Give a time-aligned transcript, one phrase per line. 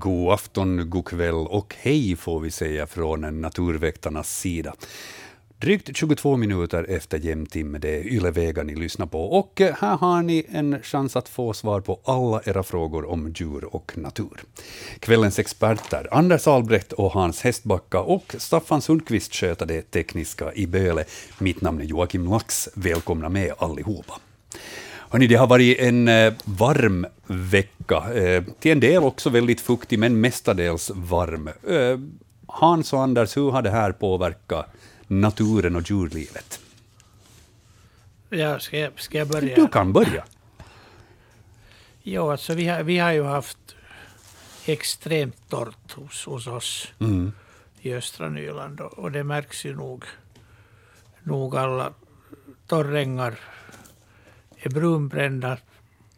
[0.00, 4.74] God afton, god kväll och hej får vi säga från Naturväktarnas sida.
[5.60, 9.38] Drygt 22 minuter efter jämntimme, det är Ylevega ni lyssnar på.
[9.38, 13.32] Och eh, här har ni en chans att få svar på alla era frågor om
[13.36, 14.40] djur och natur.
[14.98, 21.04] Kvällens experter, Anders Albrecht och Hans Hästbacka och Staffan Sundqvist sköter det tekniska i Böle.
[21.38, 22.68] Mitt namn är Joakim Lax.
[22.74, 24.14] Välkomna med allihopa.
[25.10, 29.98] Hörrni, det har varit en eh, varm vecka, eh, till en del också väldigt fuktig,
[29.98, 31.50] men mestadels varm.
[32.46, 34.66] Hans och Anders, hur har det här påverkat
[35.08, 36.60] naturen och djurlivet?
[38.30, 39.56] Ja, ska, jag, ska jag börja?
[39.56, 40.24] Du kan börja.
[42.02, 43.58] Ja, alltså vi har, vi har ju haft
[44.66, 47.32] extremt torrt hos, hos oss Mm.
[47.80, 50.04] i östra Nyland och, och det märks ju nog,
[51.22, 51.92] nog alla
[52.66, 53.38] torrängar
[54.56, 55.58] är brunbrända,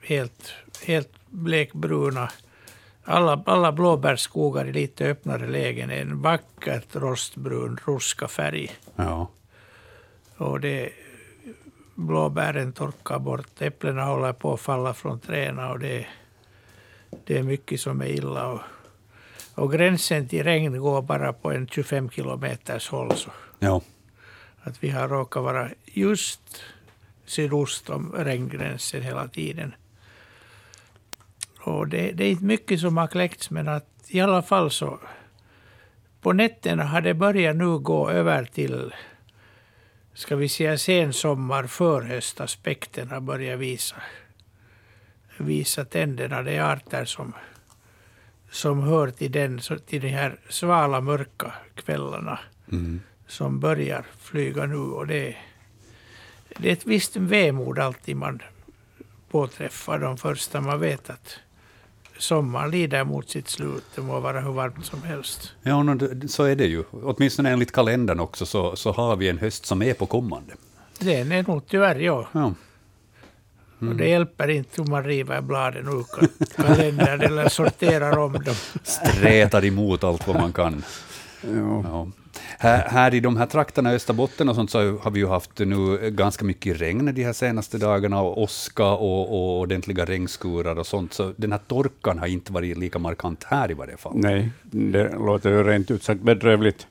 [0.00, 2.30] helt, helt blekbruna.
[3.04, 8.70] Alla, alla blåbärsskogar i lite öppnare lägen är en vackert rostbrun ruska färg.
[8.96, 9.28] Ja.
[10.36, 10.92] Och det,
[11.94, 16.06] blåbären torkar bort, äpplena håller på att falla från träden och det,
[17.24, 18.46] det är mycket som är illa.
[18.46, 18.60] Och,
[19.54, 23.16] och gränsen till regn går bara på en 25 kilometers håll.
[23.16, 23.80] Så ja.
[24.62, 26.62] att vi har råkat vara just
[27.26, 29.74] sydost om regngränsen hela tiden.
[31.62, 34.98] Och det, det är inte mycket som har kläckts men att i alla fall så
[36.20, 38.92] på nätterna har det börjat nu gå över till
[40.14, 43.96] ska vi säga sensommar, förhöstaspekten har börjat visa,
[45.38, 46.42] visa tänderna.
[46.42, 47.32] Det är arter som,
[48.50, 52.38] som hör till, den, till de här svala mörka kvällarna
[52.72, 53.00] Mm.
[53.26, 54.76] som börjar flyga nu.
[54.76, 55.36] Och det,
[56.58, 58.42] det är ett visst vemod alltid man
[59.30, 60.60] påträffar de första.
[60.60, 61.38] Man vet att
[62.20, 63.84] sommaren lider mot sitt slut.
[63.94, 65.52] Det må vara hur varmt som helst.
[65.62, 65.84] Ja,
[66.28, 66.84] så är det ju.
[66.90, 70.52] Åtminstone enligt kalendern också, så, så har vi en höst som är på kommande.
[70.98, 72.28] Det är nog tyvärr, ja.
[72.32, 72.54] Ja.
[73.78, 78.54] Och det hjälper inte om man river bladen ur ka- kalendern eller sorterar om dem.
[78.82, 80.84] Stretar emot allt vad man kan.
[81.42, 81.82] Ja.
[81.84, 82.08] Ja.
[82.58, 86.10] Här, här i de här trakterna, Österbotten och sånt, så har vi ju haft nu
[86.10, 91.12] ganska mycket regn de här senaste dagarna, och åska och, och ordentliga regnskurar och sånt,
[91.12, 94.12] så den här torkan har inte varit lika markant här i varje fall.
[94.14, 96.86] Nej, det låter ju rent ut sagt bedrövligt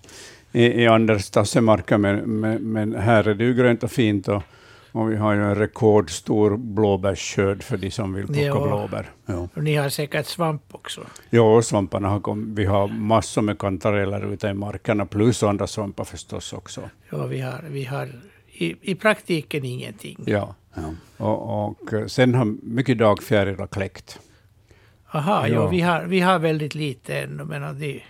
[0.51, 4.43] i, i Anders tassemarker, men, men, men här är det ju grönt och fint och,
[4.91, 8.67] och vi har ju en rekordstor blåbärsskörd för de som vill plocka Ja.
[8.67, 9.09] blåbär.
[9.25, 9.47] Ja.
[9.55, 11.01] Och ni har säkert svamp också.
[11.29, 12.59] Jo, svamparna har kommit.
[12.59, 16.81] Vi har massor med kantareller ute i markerna, plus andra svampar förstås också.
[17.09, 18.09] Ja, vi har, vi har
[18.47, 20.17] i, i praktiken ingenting.
[20.25, 20.55] Ja.
[20.73, 20.93] Ja.
[21.17, 24.19] Och, och eh, sen har mycket dagfjärilar kläckt.
[25.11, 25.53] Aha, ja.
[25.53, 25.67] Ja.
[25.67, 28.03] vi, har, vi har väldigt lite ännu, men de,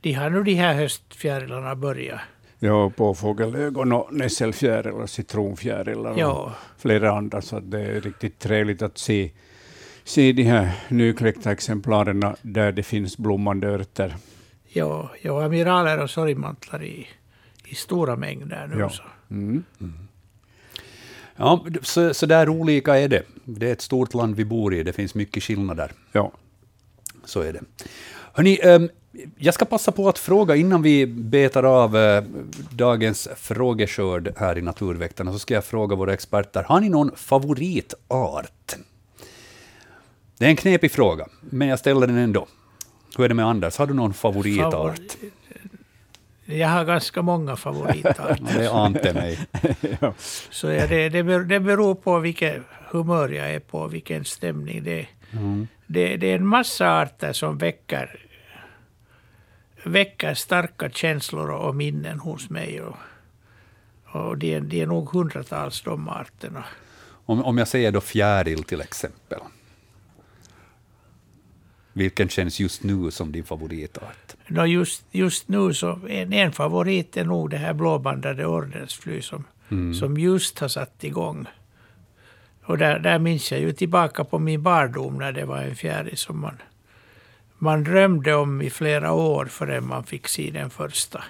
[0.00, 2.20] de har nu de här höstfjärilarna börjat.
[2.64, 8.82] Ja, påfågelögon och nässelfjäril och citronfjärilar och Ja, flera andra, så det är riktigt trevligt
[8.82, 9.30] att se,
[10.04, 14.14] se de här nykläckta exemplaren där det finns blommande örter.
[14.68, 17.06] ja, ja amiraler och sorgmantlar i,
[17.64, 18.78] i stora mängder nu.
[18.80, 18.90] Ja.
[18.90, 19.02] Så.
[19.30, 19.64] Mm.
[21.36, 23.22] Ja, så, så där olika är det.
[23.44, 25.92] Det är ett stort land vi bor i, det finns mycket skillnader.
[26.12, 26.32] Ja.
[27.24, 27.60] Så är det.
[28.32, 28.88] Hörrni, ehm,
[29.36, 32.24] jag ska passa på att fråga innan vi betar av eh,
[32.70, 38.76] dagens frågeskörd här i Naturväktarna, så ska jag fråga våra experter, har ni någon favoritart?
[40.38, 42.46] Det är en knepig fråga, men jag ställer den ändå.
[43.16, 43.76] Hur är det med Anders?
[43.78, 44.98] Har du någon favoritart?
[44.98, 45.30] Favori-
[46.44, 48.38] Jag har ganska många favoritarter.
[48.58, 49.38] Det ante mig.
[50.50, 55.08] så ja, det, det beror på vilket humör jag är på, vilken stämning det är.
[55.32, 55.68] Mm.
[55.86, 58.23] Det, det är en massa arter som väcker,
[59.86, 62.82] väcker starka känslor och minnen hos mig.
[62.82, 62.96] Och,
[64.04, 66.64] och det, är, det är nog hundratals de arterna.
[67.26, 69.38] Om, om jag säger då fjäril till exempel.
[71.92, 74.34] Vilken känns just nu som din favoritart?
[74.46, 79.44] Nå just, just nu så en, en favorit är nog det här blåbandade ordensfly som,
[79.68, 79.94] Mm.
[79.94, 81.46] som just har satt igång.
[82.64, 86.16] Och där, där minns jag ju tillbaka på min barndom när det var en fjäril
[86.16, 86.58] som man,
[87.58, 91.24] man drömde om i flera år förrän man fick se den första.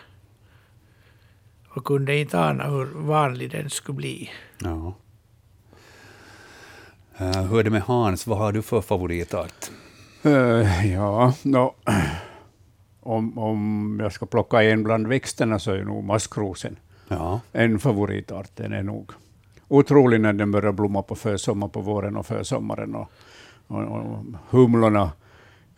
[1.69, 4.31] Och kunde inte ana hur vanlig den skulle bli.
[4.59, 4.95] Ja.
[7.21, 8.27] Uh, hur är det med Hans?
[8.27, 9.71] Vad har du för favoritart?
[10.27, 11.75] Uh, ja, no,
[13.01, 16.77] om, om jag ska plocka en bland växterna så är nog maskrosen
[17.09, 17.41] ja.
[17.53, 18.51] en favoritart.
[18.55, 19.13] Den är nog
[19.69, 22.95] otrolig när den börjar blomma på försommar, på våren och försommaren.
[22.95, 23.11] Och,
[23.67, 25.13] och, och humlorna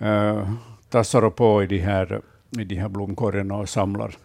[0.03, 0.53] uh,
[0.89, 2.21] tassar på i de här,
[2.59, 4.17] i de här blomkorgarna och samlar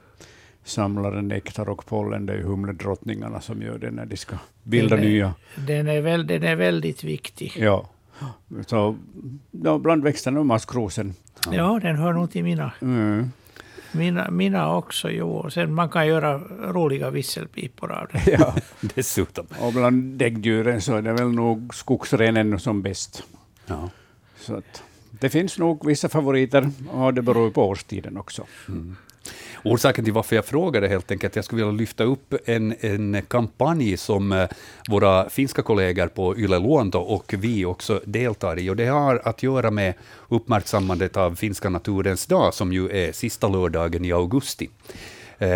[0.64, 2.26] samlar nektar och pollen.
[2.26, 5.34] Det är humledrottningarna som gör det när de ska bilda den är, nya.
[5.56, 7.54] Den är, väl, den är väldigt viktig.
[7.60, 7.90] Ja.
[8.68, 8.98] Så,
[9.52, 11.14] ja, bland växterna och maskrosen.
[11.46, 11.54] Ja.
[11.54, 12.72] ja, den hör nog till mina.
[12.82, 13.32] Mm.
[13.92, 15.50] Mina, mina också, jo.
[15.50, 16.38] Sen man kan göra
[16.72, 18.32] roliga visselpipor av det.
[18.32, 18.56] Ja,
[18.96, 19.46] dessutom.
[19.60, 23.24] Och bland däggdjuren så är det väl nog skogsrenen som bäst.
[23.66, 23.90] Ja.
[24.36, 24.84] Så att,
[25.22, 28.46] det finns nog vissa favoriter, och det beror på årstiden också.
[28.68, 28.96] Mm.
[29.64, 33.98] Orsaken till varför jag frågade helt enkelt, jag skulle vilja lyfta upp en, en kampanj
[33.98, 34.50] som eh,
[34.90, 38.70] våra finska kollegor på Yle Luonto och vi också deltar i.
[38.70, 39.94] Och det har att göra med
[40.30, 44.70] uppmärksammandet av finska naturens dag, som ju är sista lördagen i augusti.
[45.42, 45.48] Eh,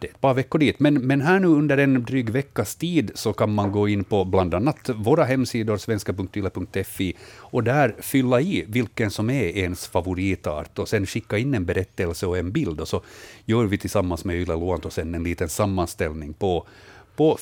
[0.00, 0.80] det är ett par veckor dit.
[0.80, 4.24] Men, men här nu under en dryg veckas tid så kan man gå in på
[4.24, 10.88] bland annat våra hemsidor, svenska.yle.fi, och där fylla i vilken som är ens favoritart och
[10.88, 12.80] sen skicka in en berättelse och en bild.
[12.80, 13.02] Och så
[13.44, 16.66] gör vi tillsammans med Yle Luonto sen en liten sammanställning på
[17.16, 17.38] på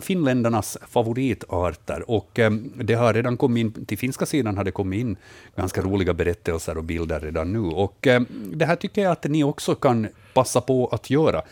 [0.00, 2.10] finländarnas favoritarter.
[2.10, 5.16] Och eh, det har redan kommit in, till finska sidan har det kommit in
[5.56, 7.58] ganska roliga berättelser och bilder redan nu.
[7.58, 11.42] Och eh, det här tycker jag att ni också kan passa på att göra.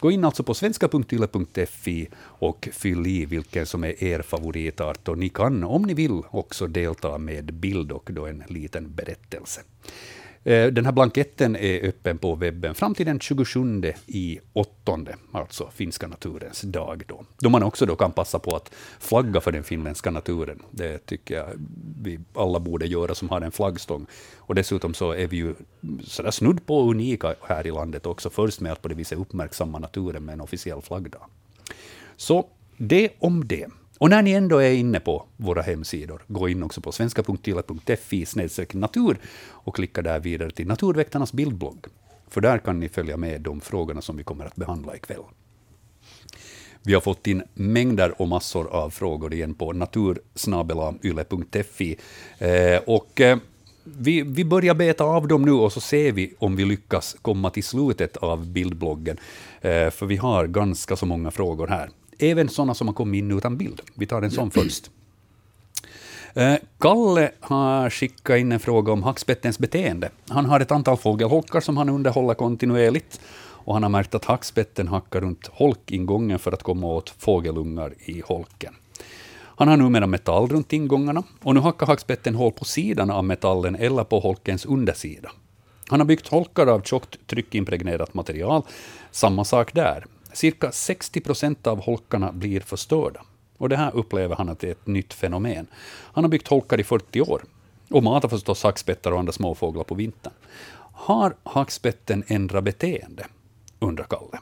[0.00, 5.08] Gå in alltså på svenska.yle.fi och fyll i vilken som är er favoritart.
[5.08, 9.60] Och ni kan, om ni vill, också delta med bild och då en liten berättelse.
[10.46, 15.70] Eh, den här blanketten är öppen på webben fram till den 27 i åttonde, alltså
[15.74, 17.02] finska naturens dag.
[17.06, 20.62] Då, då man också då kan passa på att flagga för den finländska naturen.
[20.70, 21.46] Det tycker jag
[22.02, 24.06] vi alla borde göra som har en flaggstång.
[24.36, 25.54] Och dessutom så är vi ju
[26.02, 29.78] sådär snudd på unika här i landet också, först med att på det viset uppmärksamma
[29.78, 31.22] naturen med en officiell flaggdag.
[32.16, 33.66] Så det om det.
[33.98, 38.26] Och när ni ändå är inne på våra hemsidor, gå in också på svenska.yle.fi
[38.72, 41.86] natur och klicka där vidare till Naturväktarnas bildblogg.
[42.28, 45.22] För där kan ni följa med de frågorna som vi kommer att behandla ikväll.
[46.82, 51.98] Vi har fått in mängder och massor av frågor igen på natursnabelayle.fi.
[52.38, 53.38] Eh, och eh,
[53.84, 57.50] vi, vi börjar beta av dem nu och så ser vi om vi lyckas komma
[57.50, 59.16] till slutet av bildbloggen.
[59.60, 63.38] Eh, för vi har ganska så många frågor här även sådana som har kommit in
[63.38, 63.80] utan bild.
[63.94, 64.90] Vi tar en sån först.
[66.34, 70.10] Eh, Kalle har skickat in en fråga om hackspettens beteende.
[70.28, 73.20] Han har ett antal fågelholkar som han underhåller kontinuerligt.
[73.66, 78.22] Och han har märkt att hackspetten hackar runt holkingången för att komma åt fågelungar i
[78.26, 78.74] holken.
[79.58, 83.76] Han har numera metall runt ingångarna och nu hackar hackspetten hål på sidan av metallen
[83.76, 85.30] eller på holkens undersida.
[85.88, 88.62] Han har byggt holkar av tjockt tryckimpregnerat material.
[89.10, 90.06] Samma sak där.
[90.36, 93.20] Cirka 60 procent av holkarna blir förstörda.
[93.58, 95.66] Och det här upplever han att det är ett nytt fenomen.
[96.12, 97.42] Han har byggt holkar i 40 år
[97.90, 100.32] och matar förstås hackspettar och andra småfåglar på vintern.
[100.92, 103.26] Har hackspetten ändrat beteende?
[103.78, 104.38] undrar Kalle.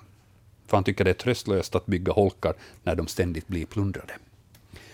[0.66, 4.12] För han tycker det är tröstlöst att bygga holkar när de ständigt blir plundrade.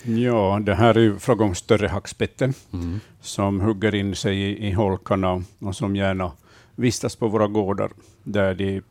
[0.02, 3.00] Ja, det här är ju fråga om större hackspetten mm.
[3.21, 6.33] som hugger in sig i, i holkarna och som gärna
[6.75, 7.90] vistas på våra gårdar
[8.23, 8.83] där de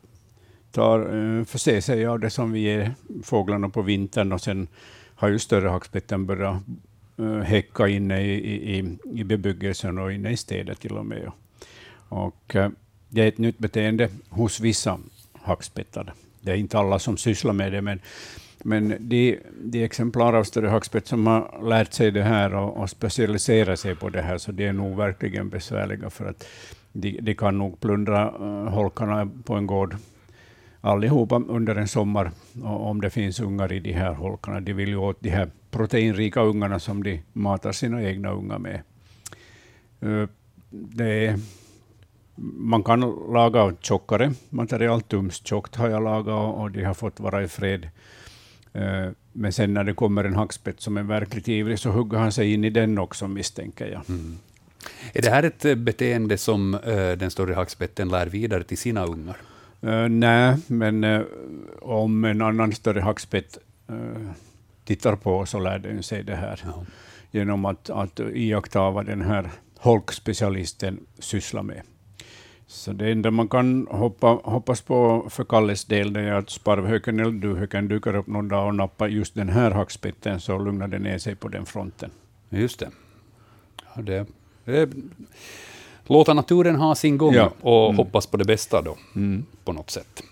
[0.72, 4.68] tar, eh, förser sig av det som vi ger fåglarna på vintern och sen
[5.14, 6.62] har ju större hackspetten börjat
[7.18, 11.32] eh, häcka inne i, i, i bebyggelsen och inne i städer till och med.
[12.08, 12.70] Och, eh,
[13.08, 14.98] det är ett nytt beteende hos vissa
[15.42, 16.12] hackspettar.
[16.40, 18.00] Det är inte alla som sysslar med det, men,
[18.58, 22.90] men de, de exemplar av större hackspett som har lärt sig det här och, och
[22.90, 26.46] specialiserat sig på det här, så de är nog verkligen besvärliga, för att
[26.92, 29.96] de, de kan nog plundra uh, holkarna på en gård
[30.80, 32.30] allihopa under en sommar,
[32.62, 34.60] om det finns ungar i de här holkarna.
[34.60, 38.82] De vill ju åt de här proteinrika ungarna som de matar sina egna ungar med.
[40.00, 40.28] Eh,
[40.70, 41.38] det är,
[42.56, 43.00] man kan
[43.32, 47.88] laga tjockare material, tumstjockt har jag lagat och de har fått vara i fred.
[48.72, 52.32] Eh, men sen när det kommer en hackspett som är verkligt ivrig så hugger han
[52.32, 54.02] sig in i den också, misstänker jag.
[54.08, 54.38] Mm.
[55.12, 56.78] Är det här ett eh, beteende som
[57.18, 59.36] den större hackspetten lär vidare till sina ungar?
[59.84, 61.26] Uh, nej, men uh,
[61.80, 63.58] om en annan större hackspett
[63.90, 64.30] uh,
[64.84, 66.84] tittar på så lär den sig det här ja.
[67.30, 71.82] genom att, att iaktta vad den här holkspecialisten sysslar med.
[72.66, 77.32] Så det enda man kan hoppa, hoppas på för Kalles del är att sparvhöken eller
[77.32, 81.18] duvhöken dyker upp någon dag och nappar just den här hackspetten, så lugnar det ner
[81.18, 82.10] sig på den fronten.
[82.48, 82.90] Just det.
[83.94, 84.26] Ja, det,
[84.64, 84.88] det
[86.12, 87.50] låta naturen ha sin gång Ja.
[87.60, 87.96] och Mm.
[87.96, 89.46] hoppas på det bästa då, Mm.
[89.64, 90.22] på något sätt.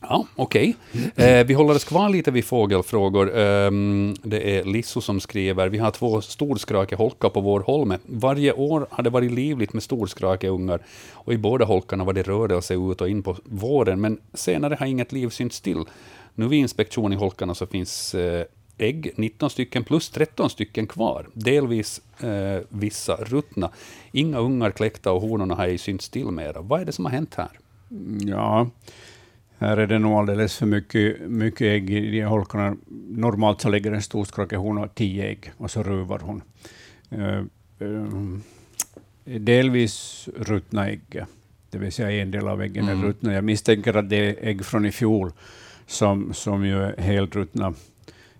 [0.00, 0.76] Ja, okej.
[1.16, 3.36] Eh, vi håller oss kvar lite vid fågelfrågor.
[3.38, 7.98] Ehm, det är Lisso som skriver, vi har två storskrakeholkar på vår holme.
[8.06, 10.80] Varje år har det varit livligt med storskrakeungar
[11.12, 14.86] och i båda holkarna var det rörelse ut och in på våren, men senare har
[14.86, 15.84] inget liv synts till.
[16.34, 18.44] Nu vid inspektion i holkarna så finns eh,
[18.78, 21.26] ägg, 19 stycken plus 13 stycken kvar.
[21.32, 23.70] Delvis eh, vissa ruttna.
[24.12, 26.60] Inga ungar kläckta och honorna har ej synts till mera.
[26.60, 27.50] Vad är det som har hänt här?
[28.26, 28.70] Ja,
[29.58, 32.76] här är det nog alldeles för mycket, mycket ägg i de här holkarna.
[33.08, 36.42] Normalt så lägger en storskrakehona tio ägg och så ruvar hon.
[37.10, 37.38] Eh,
[37.78, 38.38] eh,
[39.38, 41.24] delvis ruttna ägg,
[41.70, 43.00] det vill säga en del av äggen Mm.
[43.00, 43.32] är ruttna.
[43.32, 45.32] Jag misstänker att det är ägg från i fjol
[45.86, 47.72] som, som ju är helt ruttna eh,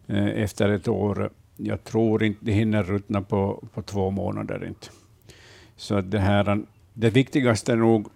[0.08, 1.30] Eh, efter ett år.
[1.56, 4.64] Jag tror inte de hinner ruttna på, på två månader.
[4.66, 4.86] Inte.
[5.76, 8.08] Så det, här, det viktigaste är nog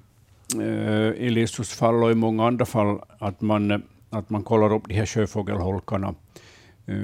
[0.61, 4.89] eh, i Lissus fall och i många andra fall att man, att man kollar upp
[4.89, 6.15] de här sjöfågelholkarna
[6.87, 6.97] eh,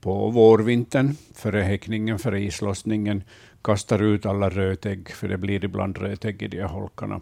[0.00, 3.22] på vårvintern, före häckningen, före islossningen,
[3.62, 7.20] kastar ut alla rötägg, för det blir ibland rötägg i de här holkarna.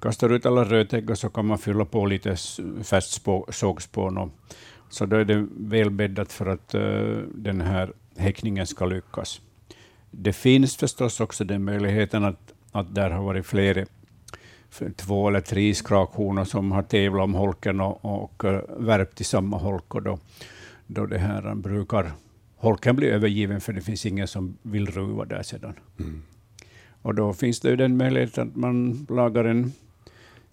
[0.00, 2.36] Kastar ut alla rötägg och så kan man fylla på lite
[2.82, 4.18] färskt sågspån.
[4.18, 4.30] Och,
[4.90, 9.40] så då är det väl bäddat för att eh, den här häckningen ska lyckas.
[10.10, 13.86] Det finns förstås också den möjligheten att, att där har varit flera,
[14.96, 19.56] två eller tre skrakhonor som har tävlat om holken och, och eh, värpt i samma
[19.56, 19.94] holk.
[19.94, 20.18] Och då,
[20.86, 22.12] då det här brukar
[22.56, 25.74] holken bli övergiven, för det finns ingen som vill ruva där sedan.
[26.00, 26.22] Mm.
[27.02, 29.72] Och då finns det ju den möjligheten att man lagar en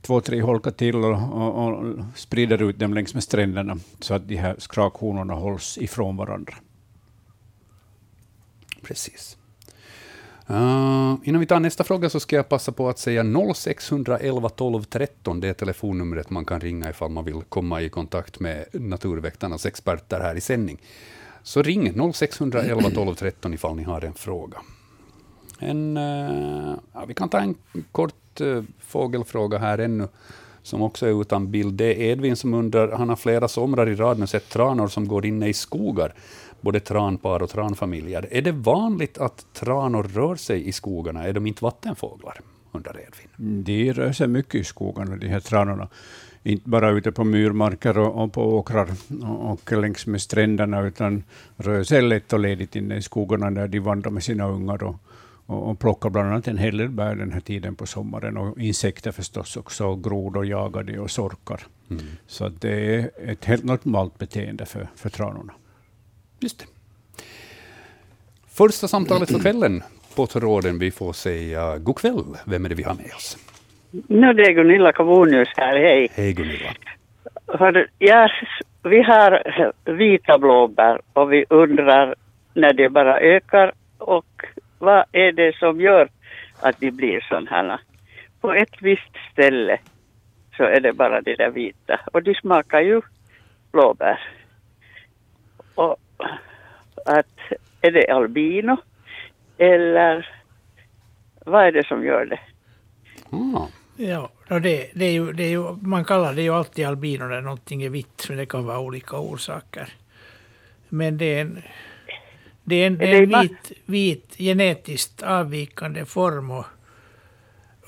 [0.07, 4.27] två, tre holkar till och, och, och sprider ut dem längs med stränderna, så att
[4.27, 6.53] de här skrakhonorna hålls ifrån varandra.
[8.81, 9.37] Precis.
[10.49, 13.23] Uh, innan vi tar nästa fråga så ska jag passa på att säga
[13.55, 15.39] 0611 12 13.
[15.39, 20.19] Det är telefonnumret man kan ringa ifall man vill komma i kontakt med Naturväktarnas experter
[20.19, 20.77] här i sändning.
[21.43, 24.57] Så ring 0611 12 13 ifall ni har en fråga.
[25.59, 27.55] En, uh, ja, vi kan ta en
[27.91, 30.07] kort eh, fågelfråga här ännu,
[30.63, 31.73] som också är utan bild.
[31.73, 35.07] Det är Edvin som undrar, han har flera somrar i rad nu sett tranor som
[35.07, 36.13] går inne i skogar,
[36.61, 38.27] både tranpar och tranfamiljer.
[38.31, 41.23] Är det vanligt att tranor rör sig i skogarna?
[41.23, 42.41] Är de inte vattenfåglar?
[42.71, 43.63] undrar Edvin.
[43.63, 45.87] De rör sig mycket i skogarna, de här tranorna.
[46.43, 48.89] Inte bara ute på myrmarker och, och på åkrar
[49.23, 51.23] och, och längs med stränderna, utan
[51.57, 54.95] rör sig lätt och ledigt inne i skogarna där de vandrar med sina ungar och,
[55.47, 58.37] och, och plockar bland annat en hel del bär den här tiden på sommaren.
[58.37, 61.61] Och insekter förstås också, och grodor jagar de och sorkar.
[61.89, 62.03] Mm.
[62.27, 65.53] Så det är ett helt normalt beteende för, för tranorna.
[66.39, 66.65] Just det.
[68.47, 69.83] Första samtalet för kvällen
[70.15, 70.79] på tråden.
[70.79, 72.23] Vi får säga god kväll.
[72.45, 73.37] Vem är det vi har med oss?
[73.91, 76.07] Nu det är Gunilla Kavonius här, hej.
[76.11, 76.73] Hej Gunilla.
[77.99, 78.29] Ja,
[78.83, 79.43] vi har
[79.91, 82.15] vita blåbär och vi undrar
[82.53, 84.45] när det bara ökar och
[84.79, 86.09] vad är det som gör
[86.61, 87.79] att de blir sådana.
[88.41, 89.79] På ett visst ställe
[90.57, 93.01] så är det bara de där vita och de smakar ju
[93.71, 94.19] blåbär.
[95.75, 95.97] Och
[97.05, 97.39] att
[97.81, 98.77] är det albino
[99.57, 100.29] eller
[101.45, 102.39] vad är det som gör det?
[103.31, 103.67] Ah,
[103.99, 107.25] Ja, och det, det är ju, det är ju, man kallar det ju alltid albino
[107.25, 109.93] när någonting är vitt, men det kan vara olika orsaker.
[110.89, 111.61] Men det är en,
[112.67, 116.51] det är en, det en det vit, vit genetiskt avvikande form.
[116.51, 116.65] Och,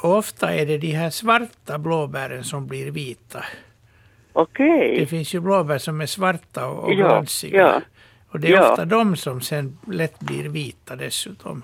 [0.02, 3.44] och ofta är det de här svarta blåbären som blir vita.
[4.34, 4.96] Okej.
[5.00, 7.58] Det finns ju blåbär som är svarta och, och Ja, glansiga.
[7.62, 7.82] ja.
[8.30, 8.70] Och det är Ja.
[8.72, 11.64] ofta de som sen lätt blir vita dessutom.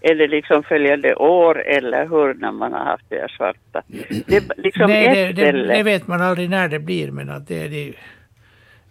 [0.00, 3.82] Är det liksom följande år eller hur när man har haft det svarta?
[4.26, 7.62] Det liksom Nej, det, det, det vet man aldrig när det blir, men att det
[7.64, 7.94] är de,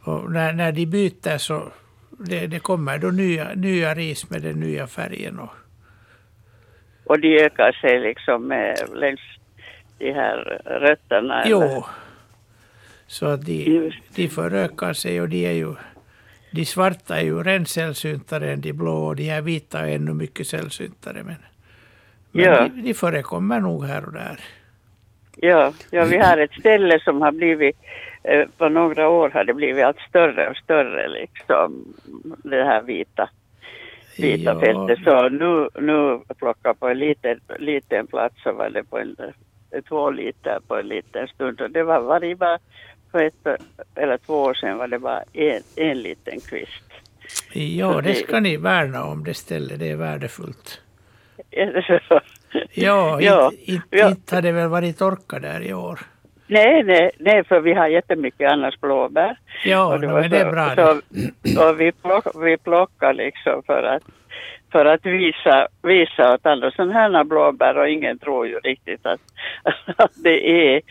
[0.03, 1.63] och när, när de byter så
[2.17, 5.39] det, det kommer då nya, nya ris med den nya färgen.
[5.39, 5.50] Och,
[7.05, 9.19] Och de ökar sig liksom med, längs
[9.97, 11.41] de här rötterna.
[11.43, 11.51] eller?
[11.51, 11.83] jo,
[13.07, 14.15] så att de, Just.
[14.15, 15.75] de förökar sig och de är ju
[16.51, 20.13] de svarta är ju ren sällsyntare än de blå och de här vita är ännu
[20.13, 21.24] mycket sällsyntare.
[21.24, 21.36] Men,
[22.31, 22.67] men Ja.
[22.75, 24.39] de, de förekommer nog här och där.
[25.38, 27.75] Ja, ja, vi har ett ställe som har blivit,
[28.57, 31.93] på några år har det blivit allt större och större liksom,
[32.43, 33.29] det här vita,
[34.17, 34.60] vita Ja.
[34.60, 35.03] fältet.
[35.03, 39.15] Så nu, nu plockar på en liten, liten plats så var det på en,
[39.72, 42.60] eh, två liter på en liten stund och det var varje bara
[43.12, 43.62] för ett
[43.96, 46.84] eller två år sedan var det bara en, en liten kvist.
[47.53, 49.79] Ja, det ska ni värna om, det stället.
[49.79, 50.81] Det är värdefullt.
[51.51, 52.19] Är det så?
[52.74, 53.22] Ja,
[53.65, 54.10] inte, ja.
[54.10, 56.00] inte har det väl varit torka där i år.
[56.48, 59.38] Nej, nej, nej, för vi har jättemycket annars blåbär.
[59.66, 60.75] Ja, det men det är bra.
[60.75, 60.92] Så,
[61.70, 64.04] och vi, plock, vi plockar liksom för att,
[64.72, 69.22] för att visa, visa åt andra sådana här blåbär och ingen tror ju riktigt att,
[69.98, 70.82] att det är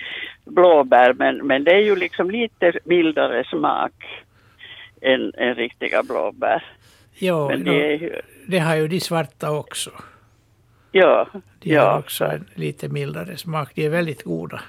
[0.44, 3.92] blåbär men, men det är ju liksom lite mildare smak
[5.00, 6.64] än, än riktiga blåbär.
[7.18, 9.90] Ja, Men det är ju, det har ju de svarta också.
[10.92, 11.28] ja,
[11.60, 11.98] De har ja.
[11.98, 13.72] också en lite mildare smak.
[13.74, 14.60] De är väldigt goda.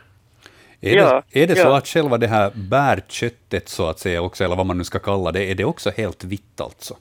[0.81, 1.77] Är Ja, det, är det så ja.
[1.77, 5.31] att själva det här bärköttet, så att säga, också, eller vad man nu ska kalla
[5.31, 6.93] det, är det också helt vitt alltså?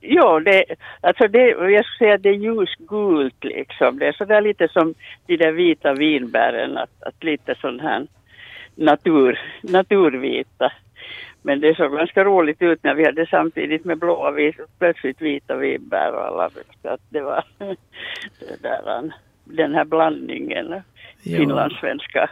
[0.00, 0.64] Ja, det,
[1.00, 3.98] alltså det, jag skulle säga att det är ljusgult liksom.
[3.98, 4.94] Det är sådär lite som
[5.26, 8.06] de där vita vinbären, att, att lite sån här
[8.74, 10.72] natur, naturvita.
[11.42, 15.56] Men det såg ganska roligt ut när vi hade samtidigt med blåa, vi- plötsligt vita
[15.56, 16.50] vinbär och alla.
[16.82, 17.44] Så att det var
[18.38, 19.12] det där,
[19.44, 20.74] den här blandningen,
[21.22, 21.38] Ja.
[21.38, 22.30] finlandssvenska,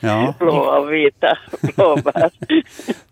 [0.00, 0.34] Ja.
[0.38, 1.38] blåa och vita
[1.76, 2.30] blåbär.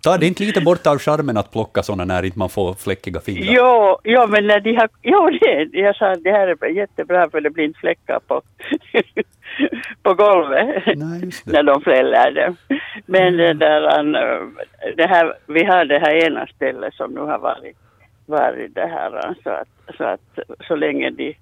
[0.02, 3.20] Tar det inte lite bort av charmen att plocka sådana när inte man får fläckiga
[3.20, 3.52] fingrar?
[3.52, 4.88] Jo, ja, men när de har...
[5.02, 8.42] Jo, det, jag sa att det här är jättebra för det blir inte fläckar på,
[10.02, 11.52] på golvet Nej, just det.
[11.52, 12.54] när de fäller det.
[13.06, 14.12] Men det där, an,
[14.96, 17.76] det här, vi har det här ena stället som nu har varit,
[18.26, 21.34] varit det här så att, så att så länge de,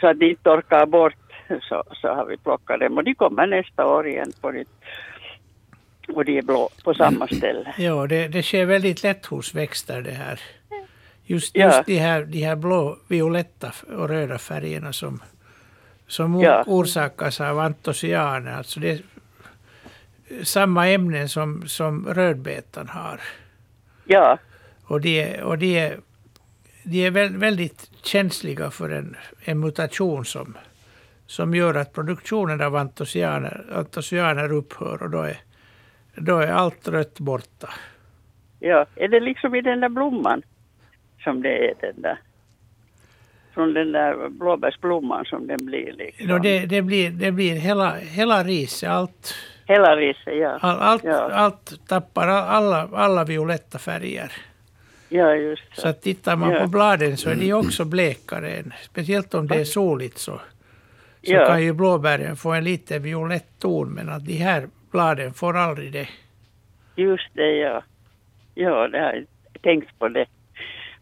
[0.00, 1.14] så att de inte torkar bort
[1.68, 4.68] så, så har vi plockat dem och de kommer nästa år igen på nytt.
[6.08, 7.74] Och de är blå på samma ställe.
[7.78, 10.40] Ja, det, det sker väldigt lätt hos växter det här.
[11.24, 11.64] Just, Ja.
[11.66, 15.22] just de, här, de här blå, violetta och röda färgerna som,
[16.06, 16.64] som Ja.
[16.66, 18.52] orsakas av antocyaner.
[18.56, 19.00] Alltså det är
[20.44, 23.20] samma ämnen som, som rödbetan har.
[24.04, 24.38] Ja,
[24.84, 25.98] Och de, är- och de, är,
[26.82, 30.56] de är väl, väldigt känsliga för en, en mutation som,
[31.26, 35.36] som gör att produktionen av antocyaner, antocyaner upphör och då är,
[36.14, 37.68] då är allt rött borta.
[38.60, 40.42] Ja, är det liksom i den där blomman
[41.24, 42.18] som det är den där?
[43.54, 46.26] Från den där blåbärsblomman som den blir liksom.
[46.26, 49.34] No, det, det, blir, det blir hela, hela riset, allt,
[49.68, 50.58] Hela riset, ja.
[50.60, 51.30] all, allt, Ja.
[51.32, 54.32] allt tappar alla, alla violetta färger.
[55.08, 55.92] Ja, just Så så.
[55.92, 56.60] tittar man Ja.
[56.60, 58.50] på bladen så är de också blekare.
[58.50, 60.40] än- Speciellt om det är soligt så,
[61.26, 61.46] så Ja.
[61.46, 65.92] kan ju blåbären få en lite violett ton men att de här bladen får aldrig
[65.92, 66.08] det.
[66.96, 67.82] Just det, ja.
[68.54, 69.24] Ja, det har jag
[69.62, 70.26] tänkt på det.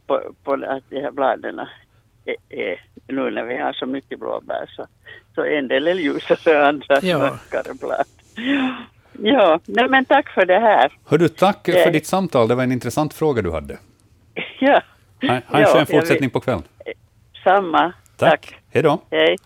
[0.06, 4.18] På, på det, att de här bladen är, är, nu när vi har så mycket
[4.18, 4.87] blåbär så,
[5.34, 7.18] så en del är ljusare och andra Ja.
[7.18, 8.04] mörkare blad.
[9.18, 10.92] Ja, nej men tack för det här.
[11.06, 12.48] Hördu, tack Det- för ditt samtal.
[12.48, 13.78] Det var en intressant fråga du hade.
[14.60, 14.82] Ja,
[15.22, 16.62] Ha, ha en Ja, skön fortsättning på kvällen.
[17.44, 17.92] samma.
[18.16, 18.56] Tack.
[18.72, 19.02] Hej då.
[19.10, 19.37] Hej.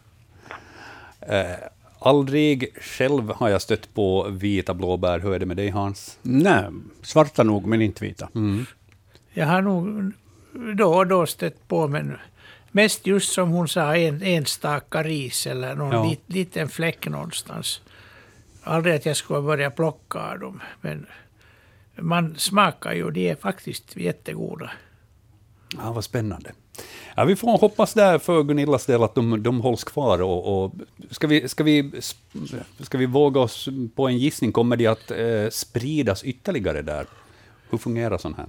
[1.28, 1.56] Eh,
[1.98, 5.18] aldrig själv har jag stött på vita blåbär.
[5.18, 6.18] Hur är det med dig, Hans?
[6.22, 6.64] Nej,
[7.02, 8.28] svarta nog, men inte vita.
[9.32, 10.12] Jag har nog
[10.76, 12.16] då och då stött på men
[12.70, 16.04] mest just som hon sa en, enstaka ris eller någon Ja.
[16.04, 17.80] lit, liten fläck någonstans.
[18.62, 20.60] Aldrig att jag skulle börja plocka dem.
[20.80, 21.06] Men
[21.96, 24.70] man smakar ju, de är faktiskt jättegoda.
[25.76, 26.50] Ja, vad spännande.
[27.16, 30.22] Ja, vi får hoppas där för Gunillas del att de, de hålls kvar.
[30.22, 30.74] Och, och
[31.10, 31.92] ska, vi, ska, vi,
[32.80, 34.52] ska vi våga oss på en gissning?
[34.52, 37.06] Kommer de att eh, spridas ytterligare där?
[37.70, 38.46] Hur fungerar sånt här?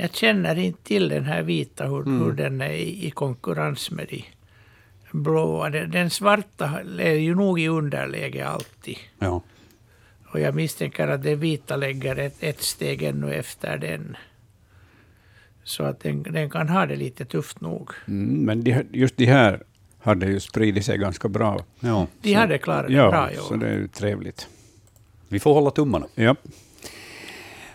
[0.00, 4.06] Jag känner inte till den här vita, hur, hur den är i, i konkurrens med
[4.10, 4.24] de
[5.12, 5.70] blåa.
[5.70, 8.96] Den, den svarta är ju nog i underläge alltid.
[9.18, 9.42] Ja.
[10.32, 14.16] Och jag misstänker att den vita lägger ett, ett steg ännu efter den.
[15.66, 17.90] Så att den, den kan ha det lite tufft nog.
[18.08, 19.62] Mm, men de, just de här
[19.98, 21.60] hade ju spridit sig ganska bra.
[21.80, 22.06] ja.
[22.22, 24.48] De hade klarat det Ja, bra i så det är ju trevligt.
[25.28, 26.06] Vi får hålla tummarna.
[26.14, 26.36] Ja.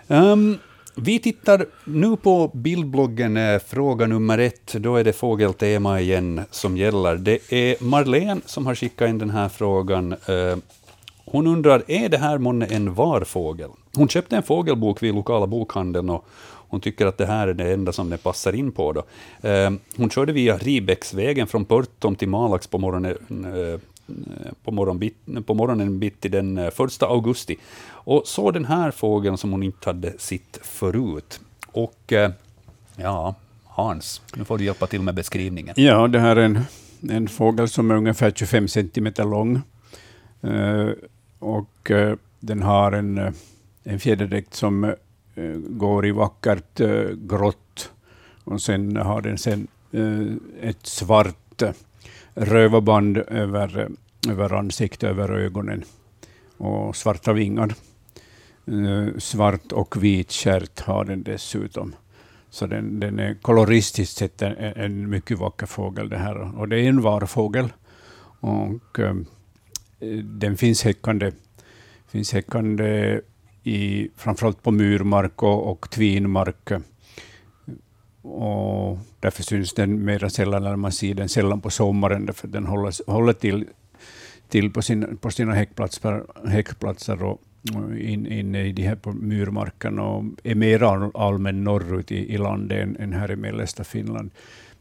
[0.08, 0.58] Ehm,
[0.96, 4.74] vi tittar nu på bildbloggen, eh, fråga nummer ett.
[4.74, 7.16] Då är det fågeltema igen som gäller.
[7.16, 10.12] Det är Marlene som har skickat in den här frågan.
[10.12, 10.58] Eh,
[11.26, 13.70] hon undrar, är det här månne en varfågel?
[13.96, 16.26] Hon köpte en fågelbok vid lokala bokhandeln och
[16.72, 18.94] hon tycker att det här är det enda som den passar in på.
[18.94, 19.04] Då.
[19.50, 23.80] Eh, hon körde via Ribäcksvägen från Pörtom till Malax på morgonen, eh,
[24.64, 27.56] på, morgonbit, på morgonen bitti den eh, 1 augusti
[27.90, 31.40] och såg den här fågeln som hon inte hade sett förut.
[31.72, 32.32] Och eh,
[32.96, 35.76] ja, Hans, nu får du hjälpa till med beskrivningen.
[35.78, 36.60] ja, det här är en,
[37.10, 39.62] en fågel som är ungefär 25 centimeter lång.
[40.42, 40.90] Eh,
[41.40, 43.32] och eh, den har en, eh,
[43.84, 44.92] en fjäderdräkt som eh,
[45.36, 47.92] Eh, går i vackert eh, grått
[48.44, 51.64] och sen har den sen eh, ett svart
[52.34, 53.90] rövarband över,
[54.30, 55.84] över ansiktet, över ögonen
[56.58, 57.74] och svarta vingar.
[59.18, 61.96] Svart och vit kärt har den dessutom.
[62.50, 66.10] Så den, den är koloristiskt sett en, en mycket vacker fågel.
[66.10, 66.60] Det här.
[66.60, 67.74] Och det är en varfågel.
[68.40, 69.16] Och, eh,
[70.24, 71.32] den finns häckande,
[72.08, 73.22] finns häckande
[73.64, 76.72] i, framförallt på myrmark och, och tvinmark.
[78.22, 82.66] Och därför syns den mer sällan när man ser den sällan på sommaren, därför den
[82.66, 83.66] håller, håller till,
[84.50, 87.42] till på, sin, på sina häckplatser, häckplatser och
[88.00, 90.84] in, inne i de här på myrmarkerna och är mer
[91.18, 94.32] allmän norrut i, i landet än, än här i mellersta Finland.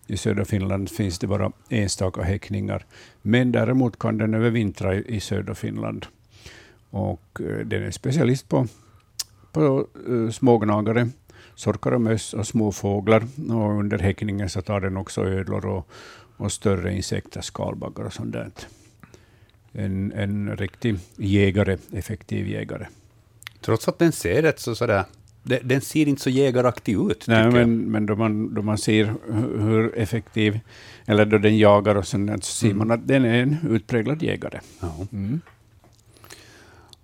[0.06, 2.84] I södra Finland finns det bara enstaka häckningar,
[3.22, 6.06] men däremot kan den övervintra i, i södra Finland.
[6.90, 8.66] Och uh, den är specialist på,
[9.52, 11.08] på uh, smågnagare,
[11.54, 13.26] sorkar och möss och småfåglar.
[13.48, 15.88] Och under häckningen så tar den också ödlor och,
[16.36, 18.50] och större insekter, skalbaggar och sånt där
[19.72, 22.86] en, en riktig jägare, effektiv jägare.
[23.60, 25.04] Trots att den ser rätt så sådär,
[25.42, 27.24] den ser inte så jägaraktig ut.
[27.28, 29.14] Nej, men, men då, man, då man ser
[29.58, 30.60] hur effektiv,
[31.06, 32.78] eller då den jagar och sånt, så ser mm.
[32.78, 34.60] man att den är en utpräglad jägare.
[34.80, 34.94] Ja.
[35.12, 35.40] Mm.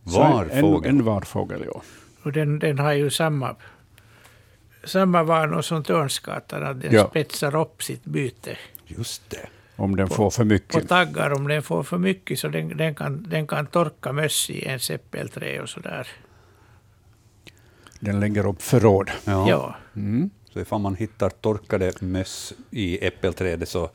[0.06, 0.90] Varfågel.
[0.90, 1.82] En, en varfågel, ja.
[2.22, 3.56] Och den, den har ju samma,
[4.84, 7.08] samma vanor som törnskatan, att den ja.
[7.08, 8.56] spetsar upp sitt byte.
[8.86, 9.48] Just det.
[9.76, 10.82] Om den på, får för mycket.
[10.82, 14.50] På taggar, om den får för mycket så den, den, kan, den kan torka möss
[14.50, 16.08] i en äppelträd och sådär.
[18.00, 19.10] Den lägger upp förråd.
[19.24, 19.48] Ja.
[19.48, 19.76] ja.
[19.96, 20.30] Mm.
[20.52, 23.90] Så ifall man hittar torkade möss i äppelträdet så,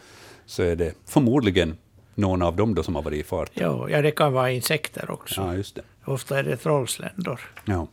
[0.45, 1.77] så är det förmodligen
[2.15, 3.51] någon av dem då som har varit i fart.
[3.53, 5.41] Ja, ja, det kan vara insekter också.
[5.41, 5.81] Ja, just det.
[6.05, 7.39] Ofta är det trollsländor.
[7.65, 7.87] Ja.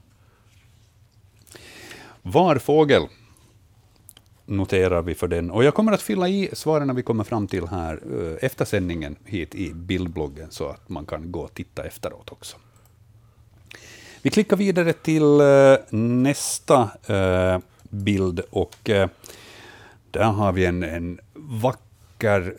[2.23, 3.03] Varfågel
[4.47, 5.51] noterar vi för den.
[5.51, 9.17] Och jag kommer att fylla i svaren vi kommer fram till här eh, efter sändningen
[9.25, 12.57] hit i bildbloggen, så att man kan gå och titta efteråt också.
[14.23, 18.91] Vi klickar vidare till eh, nästa eh, bild och
[20.11, 21.88] där har vi en, en vacker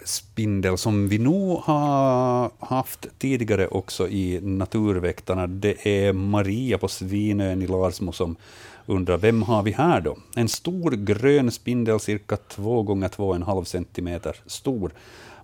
[0.05, 5.47] spindel som vi nog har haft tidigare också i Naturväktarna.
[5.47, 8.35] Det är Maria på Svinön i Larsmo som
[8.85, 10.17] undrar vem har vi här då?
[10.35, 14.91] En stor grön spindel, cirka 2 gånger 2,5 centimeter stor.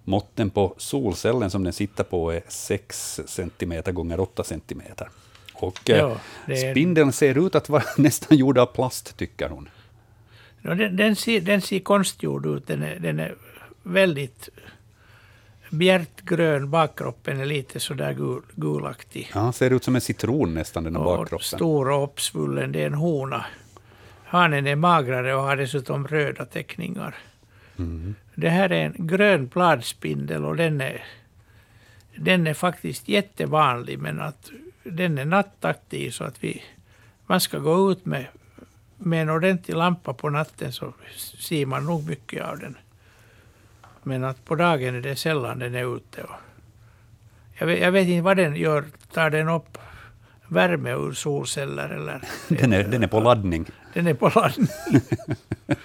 [0.03, 5.09] Måtten på solcellen som den sitter på är 6 centimeter gånger 8 centimeter.
[5.53, 6.71] Och eh, ja, är...
[6.71, 9.69] spindeln ser ut att vara nästan gjord av plast, tycker hon.
[10.61, 12.67] Den, den, ser, den ser konstgjord ut.
[12.67, 13.35] Den är, den är
[13.85, 14.49] väldigt
[15.69, 19.31] bjärtgrön, bakkroppen är lite sådär gul, gulaktig.
[19.33, 21.45] Ja, ser ut som en citron nästan, den här bakkroppen.
[21.45, 23.45] Stor och uppsvullen, det är en hona.
[24.25, 27.15] Hanen är magrare och har dessutom röda teckningar.
[27.77, 28.15] Mm.
[28.35, 31.03] Det här är en grön bladspindel och den är,
[32.15, 34.51] den är faktiskt jättevanlig, men att
[34.83, 36.63] den är nattaktig så att vi,
[37.25, 38.25] man ska gå ut med,
[38.97, 40.93] med en ordentlig lampa på natten så
[41.39, 42.77] ser man nog mycket av den.
[44.07, 46.21] Men att på dagen är det sällan den är ute.
[46.21, 46.35] Och
[47.53, 48.83] jag, vet, jag vet inte vad den gör.
[49.13, 49.77] Tar den upp
[50.47, 52.21] värme ur solceller eller?
[52.47, 53.65] Den är, den är på laddning.
[53.93, 54.67] Den är på laddning.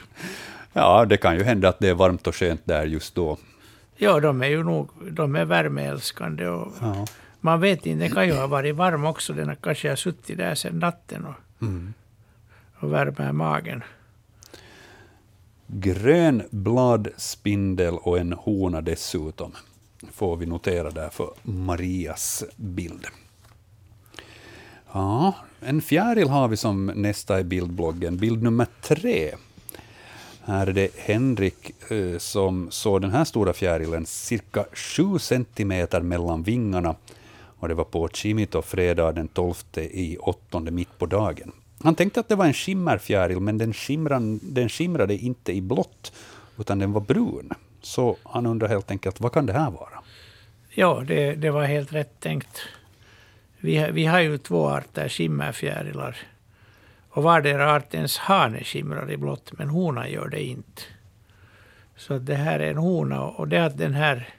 [0.73, 3.39] ja, det kan ju hända att det är varmt och skönt där just då.
[3.97, 6.47] Ja, de är ju nog de är värmeälskande.
[6.47, 7.07] Och ja.
[7.41, 9.33] Man vet inte, den kan ju ha varit varm också.
[9.33, 11.95] Den har kanske har suttit där sedan natten och, mm.
[12.79, 13.83] och värmer magen
[15.73, 19.53] grön bladspindel och en hona dessutom,
[20.13, 23.07] får vi notera där för Marias bild.
[24.93, 29.35] Ja, en fjäril har vi som nästa i bildbloggen, bild nummer tre.
[30.45, 36.43] Här är det Henrik eh, som såg den här stora fjärilen, cirka 7 centimeter mellan
[36.43, 36.95] vingarna.
[37.33, 41.53] Och det var på Chimito fredag den 12 i åttonde mitt på dagen.
[41.83, 46.13] Han tänkte att det var en skimmerfjäril, men den, skimran, den skimrade inte i blått,
[46.59, 47.51] utan den var brun.
[47.83, 50.03] Så han undrar helt enkelt, vad kan det här vara?
[50.71, 52.61] Ja, det, det var helt rätt tänkt.
[53.59, 56.17] Vi, vi har ju två arter skimmerfjärilar.
[57.11, 60.83] Och vardera artens hane skimrar i blått, men honan gör det inte.
[61.97, 64.35] Så det här är en hona och det att den här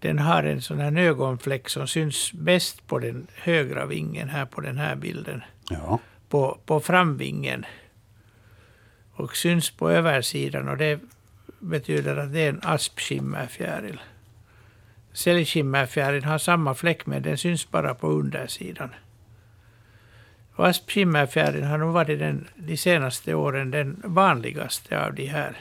[0.00, 4.60] den har en sån här ögonfläck som syns bäst på den högra vingen här på
[4.60, 5.42] den här bilden.
[5.70, 5.98] Ja.
[6.28, 7.64] På, på framvingen.
[9.12, 11.00] Och syns på översidan och det
[11.58, 14.00] betyder att det är en aspskimmerfjäril.
[15.12, 18.90] Säljskimmerfjärilen har samma fläck men den syns bara på undersidan.
[20.54, 25.56] Och aspskimmerfjärilen har nog varit den, de senaste åren den vanligaste av de här.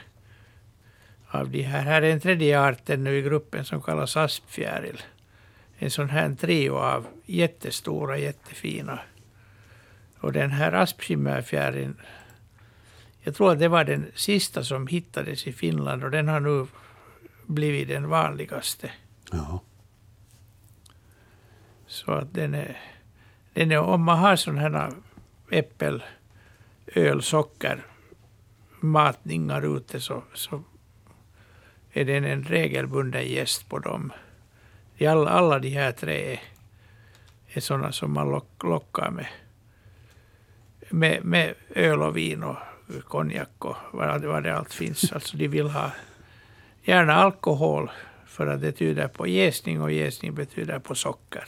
[1.28, 1.84] Av de här.
[1.84, 5.02] Här är en tredje arten nu i gruppen som kallas aspfjäril.
[5.78, 9.00] En sån här trio av jättestora, jättefina.
[10.20, 11.98] Och den här aspskimmerfjärilen,
[13.22, 16.68] jag tror att det var den sista som hittades i Finland och den har nu
[17.46, 18.92] blivit den vanligaste.
[19.32, 19.62] Ja.
[21.88, 22.78] Så att den är,
[23.54, 24.94] den är om man har sådana här
[25.52, 26.04] äppel,
[26.86, 27.86] öl, socker,
[28.80, 30.64] matningar ute så, så
[31.92, 34.12] är den en regelbunden gäst på dem.
[35.00, 36.42] Alla, alla de här tre är,
[37.48, 39.28] är sådana som man lock, lockar med,
[40.90, 42.56] med, med öl och vin och
[43.08, 45.12] konjak och vad, vad det allt finns.
[45.14, 45.92] Alltså de vill ha
[46.84, 47.92] gärna alkohol
[48.26, 51.44] för att det tyder på jäsning och jäsning betyder på socker.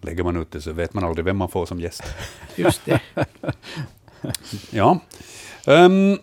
[0.00, 2.02] Lägger man ut det så vet man aldrig vem man får som gäst.
[2.56, 3.00] Just det.
[4.70, 5.00] Ja.
[5.66, 6.18] Um,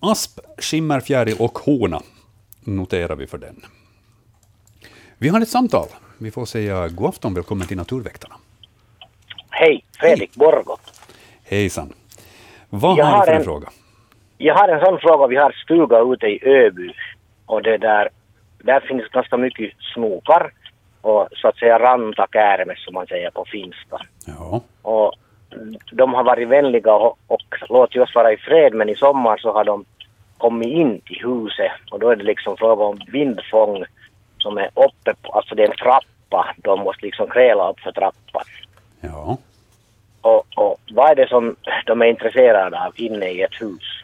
[0.00, 2.02] asp, skimmerfjäril och hona
[2.64, 3.64] noterar vi för den.
[5.18, 5.88] Vi har ett samtal.
[6.18, 8.36] Vi får säga god afton, välkommen till Naturväktarna.
[9.60, 10.80] Hej, Fredrik Borgott.
[11.44, 11.92] Hejsan.
[12.70, 13.68] Vad Jag har du för en fråga?
[14.38, 15.26] Jag har en sån fråga.
[15.26, 16.92] Vi har stuga ute i Öby
[17.46, 18.08] och det där,
[18.58, 20.52] där finns ganska mycket snokar
[21.00, 23.98] och så att säga rantakärmes som man säger på finska.
[24.26, 24.60] Ja.
[24.82, 25.12] Och
[25.92, 29.52] de har varit vänliga och, och låtit oss vara i fred men i sommar så
[29.52, 29.84] har de
[30.38, 33.84] kommit in i huset och då är det liksom fråga om vindfång
[34.38, 36.54] som är uppe på, alltså det är en trappa.
[36.56, 38.44] De måste liksom kräla upp för trappan.
[39.00, 39.38] ja.
[41.10, 44.02] Vad är det som de är intresserade av inne i ett hus?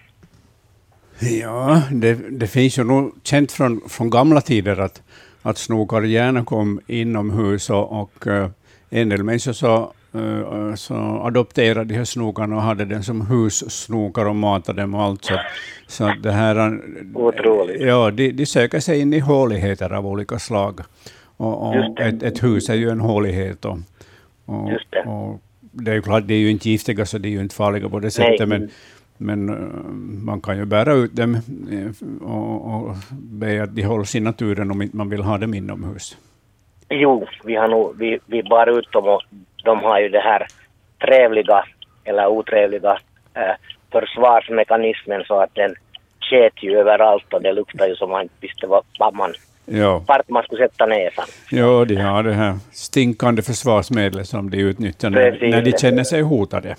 [1.41, 5.03] Ja, det, det finns ju nog känt från, från gamla tider att,
[5.43, 8.49] att snokar gärna kom inomhus och, och eh,
[8.91, 14.25] en del människor så, eh, så adopterade de här snokarna och hade den som hussnokar
[14.25, 15.25] och matade dem och allt.
[15.25, 15.41] Så,
[15.87, 16.73] så det här, eh,
[17.15, 17.81] Otroligt.
[17.81, 20.81] Ja, de, de söker sig in i håligheter av olika slag.
[21.37, 23.65] Och, och ett, ett hus är ju en hålighet.
[23.65, 23.79] Och,
[24.47, 24.71] och,
[25.07, 25.41] och
[25.77, 27.89] det är ju klart, det är ju inte giftiga så det är ju inte farliga
[27.89, 28.49] på det sättet.
[28.49, 28.71] Men,
[29.19, 29.91] men eh,
[30.25, 31.35] man kan ju bära ut dem
[31.73, 36.17] eh, och, och be att de hålls i naturen om man vill ha dem inomhus.
[36.89, 39.23] Jo, vi har nog, vi, vi bar ut dem och
[39.65, 40.47] de har ju det här
[41.01, 41.65] trevliga
[42.05, 42.99] eller otrevliga
[43.35, 43.55] eh,
[43.93, 45.75] försvarsmekanismen så att den
[46.21, 49.35] sket ju överallt och det luktar ju som man inte visste vad, vad man,
[49.67, 51.25] Ja, vart man skulle sätta näsan.
[51.51, 56.23] ja, de har det här stinkande försvarsmedlet som de utnyttjar när, när de känner sig
[56.23, 56.77] hotade.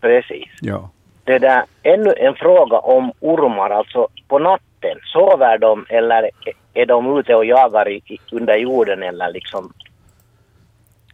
[0.00, 0.48] Precis.
[0.60, 0.90] Ja.
[1.24, 6.30] Det där, ännu en fråga om ormar, alltså på natten, sover de eller
[6.74, 9.72] är de ute och jagar i, under jorden eller liksom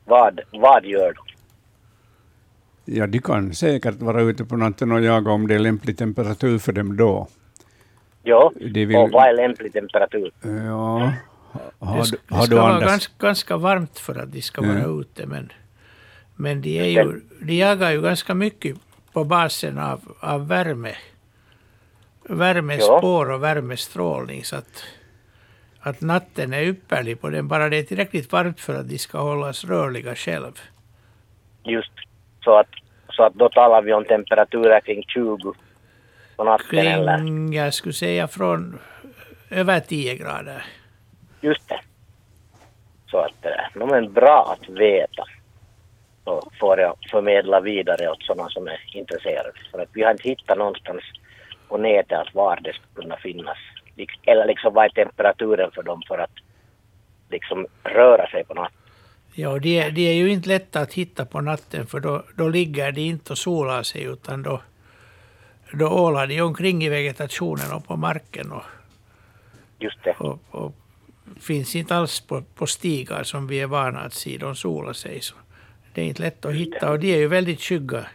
[0.05, 1.29] vad, vad gör de?
[2.95, 6.59] ja, de kan säkert vara ute på natten och jaga om det är lämplig temperatur
[6.59, 7.29] för dem då.
[8.61, 10.31] De vill- och vad är lämplig temperatur?
[10.43, 11.13] Ja,
[11.79, 14.79] har, Det, ska- det ska du vara ganska, ganska varmt för att de ska vara
[14.79, 15.01] Ja.
[15.01, 15.27] ute.
[15.27, 15.53] Men,
[16.37, 18.77] men de, är ju, de jagar ju ganska mycket
[19.13, 20.93] på basen av, av värme.
[22.29, 24.45] Värmespår och värmestrålning.
[24.45, 24.85] Så att,
[25.81, 27.49] att natten är ypperlig på den.
[27.49, 30.61] Bara det är tillräckligt varmt för att de ska hållas rörliga själv.
[31.65, 31.93] Just
[32.45, 32.69] så att,
[33.11, 35.55] så att då talar vi om temperaturer kring 20
[36.39, 37.19] på natten eller?
[37.19, 38.79] Kring, jag skulle säga från
[39.51, 40.65] över 10 grader.
[41.41, 41.81] Just det.
[43.11, 45.25] Så att det är no, men bra att veta.
[46.25, 49.51] Så får jag förmedla vidare åt sådana som är intresserade.
[49.71, 51.03] För att vi har inte hittat någonstans
[51.69, 53.59] på nätet att var det skulle kunna finnas.
[54.23, 56.31] Eller liksom vad är temperaturen för dem för att
[57.31, 58.79] liksom röra sig på natten.
[59.35, 62.23] Ja, och de, är- de är ju inte lätta att hitta på natten för då,
[62.37, 64.61] då ligger de inte och solar sig utan då,
[65.73, 68.63] då ålar de omkring i vegetationen och på marken och,
[69.79, 70.15] Just det.
[70.19, 70.75] och, och
[71.41, 74.39] finns inte alls på, på stigar som vi är vana att se.
[74.39, 75.21] De solar sig.
[75.21, 75.35] Så
[75.95, 78.07] det är inte lätt att hitta och de är ju väldigt skygga.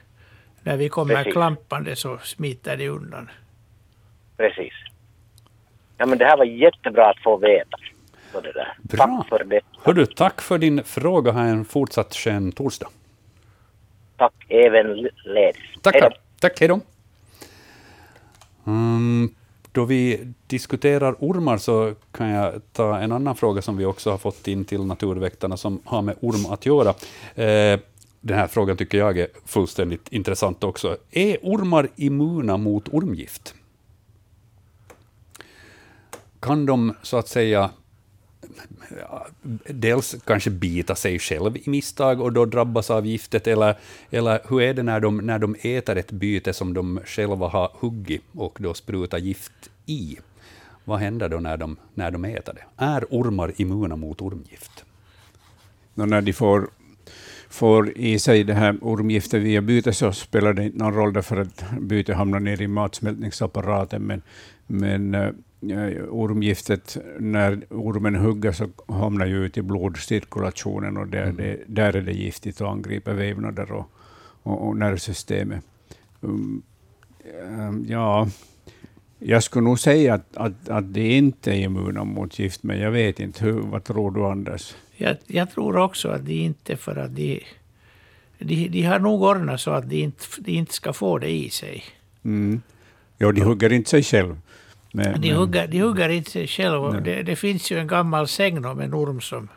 [0.63, 1.33] När vi kommer Precis.
[1.33, 3.29] klampande så smiter de undan.
[4.37, 4.73] Precis.
[5.97, 7.77] Ja men det här var jättebra att få veta.
[8.81, 9.05] Bra.
[9.05, 9.61] Tack för det.
[9.83, 11.31] Hördu, tack för din fråga.
[11.31, 12.87] Ha en fortsatt skön torsdag.
[14.17, 15.15] Tack även ledigt.
[15.25, 15.79] Hej då.
[15.81, 16.17] Tackar.
[16.39, 16.79] Tack, hej då.
[18.65, 19.29] Mm,
[19.71, 24.17] då vi diskuterar ormar så kan jag ta en annan fråga som vi också har
[24.17, 26.89] fått in till Naturväktarna som har med orm att göra.
[27.35, 27.79] Eh,
[28.21, 30.97] den här frågan tycker jag är fullständigt intressant också.
[31.11, 33.55] Är ormar immuna mot ormgift?
[36.39, 37.69] Kan de så att säga
[39.67, 43.77] dels kanske bita sig själv i misstag och då drabbas av giftet, eller,
[44.11, 47.71] eller hur är det när de, när de äter ett byte som de själva har
[47.79, 50.17] huggit och då sprutar gift i?
[50.83, 52.83] Vad händer då när de, när de äter det?
[52.83, 54.85] Är ormar immuna mot ormgift?
[55.95, 56.69] Och när de får,
[57.49, 61.37] får i sig det här ormgiftet via byte så spelar det inte någon roll därför
[61.37, 64.01] att byte hamnar ner i matsmältningsapparaten.
[64.01, 64.21] Men,
[64.67, 65.29] men eh,
[66.09, 71.35] ormgiftet, när ormen hugger så hamnar ju ut i blodcirkulationen och där, mm.
[71.35, 73.91] det, där är det giftigt och angriper vävnader och,
[74.43, 75.63] och, och nervsystemet.
[76.21, 76.63] Um,
[77.87, 78.27] ja,
[79.19, 82.91] jag skulle nog säga att, att, att de inte är immuna mot gift, men jag
[82.91, 83.45] vet inte.
[83.45, 84.75] Hur, vad tror du, Anders?
[84.97, 87.43] Jag, jag tror också att de inte, för att de,
[88.39, 91.49] de, de har nog ordnat så att de inte, de inte ska få det i
[91.49, 91.83] sig.
[92.23, 92.61] Mm.
[93.17, 94.35] Ja, de hugger inte sig själv.
[94.95, 96.99] Men, de, hugger, de hugger inte sig själva.
[96.99, 99.47] Det, det, finns ju en gammal sägn om en orm som,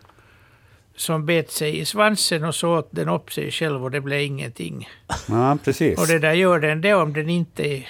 [0.96, 4.20] som bet sig i svansen och så åt den upp sig själv och det blev
[4.20, 4.88] ingenting.
[5.28, 5.98] Ja, precis.
[5.98, 7.84] Och det där gör den det om den inte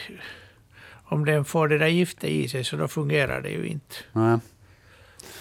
[1.09, 3.96] om den får det där giftet i sig så då fungerar det ju inte.
[4.12, 4.40] Ja.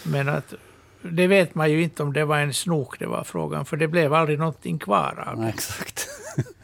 [0.03, 0.53] Men att
[1.01, 3.87] det vet man ju inte om det var en snok det var frågan, för det
[3.87, 5.47] blev aldrig någonting kvar av det.
[5.47, 6.07] exakt.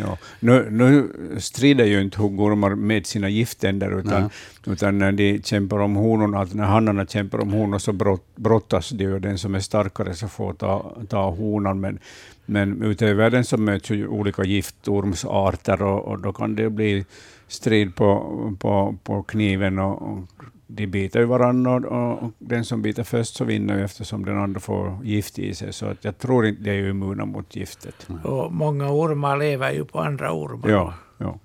[0.00, 0.18] ja.
[0.40, 4.30] nu, nu strider ju inte huggormar med sina giftänder, utan,
[4.66, 9.06] utan när de kämpar om honorna, när hannarna kämpar om honorna så brott, brottas de
[9.06, 11.80] och den som är starkare så får ta, ta honan.
[11.80, 11.98] Men,
[12.46, 17.04] men ute i världen så möts ju olika giftormsarter och, och då kan det bli
[17.48, 20.18] strid på, på, på kniven och, och
[20.66, 24.38] de biter ju varandra och, och, den som biter först så vinner ju eftersom den
[24.38, 25.72] andra får gift i sig.
[25.72, 28.08] Så att jag tror inte de är immuna mot giftet.
[28.24, 30.68] Och många ormar lever ju på andra ormar.
[30.68, 31.38] Ja, ja.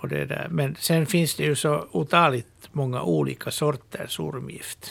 [0.00, 0.46] Och det där.
[0.50, 4.90] Men sen finns det ju så otaligt många olika sorters ormgift.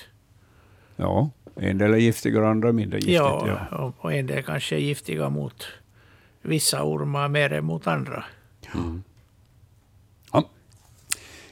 [0.95, 3.21] Ja, en del är giftigare och andra mindre giftiga.
[3.21, 5.67] Ja, ja, och en del kanske är giftiga mot
[6.41, 8.25] vissa ormar mer än mot andra.
[8.73, 9.03] Mm.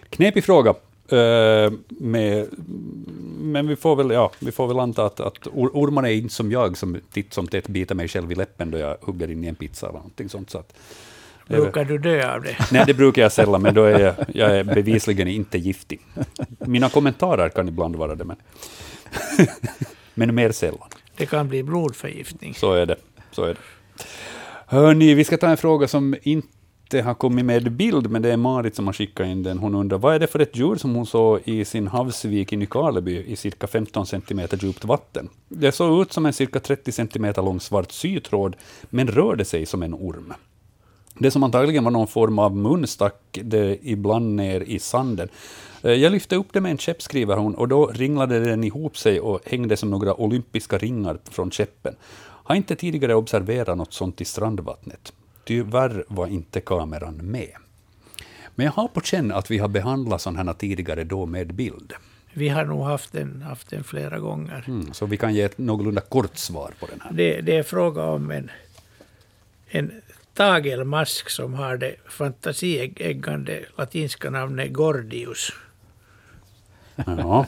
[0.09, 0.73] Knepig fråga.
[1.13, 2.47] Uh, med,
[3.39, 6.33] men vi får väl, ja, vi får väl anta att, att or, ormarna är inte
[6.33, 9.43] som jag, som titt som tätt biter mig själv i läppen då jag hugger in
[9.43, 10.49] i en pizza eller någonting sånt.
[10.49, 10.73] Så att,
[11.47, 12.57] brukar du dö av det?
[12.71, 16.01] Nej, det brukar jag sällan, men då är jag, jag är bevisligen inte giftig.
[16.59, 18.37] Mina kommentarer kan ibland vara det, men,
[20.13, 20.89] men mer sällan.
[21.17, 22.53] Det kan bli blodförgiftning.
[22.53, 22.95] Så är det.
[23.31, 23.59] Så är det.
[24.67, 26.47] Hörni, vi ska ta en fråga som inte
[26.95, 29.57] inte har kommit med bild, men det är Marit som har skickat in den.
[29.57, 32.57] Hon undrar, vad är det för ett djur som hon såg i sin havsvik i
[32.57, 35.29] Nykarleby i cirka 15 cm djupt vatten?
[35.47, 38.55] Det såg ut som en cirka 30 cm lång svart sytråd,
[38.89, 40.33] men rörde sig som en orm.
[41.19, 45.29] Det som antagligen var någon form av mun stack det ibland ner i sanden.
[45.83, 48.97] Eh, jag lyfte upp det med en käpp, skriver hon, och då ringlade den ihop
[48.97, 51.95] sig och hängde som några olympiska ringar från käppen.
[52.47, 55.13] Har inte tidigare observerat något sånt i strandvattnet.
[55.45, 57.51] Tyvärr var inte kameran med.
[58.55, 61.93] Men jag har på känn att vi har behandlat sådana här tidigare då med bild.
[62.33, 64.63] Vi har nog haft den, haft den flera gånger.
[64.67, 67.11] Mm, så vi kan ge ett någorlunda kort svar på den här.
[67.13, 68.51] Det, det är fråga om en,
[69.67, 69.91] en
[70.33, 75.51] tagelmask som har det fantasieggande latinska namnet Gordius.
[76.95, 77.45] Ja.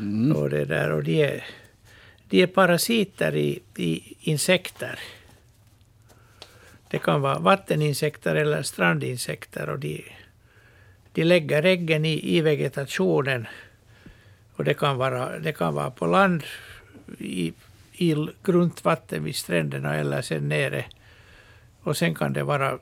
[0.00, 0.36] Mm.
[0.36, 1.44] Och, det där, och de, är,
[2.28, 4.98] de är parasiter i, i insekter.
[6.90, 9.68] Det kan vara vatteninsekter eller strandinsekter.
[9.68, 10.04] Och de,
[11.12, 13.46] de lägger äggen i, i vegetationen.
[14.56, 16.42] Och det kan vara, det kan vara på land,
[17.18, 17.52] i,
[17.92, 20.84] i grundvatten vid stränderna eller sen nere.
[21.82, 22.78] Och sen kan det vara eh,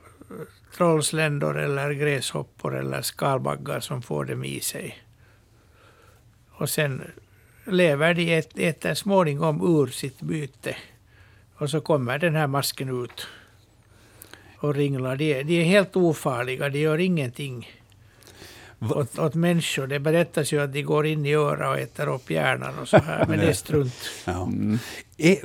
[0.77, 5.03] trollsländor eller gräshoppor eller skalbaggar som får dem i sig.
[6.51, 7.11] Och sen
[7.65, 10.75] lever de, äter småningom ur sitt byte.
[11.55, 13.27] Och så kommer den här masken ut
[14.57, 15.15] och ringlar.
[15.15, 17.69] De, de är helt ofarliga, de gör ingenting
[18.79, 19.87] åt, åt människor.
[19.87, 22.97] Det berättas ju att de går in i örat och äter upp hjärnan och så
[22.97, 24.09] här, men det är strunt.
[24.25, 24.43] Ja.
[24.43, 24.79] Mm.
[25.17, 25.37] Är,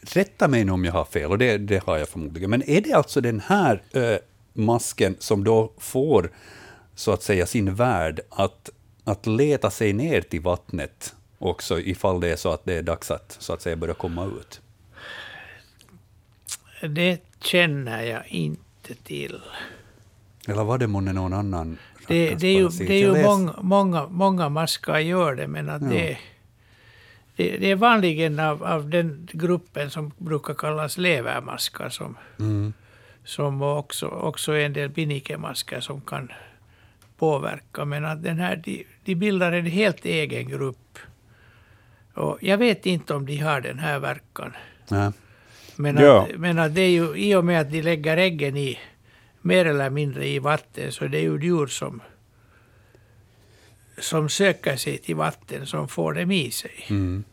[0.00, 2.92] rätta mig om jag har fel, och det, det har jag förmodligen, men är det
[2.92, 4.16] alltså den här äh,
[4.52, 6.30] masken som då får,
[6.94, 8.70] så att säga, sin värld att,
[9.04, 13.10] att leta sig ner till vattnet också, ifall det är så att det är dags
[13.10, 14.60] att, så att säga, börja komma ut?
[16.80, 19.40] Det känner jag inte till.
[20.48, 21.78] Eller var det månne någon annan?
[22.06, 25.82] Det, det, är ju, det är ju många, många, många maskar gör det, men att
[25.82, 25.88] ja.
[25.88, 26.18] det,
[27.36, 32.72] det, det, är vanligen av, av den gruppen som brukar kallas levermaskar som, mm.
[33.24, 36.32] som också, också är en del binikemaskar som kan
[37.18, 37.84] påverka.
[37.84, 40.98] Men att den här, de, de bildar en helt egen grupp.
[42.14, 44.52] Och jag vet inte om de har den här verkan.
[44.88, 45.12] Ja.
[45.80, 46.22] Men, Ja.
[46.22, 48.78] att, men att det är ju i och med att de lägger äggen i
[49.42, 52.00] mer eller mindre i vatten så det är ju djur som
[54.00, 56.86] som söker sig till vatten som får dem i sig.
[56.90, 57.24] Mm.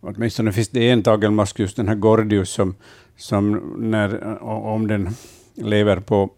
[0.00, 2.74] Åtminstone finns det en tagelmask, just den här Gordius, som,
[3.16, 5.08] som när, om den
[5.54, 6.30] lever på,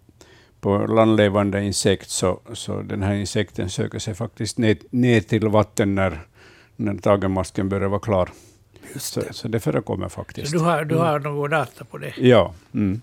[0.60, 5.94] på landlevande insekt, så, så den här insekten söker sig faktiskt ner, ner till vatten
[5.94, 6.20] när,
[6.76, 8.30] när tagelmasken börjar vara klar.
[8.94, 9.32] Just Så, det.
[9.32, 10.50] så det förekommer faktiskt.
[10.50, 12.14] Så du har, du har någon data på det?
[12.18, 12.54] Ja.
[12.74, 13.00] Mm.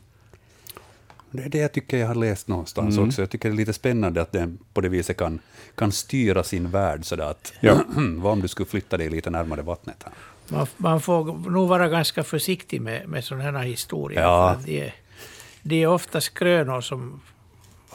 [1.32, 3.08] Det är det jag tycker jag har läst någonstans Mm.
[3.10, 3.22] också.
[3.22, 5.40] Jag tycker det är lite spännande att den på det viset kan,
[5.76, 7.80] kan styra sin värld sådär att Ja.
[7.98, 10.04] vad om du skulle flytta dig lite närmare vattnet?
[10.06, 10.14] Här?
[10.58, 14.22] Man, man får nog vara ganska försiktig med, med sådana här historier.
[14.22, 14.54] Ja.
[14.54, 14.96] för att De, är,
[15.62, 17.22] de är ofta skrönor som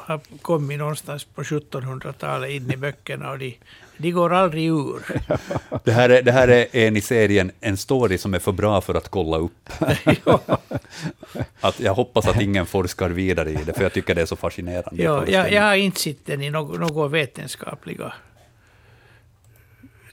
[0.07, 3.59] har kommit någonstans på 1700-talet in i böckerna och de,
[3.97, 5.03] de går aldrig ur.
[5.85, 8.81] Det här, är, det här är en i serien En story som är för bra
[8.81, 9.71] för att kolla upp.
[11.61, 14.37] Att jag hoppas att ingen forskar vidare i det, för jag tycker det är så
[14.37, 15.03] fascinerande.
[15.03, 18.13] Ja, jag, jag har inte sett den i några några vetenskapliga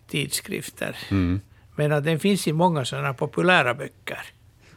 [0.08, 0.98] tidskrifter.
[1.12, 1.42] Mm.
[1.76, 4.22] Men att den finns i många sådana populära böcker.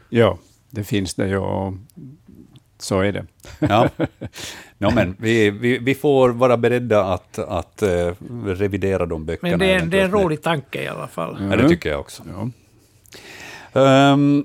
[0.09, 0.39] ja,
[0.71, 1.41] det finns det ju.
[2.83, 3.25] Så är det.
[3.59, 3.89] Ja.
[4.79, 8.13] No, men vi, vi, vi får vara beredda att, att eh,
[8.47, 9.51] revidera de böckerna.
[9.51, 11.37] Men det är, en- det är en rolig tanke i alla fall.
[11.51, 12.23] Ja, det tycker jag också.
[13.73, 13.81] Ja.
[13.81, 14.45] Ehm,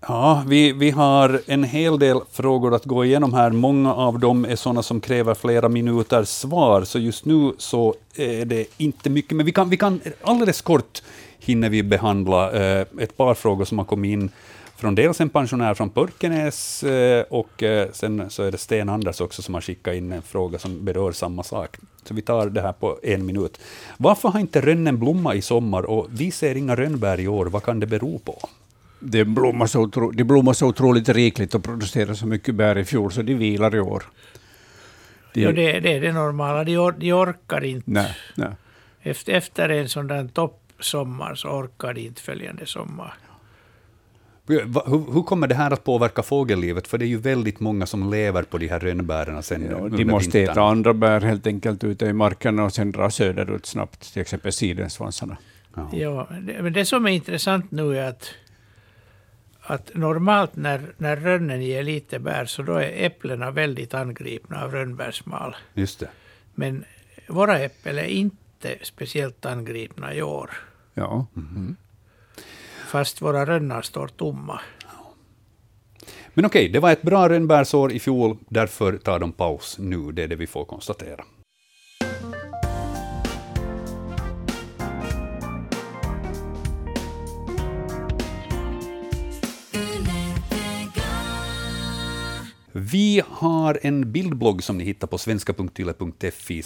[0.00, 3.50] ja, vi, vi har en hel del frågor att gå igenom här.
[3.50, 8.44] Många av dem är sådana som kräver flera minuters svar, så just nu så är
[8.44, 9.32] det inte mycket.
[9.32, 11.02] Men vi kan, vi kan alldeles kort
[11.38, 14.30] hinner vi behandla eh, ett par frågor som har kommit in
[14.78, 19.20] från dels en pensionär från Pörkenäs eh, och eh, sen så är det Sten Anders
[19.20, 21.76] också som har skickat in en fråga som berör samma sak.
[22.04, 23.60] Så vi tar det här på en minut.
[23.96, 27.46] Varför har inte rönnen blommat i sommar och vi ser inga rönnbär i år?
[27.46, 28.48] Vad kan det bero på?
[29.00, 33.12] Det blommar så, otro, blommar så otroligt rikligt och producerar så mycket bär i fjol,
[33.12, 34.02] så de vilar i år.
[35.34, 36.64] De, Ja, det, det är det normala.
[36.64, 37.90] De, or, de orkar inte.
[37.90, 38.52] nej, nej.
[39.02, 43.14] Efter, efter en sån där toppsommar så orkar de inte följande sommar.
[44.48, 46.88] Hur, hur kommer det här att påverka fågellivet?
[46.88, 49.98] För det är ju väldigt många som lever på de här rönnbären sen Ja, under
[49.98, 50.52] de måste vintern.
[50.52, 54.52] äta andra bär helt enkelt ute i markerna och sen dra söderut snabbt, till exempel
[54.52, 55.36] sidensvansarna.
[55.76, 55.88] Ja.
[55.92, 58.30] Ja, det, men det som är intressant nu är att,
[59.60, 64.72] att normalt när, när rönnen ger lite bär så då är äpplena väldigt angripna av
[64.72, 65.56] rönnbärsmal.
[65.74, 66.08] Just det.
[66.54, 66.84] Men
[67.28, 70.50] våra äpplen är inte speciellt angripna i år.
[70.94, 71.26] Ja.
[72.88, 74.60] Fast våra rönnar står tomma.
[76.34, 80.12] Men okej, det var ett bra rönnbärsår i fjol, därför tar de paus nu.
[80.12, 81.24] Det är det vi får konstatera.
[92.72, 96.62] Vi har en bildblogg som ni hittar på svenska.yle.fi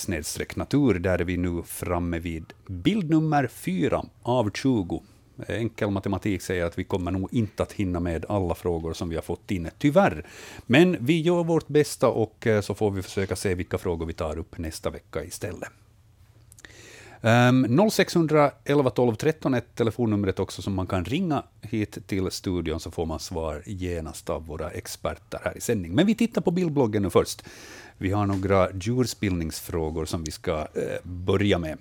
[0.57, 0.99] natur.
[0.99, 5.03] Där är vi nu framme vid bild nummer 4 av 20.
[5.49, 9.14] Enkel matematik säger att vi kommer nog inte att hinna med alla frågor som vi
[9.14, 10.26] har fått in, tyvärr.
[10.66, 14.12] Men vi gör vårt bästa och eh, så får vi försöka se vilka frågor vi
[14.12, 15.68] tar upp nästa vecka istället.
[17.24, 22.91] Um, 0611 12 13 är telefonnumret också som man kan ringa hit till studion så
[22.91, 25.95] får man svar genast av våra experter här i sändning.
[25.95, 27.45] Men vi tittar på bildbloggen nu först.
[27.99, 31.78] Vi har några djurspillningsfrågor som vi ska eh, börja med.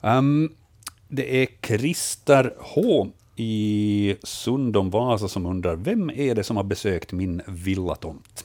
[0.00, 0.52] Um,
[1.10, 7.12] det är Christer H i Sundom, Vasa som undrar vem är det som har besökt
[7.12, 8.44] min villatomt?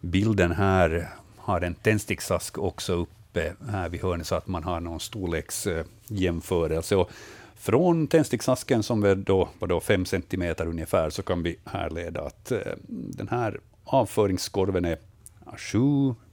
[0.00, 5.00] Bilden här har en tändsticksask också uppe här vid hörnet så att man har någon
[5.00, 6.96] storleksjämförelse.
[6.96, 7.10] Och
[7.54, 12.52] från tändsticksasken som är då, var då 5 cm ungefär så kan vi härleda att
[12.52, 12.58] eh,
[12.88, 14.98] den här avföringskorven är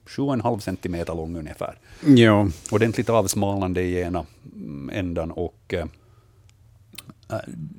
[0.08, 2.48] 7,5 cm lång ungefär ja.
[2.70, 5.86] ordentligt avsmalnande i ena mm, ändan och äh,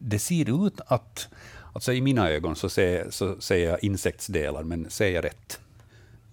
[0.01, 1.27] det ser ut att,
[1.73, 5.59] alltså i mina ögon så, ser, så säger jag insektsdelar, men säger jag rätt?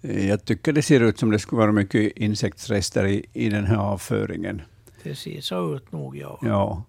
[0.01, 3.77] Jag tycker det ser ut som det skulle vara mycket insektsrester i, i den här
[3.77, 4.61] avföringen.
[5.03, 6.39] Det ser så ut nog, ja.
[6.41, 6.83] Ja.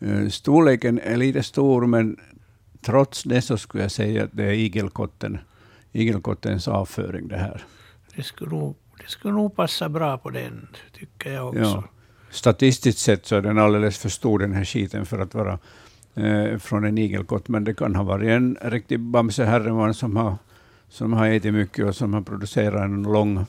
[0.00, 2.16] Eh, Storleken är lite stor, men
[2.82, 5.38] trots det så skulle jag säga att det är igelkotten,
[5.92, 7.64] igelkottens avföring det här.
[8.18, 11.60] Det skulle, nog, det skulle nog passa bra på den, tycker jag också.
[11.60, 11.84] Ja.
[12.30, 15.58] Statistiskt sett så är den alldeles för stor den här skiten för att vara
[16.14, 20.36] eh, från en igelkott, men det kan ha varit en riktig bamseherreman som har,
[20.88, 23.44] som har ätit mycket och som har producerat en lång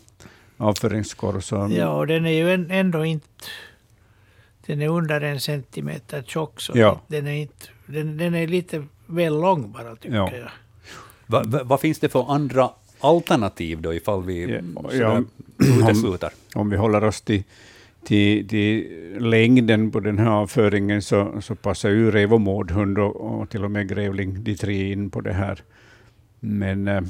[0.57, 1.39] avföringskorv.
[1.41, 3.25] Så, Ja, och den är ju en- ändå inte
[4.65, 7.01] Den är under en centimeter tjock, så Ja.
[7.07, 10.31] den, är inte, den, den är lite väl lång bara, tycker Ja.
[10.33, 10.49] jag.
[11.25, 12.69] Va, va, vad finns det för andra
[12.99, 14.61] alternativ då, ifall vi
[14.99, 15.23] Ja,
[15.57, 16.29] utesluter?
[16.53, 17.43] Om vi håller oss till,
[18.03, 18.87] till, till
[19.19, 23.63] längden på den här avföringen så, så passar ju rev och mårdhund och, och till
[23.63, 25.63] och med grävling, de tre in på det här.
[26.39, 27.01] Men eh,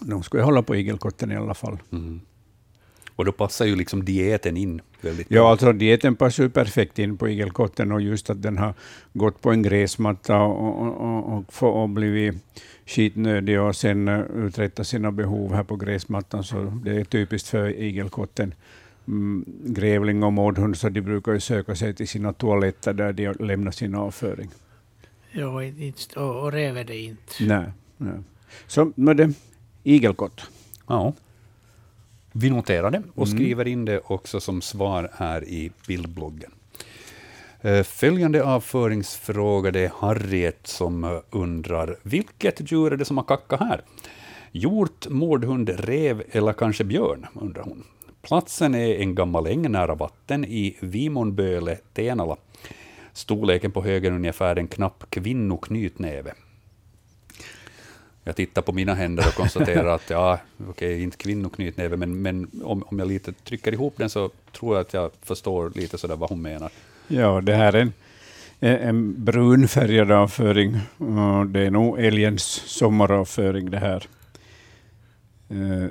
[0.00, 1.78] de skulle hålla på igelkotten i alla fall.
[1.92, 2.20] Mm.
[3.16, 7.16] Och då passar ju liksom dieten in väldigt Ja, alltså dieten passar ju perfekt in
[7.16, 8.74] på igelkotten och just att den har
[9.12, 12.34] gått på en gräsmatta och, och, och, och blivit
[12.86, 17.68] skitnödig och sen eh, uträtta sina behov här på gräsmattan, så det är typiskt för
[17.80, 18.54] igelkotten.
[19.08, 23.32] Mm, grävling och mårdhund, så de brukar ju söka sig till sina toaletter där de
[23.46, 24.50] lämnar sin avföring.
[25.32, 27.32] Ja, inte, och, och räv är det inte.
[27.40, 28.18] Nej, nej.
[28.66, 29.32] Så med det,
[29.82, 30.40] igelkott.
[30.86, 31.12] Ja.
[32.32, 33.38] Vi noterar det och Mm.
[33.38, 36.50] skriver in det också som svar här i bildbloggen.
[37.64, 43.24] Eh, följande avföringsfråga, det är Harriet som eh, undrar, vilket djur är det som har
[43.24, 43.80] kackat här?
[44.52, 47.84] Hjort, mårdhund, rev eller kanske björn, undrar hon.
[48.22, 52.36] Platsen är en gammal äng nära vatten i Vimonböle, Tenala.
[53.12, 56.34] Storleken på högen ungefär en knapp kvinnoknytnäve.
[58.24, 60.38] Jag tittar på mina händer och konstaterar att ja,
[60.68, 64.80] okej, inte kvinnoknytnäve, men, men om, om jag lite trycker ihop den så tror jag
[64.80, 66.70] att jag förstår lite sådär vad hon menar.
[67.14, 67.92] Ja, det här är en,
[68.60, 70.76] en brunfärgad avföring.
[70.98, 74.06] och Det är nog älgens sommaravföring det här.
[75.48, 75.90] Eh,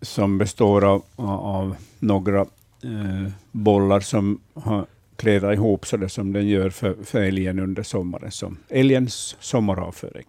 [0.00, 4.86] som består av, av några eh, bollar som har
[5.16, 8.30] klädat ihop så det som den gör för, för älgen under sommaren.
[8.30, 10.26] Som älgens sommaravföring.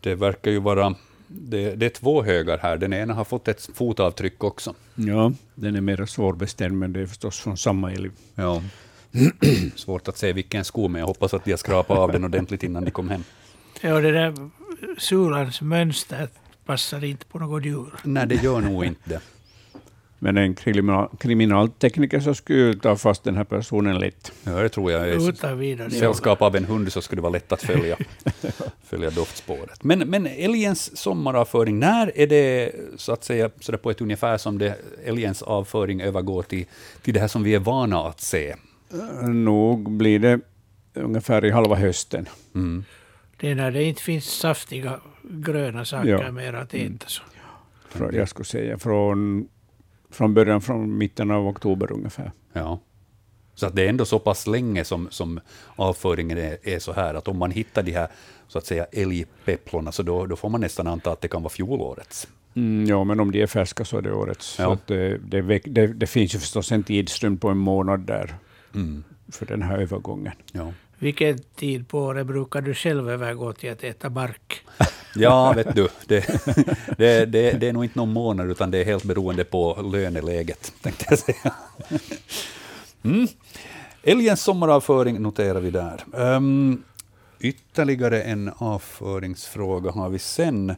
[0.00, 0.94] Det verkar ju vara,
[1.34, 4.74] det, det är två högar här, den ena har fått ett fotavtryck också.
[4.94, 8.10] Ja, den är mer svårbestämd, men det är förstås från samma älg.
[8.34, 8.62] Ja.
[9.76, 12.62] Svårt att se vilken sko, men jag hoppas att de har skrapat av den ordentligt
[12.62, 13.24] innan de kom hem.
[13.80, 14.50] Ja, det där
[14.98, 16.28] sulans mönster
[16.64, 17.94] passar inte på något djur.
[18.02, 19.20] Nej, det gör nog inte det.
[20.24, 24.32] Men en kriminal, kriminaltekniker så skulle ju ta fast den här personen lätt.
[24.44, 25.54] Ja, det tror jag.
[25.54, 25.90] vidare.
[25.90, 27.96] sällskap av en hund så skulle det vara lätt att följa,
[28.84, 29.84] följa doftspåret.
[29.84, 34.38] Men, men älgens sommaravföring, när är det så att säga så där på ett ungefär
[34.38, 36.66] som det, älgens avföring övergår till,
[37.02, 38.54] till det här som vi är vana att se?
[39.22, 40.40] Nog blir det
[40.94, 42.28] ungefär i halva hösten.
[42.54, 42.84] Mm.
[43.36, 46.32] Det är när det inte finns saftiga gröna saker Ja.
[46.32, 47.06] mer att äta.
[47.06, 47.22] Så.
[48.12, 49.48] Jag skulle säga från,
[50.12, 52.32] från början, från mitten av oktober ungefär.
[52.52, 52.78] Ja.
[53.54, 55.40] Så att det är ändå så pass länge som, som
[55.76, 58.08] avföringen är, är så här, att om man hittar de här
[58.48, 61.50] så att säga älgpepplorna, så då, då får man nästan anta att det kan vara
[61.50, 62.28] fjolårets.
[62.54, 64.56] Mm, ja, men om de är färska så är det årets.
[64.58, 64.78] Ja.
[64.86, 68.34] Det, det, det, det finns ju förstås en tidsrymd på en månad där
[68.74, 69.04] Mm.
[69.28, 70.32] för den här övergången.
[70.52, 70.72] Ja.
[71.02, 74.60] Vilken tid på året brukar du själv övergå till att äta bark?
[75.14, 76.26] Ja, vet du, det,
[76.98, 80.72] det, det, det är nog inte någon månad, utan det är helt beroende på löneläget,
[80.82, 81.54] tänkte jag säga.
[83.04, 83.28] Mm.
[84.02, 86.04] Älgens sommaravföring noterar vi där.
[86.12, 86.82] Um,
[87.40, 90.74] ytterligare en avföringsfråga har vi sen.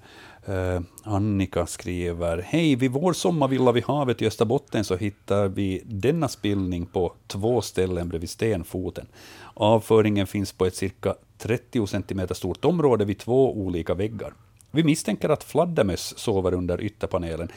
[0.49, 6.29] Uh, Annika skriver, hej, vid vår sommarvilla vid havet i Österbotten så hittar vi denna
[6.29, 9.07] spillning på två ställen bredvid stenfoten.
[9.55, 14.35] Avföringen finns på ett cirka 30 cm stort område vid två olika väggar.
[14.71, 17.49] Vi misstänker att fladdermöss sover under ytterpanelen.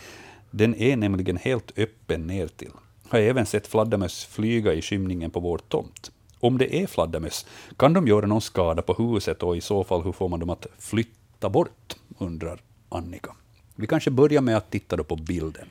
[0.51, 2.71] Den är nämligen helt öppen ner till.
[3.09, 6.11] Har även sett fladdermöss flyga i skymningen på vår tomt.
[6.39, 7.45] Om det är fladdermöss,
[7.77, 10.49] kan de göra någon skada på huset och i så fall hur får man dem
[10.49, 13.35] att flytta bort, undrar Annika.
[13.75, 15.67] Vi kanske börjar med att titta då på bilden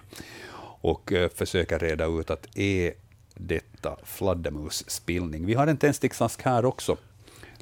[0.81, 2.93] och eh, försöka reda ut att är
[3.37, 5.47] detta fladdermusspillning.
[5.47, 6.97] Vi har en tändsticksask här också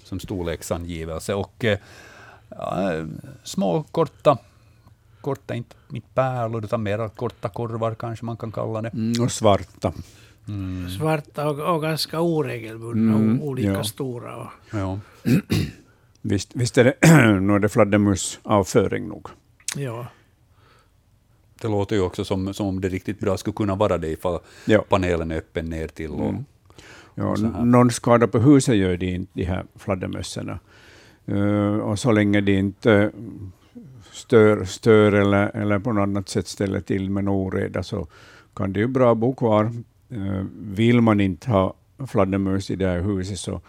[0.02, 1.78] som storleksangivelse och eh,
[2.48, 2.90] ja,
[3.44, 4.38] små korta,
[5.20, 8.88] korta inte, inte pärlor utan mera korta korvar kanske man kan kalla det.
[8.88, 9.92] Mm, och svarta.
[10.98, 13.84] Svarta och, och ganska oregelbundna, Mm, olika ja.
[13.84, 14.36] stora.
[14.36, 14.98] Och, Ja.
[16.26, 16.94] Visst, visst är det,
[17.40, 19.28] nu är det fladdermusavföring nog.
[19.76, 20.06] ja.
[21.64, 24.38] Det låter ju också som, som om det riktigt bra skulle kunna vara det ifall
[24.64, 24.84] Ja.
[24.88, 26.10] panelen är öppen ner till.
[26.10, 26.44] Och, Mm.
[27.14, 27.34] Ja,
[27.64, 30.58] någon skada på huset gör de inte, de här fladdermössorna.
[31.28, 33.10] Uh, och så länge de inte
[34.12, 38.06] stör, stör eller, eller på något annat sätt ställer till med någon oreda så
[38.54, 39.72] kan det ju bra bo kvar.
[40.12, 41.74] Uh, vill man inte ha
[42.06, 43.60] fladdermöss i det här huset så,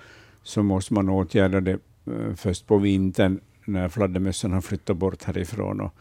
[0.44, 1.72] så måste man åtgärda det
[2.06, 5.94] eh, först på vintern när fladdermössen har flyttat bort härifrån och,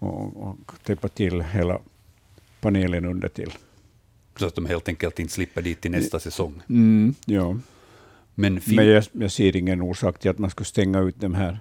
[0.00, 1.78] och, och täppa till hela
[2.60, 3.52] panelen under till.
[4.36, 6.62] Så att de helt enkelt inte slipper dit till nästa säsong.
[6.68, 7.58] Mm, ja.
[8.34, 11.58] Men, Men jag, jag ser ingen orsak till att man skulle stänga ut dem här.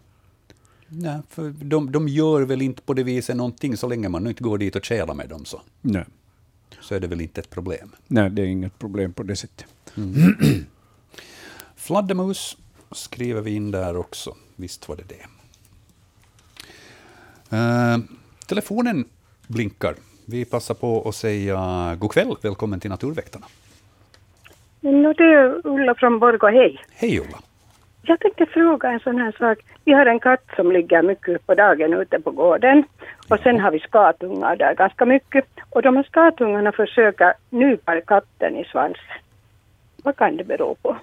[0.88, 4.44] Nej, för de, de gör väl inte på det viset någonting så länge man inte
[4.44, 6.06] går dit och kälar med dem så, Nej.
[6.82, 7.96] så är det väl inte ett problem.
[8.08, 9.66] Nej, det är inget problem på det sättet.
[11.76, 12.58] Fladdermus
[12.92, 14.36] skriver vi in där också.
[14.56, 15.26] Visst var det det.
[17.58, 17.98] Eh,
[18.50, 19.06] telefonen
[19.48, 19.94] blinkar.
[20.28, 21.58] Vi passar på att säga
[22.00, 22.36] god kväll.
[22.44, 23.46] Välkommen till Naturväktarna.
[24.82, 26.80] No, det är Ulla från Borgå, hej.
[26.96, 27.40] Hej Ulla.
[28.02, 29.58] Jag tänkte fråga en sån här sak.
[29.86, 32.84] Vi har en katt som ligger mycket på dagen ute på gården.
[33.28, 35.46] Och sen har vi skatungar där ganska mycket.
[35.70, 39.04] Och de här skatungarna försöker nypa katten i svansen.
[40.04, 40.98] Vad kan det bero på?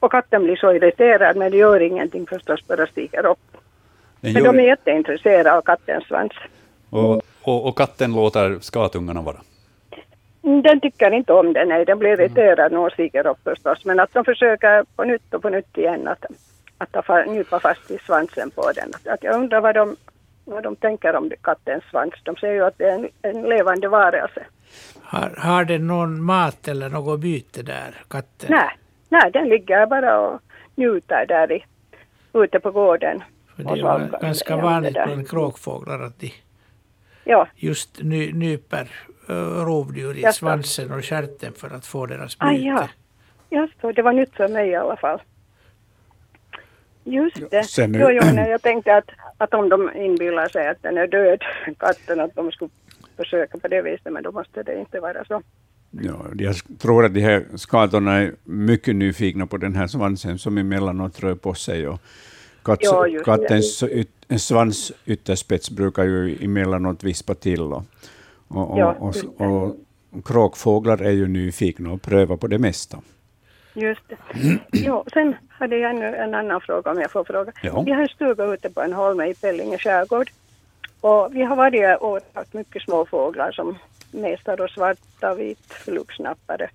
[0.00, 3.38] Och katten blir så irriterad men det gör ingenting förstås, bara stiger upp.
[4.20, 6.32] Den Men gör- de är jätteintresserade av kattens svans.
[6.90, 9.40] Och, och, och katten låter skatungarna vara.
[10.42, 11.84] Mm, Den tycker inte om det, nej.
[11.84, 13.84] Den blir irriterad och stiger upp förstås.
[13.84, 16.24] Men att de försöker på nytt och på nytt igen att,
[16.78, 18.90] att ta, nypa fast i svansen på den.
[18.94, 19.96] Att, att jag undrar vad de,
[20.44, 22.14] vad de tänker om kattens svans.
[22.22, 24.42] De säger ju att det är en, en levande varelse.
[25.02, 28.48] Har, har den någon mat eller något byte där, katten?
[28.48, 28.70] Nej,
[29.08, 30.40] nej, den ligger bara och
[30.74, 31.64] njuter där i,
[32.32, 33.22] ute på gården.
[33.56, 36.32] För det är ganska vanligt bland kråkfåglar att de
[37.24, 38.88] Ja, just ny, nyper
[39.64, 42.62] rovdjur i svansen och stjärten för att få deras ah, byte.
[42.64, 42.88] ja.
[43.50, 45.20] Just det, det var nytt för mig i alla fall.
[47.04, 47.64] Just det.
[47.64, 50.98] sen nu- Jo, jo, nej, jag tänkte att, att om de inbillar sig att den
[50.98, 51.40] är död,
[51.78, 52.70] katten, att de skulle
[53.16, 55.42] försöka på det viset, men då måste det inte vara så.
[55.90, 60.58] Ja, jag tror att de här skatorna är mycket nyfikna på den här svansen som
[60.58, 61.88] emellanåt rör på sig.
[61.88, 62.00] Och
[62.64, 64.08] katts, Ja, kattens yt,
[64.38, 67.62] svans ytterspets brukar ju emellanåt vispa till.
[67.62, 67.82] Och,
[68.48, 69.76] och, Ja, och, och,
[70.10, 72.98] och kråkfåglar är ju nyfikna och prövar på det mesta.
[73.74, 74.16] Just det.
[74.72, 77.52] Jo, sen hade jag ännu en annan fråga om jag får fråga.
[77.62, 77.82] Ja.
[77.82, 80.30] Vi har en stuga ute på en holme i Pellinge skärgård.
[81.00, 83.78] Och vi har varje år haft mycket små fåglar som
[84.10, 86.70] mest har då svarta och vit flugsnappare.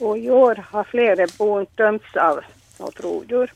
[0.00, 2.40] Och i år har flera bon tömts av
[2.80, 3.52] något rovdjur.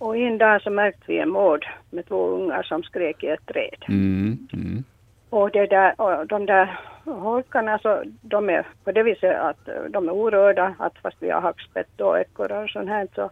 [0.00, 3.46] Och en dag så märkte vi en mård med två ungar som skrek i ett
[3.46, 3.84] träd.
[3.88, 4.84] Mm, mm.
[5.30, 9.82] Och, det där, och de där holkarna, så de är på det viset att eh,
[9.90, 13.30] de är orörda, att fast vi har hackspett och ekorrar och sånt här så,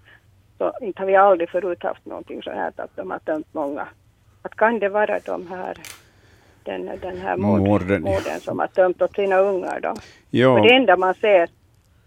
[0.58, 3.88] så inte har vi aldrig förut haft någonting sånt här att de har tömt många.
[4.42, 5.76] Att kan det vara de här,
[6.62, 8.02] den, den här mord, Morden.
[8.02, 9.94] morden som har tömt åt sina ungar då?
[10.30, 11.48] Ja, det enda man ser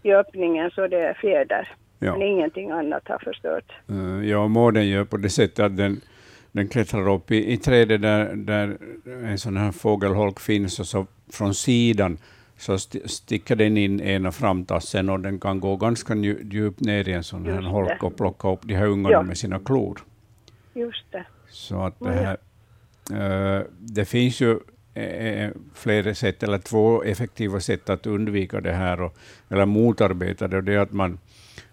[0.02, 1.68] i öppningen så det är fjäder,
[2.04, 2.12] Ja.
[2.12, 3.72] men ingenting annat har förstört.
[3.88, 6.00] eh, ja mården gör på det sättet att den,
[6.52, 8.76] den klättrar upp i, i trädet där, där
[9.24, 12.18] en sån här fågelholk finns och så från sidan
[12.56, 17.08] så sti- sticker den in ena framtassen och den kan gå ganska dju- djupt ner
[17.08, 19.22] i en sån här holk och plocka upp de här ungarna Ja.
[19.22, 19.98] med sina klor.
[20.74, 21.24] Just det.
[21.48, 22.36] Så att det ja.
[23.16, 24.58] här, eh, det finns ju
[24.94, 29.16] eh, flera sätt, eller två effektiva sätt att undvika det här, och,
[29.50, 30.56] eller motarbeta det.
[30.56, 31.18] Och det är att man,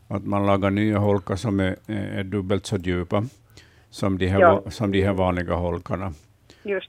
[0.09, 3.23] att man lagar nya holkar som är, är dubbelt så djupa
[3.89, 4.63] som de här, Ja.
[4.69, 6.13] som de här vanliga holkarna.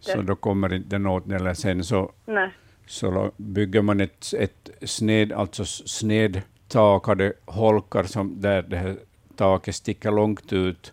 [0.00, 2.50] Så då kommer inte den åt, eller sen så, Nej.
[2.86, 8.96] så bygger man ett, ett sned, alltså snedtakade holkar som där det här
[9.36, 10.92] taket sticker långt ut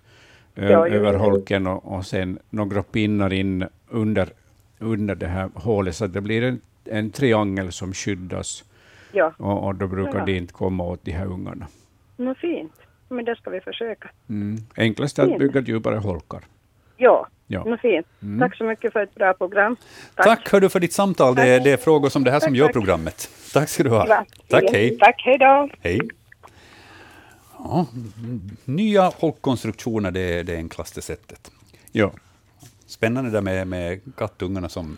[0.56, 4.30] Ja, över holken och, och sen några pinnar in under,
[4.80, 8.64] under det här hålet, så att det blir en, en triangel som skyddas
[9.12, 10.26] Ja, och, och då brukar Ja.
[10.26, 11.68] de inte komma åt de här ungarna.
[12.18, 12.74] Nå fint.
[13.10, 14.10] Men det ska vi försöka.
[14.30, 14.58] Mm.
[14.78, 15.40] Enklast är att Fint.
[15.40, 16.42] bygga djupare holkar.
[16.98, 17.64] Ja, Ja.
[17.64, 18.08] nå fint.
[18.22, 18.40] Mm.
[18.40, 19.76] Tack så mycket för ett bra program.
[20.16, 21.36] Tack, hör du för ditt samtal.
[21.36, 21.64] Det är, Tack.
[21.64, 22.74] det är frågor som det här som Tack, gör tack.
[22.74, 23.30] programmet.
[23.54, 24.06] Tack ska du ha.
[24.06, 24.26] Bra.
[24.48, 24.98] Tack, hej.
[24.98, 25.70] Tack, hej då.
[25.82, 26.00] Hej.
[27.60, 27.86] Ja,
[28.66, 31.52] nya holkkonstruktioner, det är det enklaste sättet.
[31.92, 32.12] Ja.
[32.86, 34.98] Spännande där med, med kattungarna som,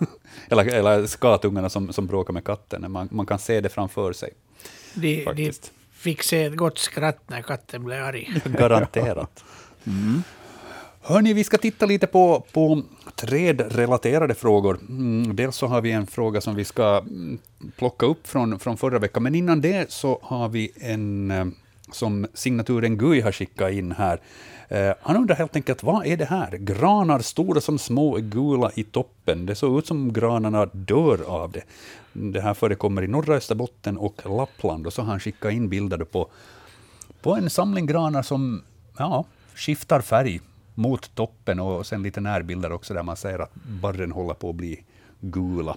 [0.50, 2.92] eller, eller skatungarna som, som bråkar med katten.
[2.92, 4.30] Man, man kan se det framför sig.
[4.94, 5.72] De, de Faktiskt.
[6.00, 8.28] Fick se ett gott skratt när katten blev arg.
[8.44, 9.44] Garanterat.
[11.02, 12.82] Hörni, vi ska titta lite på, på
[13.14, 14.78] trädrelaterade frågor.
[14.88, 17.38] Mm, dels så har vi en fråga som vi ska mm,
[17.76, 21.46] plocka upp från, från förra veckan, men innan det så har vi en eh,
[21.92, 24.20] som signaturen Gui har skickat in här.
[24.70, 26.50] Eh, han undrar helt enkelt, vad är det här?
[26.50, 29.46] Granar stora som små är gula i toppen.
[29.46, 31.62] Det såg ut som granarna dör av det.
[32.12, 34.86] Det här förekommer i norra Österbotten och Lappland.
[34.86, 36.28] Och så har han skickat in bilder på
[37.22, 38.62] på en samling granar som
[38.98, 40.40] ja, skiftar färg
[40.74, 44.54] mot toppen och sen lite närbilder också där man ser att barren håller på att
[44.54, 44.84] bli
[45.20, 45.76] gula.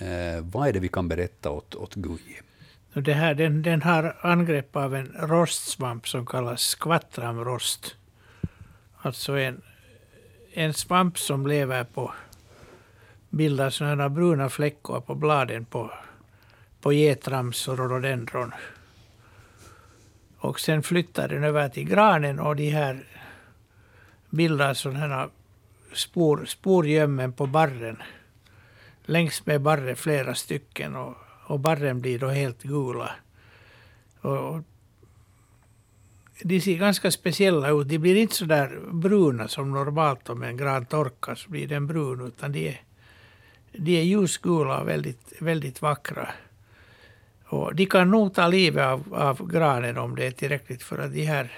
[0.00, 2.40] Eh, vad är det vi kan berätta åt, åt Guji?
[3.00, 7.96] Det här, den, den har angrepp av en rostsvamp som kallas skvattramrost.
[9.02, 9.62] Alltså en,
[10.52, 12.12] en svamp som lever på,
[13.30, 15.90] bildar sådana bruna fläckar på bladen på,
[16.80, 18.54] på getrams och rhododendron.
[20.38, 23.04] Och sen flyttar den över till granen och de här
[24.30, 25.28] bildar sådana
[25.92, 28.02] spor, sporgömmen på barren.
[29.04, 31.16] Längs med barren flera stycken och,
[31.46, 33.10] och barren blir då helt gula.
[34.20, 34.62] Och,
[36.42, 37.88] de ser ganska speciella ut.
[37.88, 41.86] De blir inte så där bruna som normalt om en gran torkar så blir den
[41.86, 42.80] brun, utan de är,
[43.72, 46.28] de är ljusgula och väldigt, väldigt vackra.
[47.44, 51.12] Och de kan nog ta livet av, av granen om det är tillräckligt för att
[51.12, 51.52] de här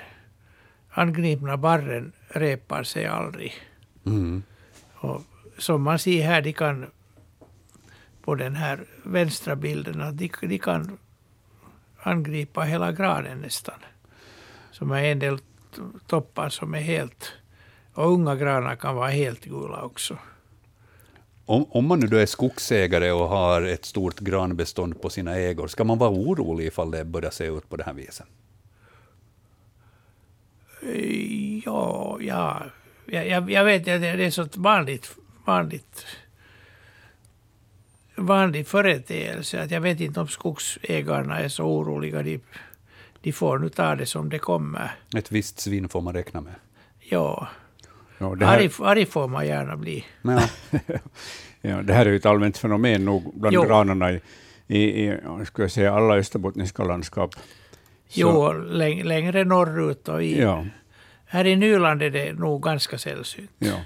[0.90, 3.52] angripna barren repar sig aldrig.
[4.06, 4.42] Mm.
[4.94, 5.22] Och
[5.58, 6.86] som man ser här, de kan
[8.28, 10.98] på den här vänstra bilden, att de, de kan
[12.02, 13.74] angripa hela granen nästan.
[14.70, 15.38] Som är en del
[16.06, 17.32] toppar som är helt...
[17.94, 20.18] Och unga granar kan vara helt gula också.
[21.46, 25.68] Om, om man nu då är skogsägare och har ett stort granbestånd på sina ägor,
[25.68, 28.26] ska man vara orolig ifall det börjar se ut på det här viset?
[31.64, 32.62] Ja, ja
[33.06, 36.06] jag, jag vet att det är så vanligt, vanligt
[38.26, 39.62] vanlig företeelse.
[39.62, 42.22] Att jag vet inte om skogsägarna är så oroliga.
[42.22, 42.40] De,
[43.22, 44.90] de får nu ta det som det kommer.
[45.16, 46.54] Ett visst svinn får man räkna med.
[47.10, 47.48] Ja.
[48.18, 50.04] Ja, det, här, Arg, arg får man gärna bli.
[50.22, 50.42] Ja.
[51.60, 53.62] ja, det här är ju ett allmänt fenomen nog bland Jo.
[53.62, 54.20] granarna i,
[54.66, 57.34] i, i ska jag säga, alla österbottniska landskap.
[57.34, 57.40] Så-
[58.20, 60.66] Jo, läng, längre norrut och i, Ja,
[61.26, 63.50] här i Nyland är det nog ganska sällsynt.
[63.58, 63.80] ja.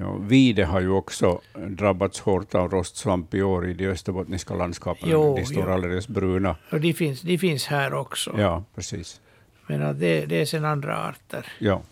[0.00, 5.08] Ja, Vide har ju också drabbats hårt av rostsvamp i år i de österbottniska landskapen.
[5.10, 5.72] Jo, de står jo.
[5.72, 6.56] alldeles bruna.
[6.70, 8.34] Och de finns, de finns här också.
[8.38, 9.20] Ja, precis.
[9.66, 11.52] Men att det, det är sen andra arter.
[11.58, 11.82] Ja,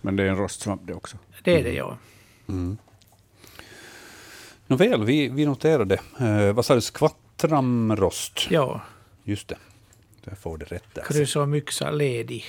[0.00, 1.16] men det är en rostsvamp det också.
[1.42, 1.96] Det är det, ja.
[2.48, 2.78] Mm.
[4.66, 6.00] Nåväl, vi, vi noterade.
[6.20, 6.80] Eh, vad sa du?
[6.80, 8.46] Skvattramrost?
[8.50, 8.80] Ja,
[9.24, 9.56] Just det.
[10.24, 11.02] Jag får det rätt där.
[11.02, 12.44] krysomyxa ledi.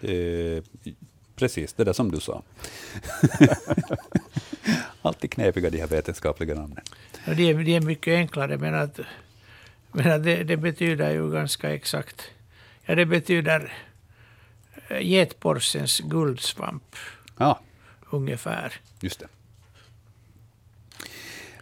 [0.00, 0.62] Eh,
[1.38, 2.42] precis, det där som du sa.
[5.02, 6.84] Alltid knepiga de här vetenskapliga namnen.
[7.26, 9.00] Och de, är, de är mycket enklare, men, att,
[9.92, 12.22] men att det, det betyder ju ganska exakt...
[12.84, 13.72] Ja, det betyder
[14.88, 16.96] eh, getborsens guldsvamp,
[17.38, 17.60] Ja,
[18.10, 18.72] ungefär.
[19.00, 19.28] just det.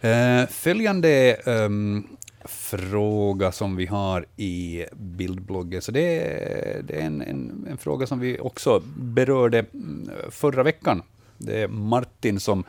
[0.09, 2.07] Eh, följande ehm,
[2.47, 8.07] fråga som vi har i bildbloggen, så det är, det är en, en, en fråga
[8.07, 11.03] som vi också berörde mm, förra veckan.
[11.38, 12.64] Det är Martin som,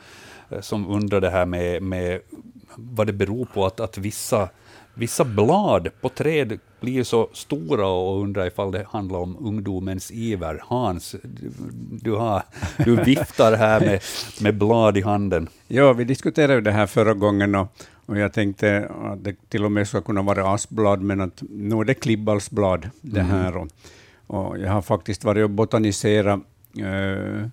[0.61, 2.19] som undrar det här med, med
[2.75, 4.49] vad det beror på att, att vissa,
[4.93, 10.63] vissa blad på träd blir så stora och undrar ifall det handlar om ungdomens iver.
[10.65, 11.51] Hans, du,
[12.01, 12.43] du, har,
[12.77, 14.01] du viftar här med,
[14.41, 15.47] med blad i handen.
[15.67, 17.67] Ja, vi diskuterade det här förra gången och,
[18.07, 21.75] och jag tänkte att det till och med ska kunna vara askblad, men att nu
[21.79, 23.31] är det klibbalsblad det Mm.
[23.31, 23.57] här.
[23.57, 23.67] Och,
[24.27, 26.39] och jag har faktiskt varit och botaniserat
[26.77, 27.49] eh,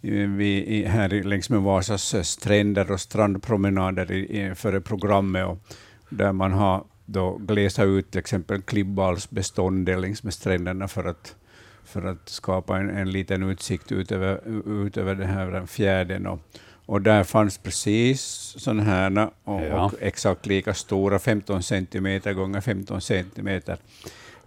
[0.00, 5.58] vi, här längs med Vasas eh, stränder och strandpromenader i, i, före programmet, och,
[6.08, 11.34] där man har då glesat ut till exempel klibbalsbeståndet längs med stränderna för att,
[11.84, 14.40] för att skapa en, en liten utsikt ut över,
[14.84, 16.26] ut över den här den fjärden.
[16.26, 16.40] Och,
[16.86, 18.20] och där fanns precis
[18.58, 19.84] sådana här och, Ja.
[19.84, 23.76] och exakt lika stora, 15 centimeter gånger 15 centimeter,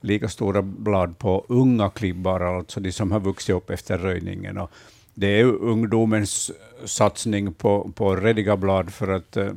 [0.01, 4.57] lika stora blad på unga klibbar, alltså de som har vuxit upp efter röjningen.
[4.57, 4.71] Och
[5.13, 6.51] det är ungdomens
[6.85, 9.51] satsning på, på rediga blad för att, eh,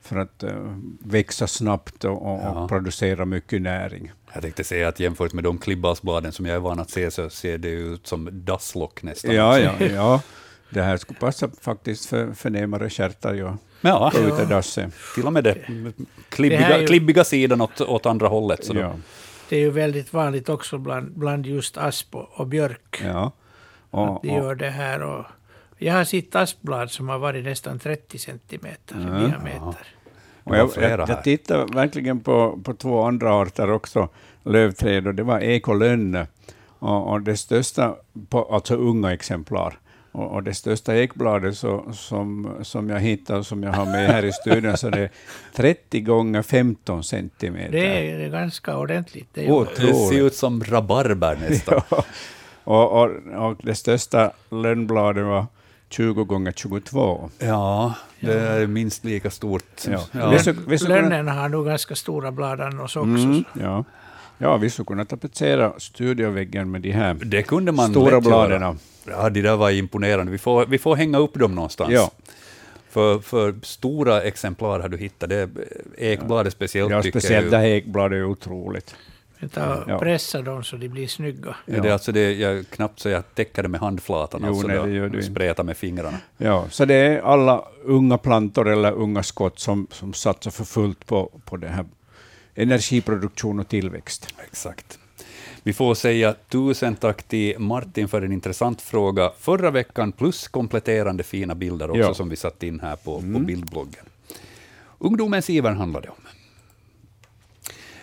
[0.00, 0.50] för att eh,
[1.00, 2.68] växa snabbt och, och, Ja.
[2.68, 4.12] producera mycket näring.
[4.32, 7.30] Jag tänkte säga att jämfört med de klibbalsbladen som jag är van att se, så
[7.30, 9.34] ser det ut som dasslock nästan.
[9.34, 10.20] Ja, ja, ja.
[10.70, 13.34] Det här skulle passa faktiskt för förnämare stjärtar.
[13.34, 13.56] Ja.
[13.80, 14.12] ja
[14.48, 14.92] dasset.
[15.14, 15.92] till och med det Det
[16.28, 18.64] klibbiga, är ju- klibbiga sidan åt, åt andra hållet.
[18.64, 18.94] Så Ja.
[19.48, 23.02] Det är ju väldigt vanligt också bland, bland just asp och, björk.
[23.04, 23.24] Ja.
[23.24, 23.32] att
[23.90, 25.02] Och, de och, gör det här.
[25.02, 25.24] Och
[25.78, 29.08] jag har sett askblad som har varit nästan 30 centimeter i Ja.
[29.28, 29.86] diameter.
[30.44, 34.08] och Det jag, jag, jag tittade verkligen på, på två andra arter också,
[34.44, 36.26] lövträd, och det var ek och lönne.
[36.78, 37.96] Och, och det största,
[38.28, 39.78] på, alltså unga exemplar,
[40.16, 44.24] och, och det största ekbladet så, som, som jag hittade, som jag har med här
[44.24, 45.10] i studion, så det är
[45.54, 47.72] 30 gånger 15 centimeter.
[47.72, 49.28] Det är, ganska ordentligt.
[49.34, 49.46] Det
[49.76, 51.80] det ser ut som rabarber nästan.
[51.90, 52.04] Ja.
[52.64, 53.10] Och, och,
[53.48, 55.46] och det största lönnbladet var
[55.88, 57.30] 20 gånger 22.
[57.38, 59.84] Ja, det är minst lika stort.
[59.88, 60.00] Ja.
[60.12, 60.54] Ja.
[60.88, 63.04] Lönnen har nog ganska stora blad annars också.
[63.06, 63.84] Mm, ja.
[64.38, 68.20] Ja, vi skulle kunna tapetsera studioväggen med de här Det kunde man stora göra.
[68.20, 68.78] bladen.
[69.08, 70.32] Ja, de där var imponerande.
[70.32, 71.92] Vi får, vi får hänga upp dem någonstans.
[71.92, 72.10] Ja.
[72.90, 75.28] För, för stora exemplar har du hittat.
[75.28, 75.48] Det,
[75.98, 78.94] ekbladet speciellt Ja, speciellt det här ekbladet är otroligt.
[79.40, 81.56] Och pressar dem så de blir snygga.
[81.66, 81.82] Ja.
[81.82, 84.40] Det är alltså det, jag knappt så jag täcker det med handflatan.
[84.44, 85.22] Jo, alltså nej, det gör du.
[85.22, 86.18] Spretar med fingrarna.
[86.36, 91.06] Ja, så det är alla unga plantor eller unga skott som, som satsar för fullt
[91.06, 91.84] på, på det här
[92.56, 94.34] energiproduktion och tillväxt.
[94.48, 94.98] Exakt.
[95.62, 101.22] Vi får säga tusen tack till Martin för en intressant fråga förra veckan, plus kompletterande
[101.22, 102.14] fina bilder också Ja.
[102.14, 104.04] som vi satt in här på, på bildbloggen.
[104.98, 106.16] Ungdomens iver handlar det om.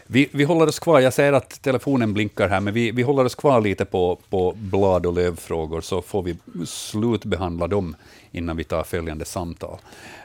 [0.07, 3.25] Vi, vi håller oss kvar, jag ser att telefonen blinkar här, men vi, vi håller
[3.25, 6.35] oss kvar lite på, på blad och lövfrågor, så får vi
[6.65, 7.95] slutbehandla dem
[8.31, 9.77] innan vi tar följande samtal.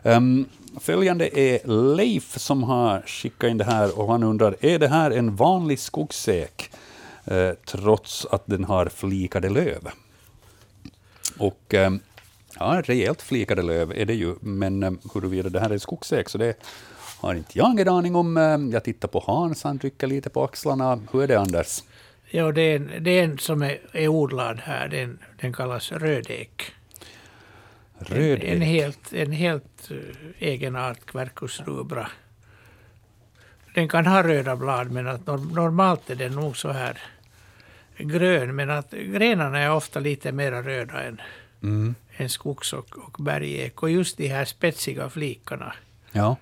[0.02, 0.44] Um,
[0.80, 5.10] följande är Leif som har skickat in det här, och han undrar, är det här
[5.10, 6.70] en vanlig skogsek,
[7.24, 9.88] eh, trots att den har flikade löv?
[11.38, 11.90] Och eh,
[12.58, 16.38] ja, rejält flikade löv är det ju, men eh, huruvida det här är skogsek, så
[16.38, 16.54] det
[17.20, 18.36] har inte jag en aning om.
[18.36, 21.00] Eh, jag tittar på Hans, han rycker lite på axlarna.
[21.12, 21.82] Hur är det, Anders?
[22.30, 24.88] Ja, det är en, det är en som är, är odlad här.
[24.88, 26.72] Den, den kallas rödek.
[27.98, 29.96] Röd En, en helt, en helt eh,
[30.38, 32.08] egen art, Quercus rubra.
[33.74, 36.98] Den kan ha röda blad, men att nor- normalt är den nog så här
[37.98, 38.56] grön.
[38.56, 41.20] Men att grenarna är ofta lite mer röda än,
[41.62, 41.94] Mm.
[42.16, 43.82] än skogs och, och bergek.
[43.82, 45.74] Och just de här spetsiga flikarna
[46.12, 46.36] Ja.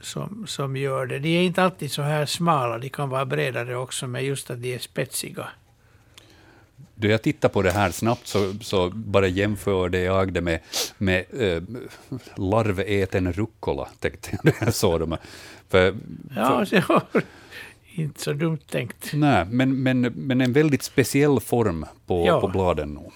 [0.00, 1.18] som, som gör det.
[1.18, 4.62] De är inte alltid så här smala, de kan vara bredare också, men just att
[4.62, 5.48] de är spetsiga.
[6.98, 10.60] Då jag tittar på det här snabbt så, så bara jämförde jag det med,
[10.98, 11.62] med äh,
[12.36, 15.16] larväten rucola, tänkte jag när jag såg dem.
[15.68, 15.96] För,
[16.36, 17.02] Ja, det var
[17.94, 19.10] inte så dumt tänkt.
[19.12, 22.40] Nej, men, men, men en väldigt speciell form på, Ja.
[22.40, 22.88] på bladen.
[22.94, 23.12] nog.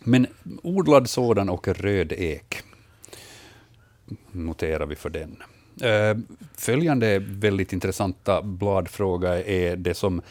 [0.00, 0.26] Men
[0.62, 2.62] odlad sådan och röd ek
[4.32, 5.36] noterar vi för den.
[5.82, 6.16] Eh,
[6.56, 10.22] Följande väldigt intressanta bladfråga är det som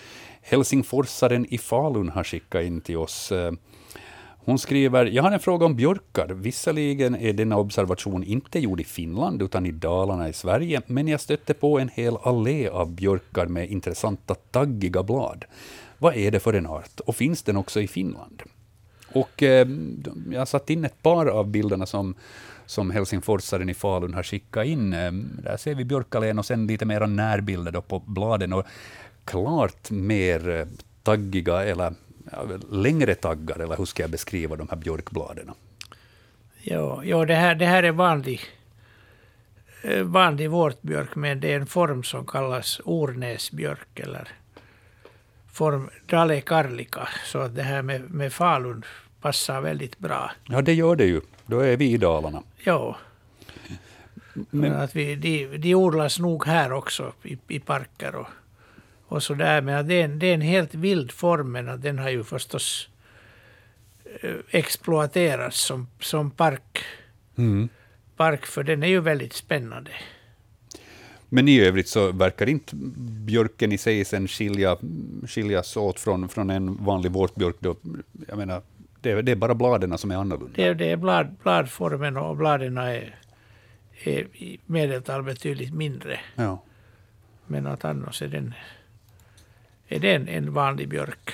[0.44, 3.34] Helsingforsaren i Falun har skickat in till oss.
[4.46, 6.28] Hon skriver, jag har en fråga om björkar.
[6.28, 11.22] Visserligen är denna observation inte gjord i Finland, utan i Dalarna i Sverige, men jag
[11.22, 15.46] stötte på en hel allé av björkar med intressanta taggiga blad.
[15.98, 17.00] Vad är det för en art?
[17.00, 18.44] Och finns den också i Finland?
[19.14, 19.68] Och eh,
[20.32, 22.16] jag har satt in ett par av bilderna som,
[22.66, 24.94] som Helsingforsaren i Falun har skickat in.
[24.94, 25.12] Eh,
[25.44, 28.54] där ser vi björkallén och sen lite mera närbilder då på bladen.
[28.54, 28.66] Och
[29.26, 30.66] klart mer eh,
[31.04, 31.94] taggiga, eller
[32.72, 35.52] längre taggar, eller hur ska jag beskriva de här björkbladen?
[36.62, 38.42] Ja, ja det, här, det här är vanlig,
[39.84, 44.28] eh, vanlig vårtbjörk, men det är en form som kallas ornäsbjörk eller
[45.52, 47.08] form Dale Carlica.
[47.26, 48.86] Så att det här med, med Falun
[49.22, 50.32] passar väldigt bra.
[50.50, 51.22] Ja, det gör det ju.
[51.46, 52.44] Då är vi i Dalarna.
[52.64, 52.98] Ja.
[54.50, 58.28] Men att vi, de, de odlas nog här också i, i parker och,
[59.14, 59.62] och så där.
[59.62, 62.90] Men det, är en, det är en helt vild form, men den har ju förstås
[64.22, 66.80] eh, exploaterats som, som park,
[67.38, 67.70] Mm.
[68.18, 69.92] park, för den är ju väldigt spännande.
[71.30, 72.76] Men i övrigt så verkar inte
[73.26, 74.78] björken i sig sen skilja,
[75.28, 77.56] skiljas åt från, från en vanlig vårtbjörk.
[77.60, 77.76] Då,
[78.28, 78.62] jag menar,
[79.02, 80.54] det, är- det är bara bladen som är annorlunda.
[80.56, 83.16] Det, är- det är blad, bladformen och bladen är,
[84.04, 86.20] är i medeltal betydligt mindre.
[86.36, 86.64] Ja.
[87.48, 88.54] Men att annars är den,
[89.88, 91.32] är den en vanlig björk.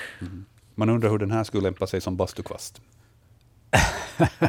[0.76, 2.82] Man undrar hur den här skulle lämpa sig som bastukvast.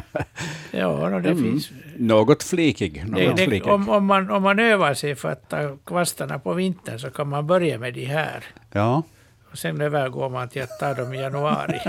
[0.71, 1.43] Ja, no, det Mm.
[1.43, 3.03] finns Något flikig.
[3.05, 3.71] Det, Något det, flikig.
[3.71, 7.27] om, om, man, om man övar sig för att ta kvastarna på vintern så kan
[7.29, 8.43] man börja med de här.
[8.71, 9.03] Ja,
[9.51, 11.79] Och sen övergår man till att ta dem i januari.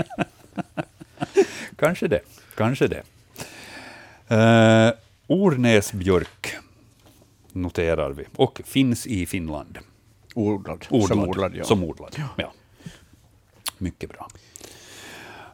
[1.75, 2.19] kanske det.
[2.55, 3.03] Kanske det.
[4.31, 4.93] Uh,
[5.27, 6.55] Ornäsbjörk
[7.51, 9.77] noterar vi, och finns i Finland.
[10.33, 10.87] Odlad.
[10.89, 11.07] Odlad.
[11.07, 11.63] Som odlad, ja.
[11.63, 12.15] Som odlad.
[12.37, 12.51] Ja.
[13.77, 14.27] Mycket bra.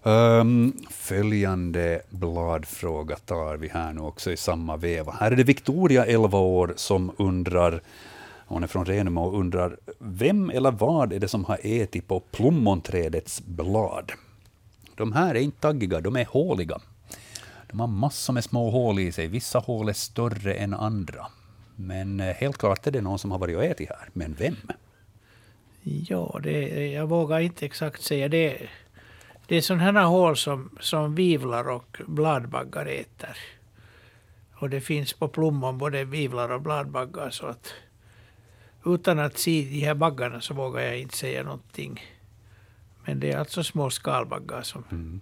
[0.04, 5.12] Ehm, följande bladfråga tar vi här nu också i samma veva.
[5.20, 7.82] Här är det Victoria, 11 år, som undrar,
[8.48, 12.20] hon är från Renemo och undrar, vem eller vad är det som har ätit på
[12.20, 14.12] plommonträdets blad?
[14.96, 16.80] De här är inte taggiga, de är håliga.
[17.68, 19.28] De har massor med små hål i sig.
[19.28, 21.28] Vissa hål är större än andra.
[21.82, 24.10] Men eh, helt klart är det någon som har varit och ätit här.
[24.14, 24.56] Men vem?
[25.84, 28.28] Ja, det, jag vågar inte exakt säga.
[28.28, 28.58] Det,
[29.48, 33.38] Det är sådana här hål som, som vivlar och bladbaggar äter.
[34.54, 37.30] Och det finns på plommon både vivlar och bladbaggar.
[37.30, 37.74] Så att
[38.86, 42.00] utan att se de här baggarna så vågar jag inte säga någonting.
[43.06, 45.22] Men det är alltså små skalbaggar som, Mm.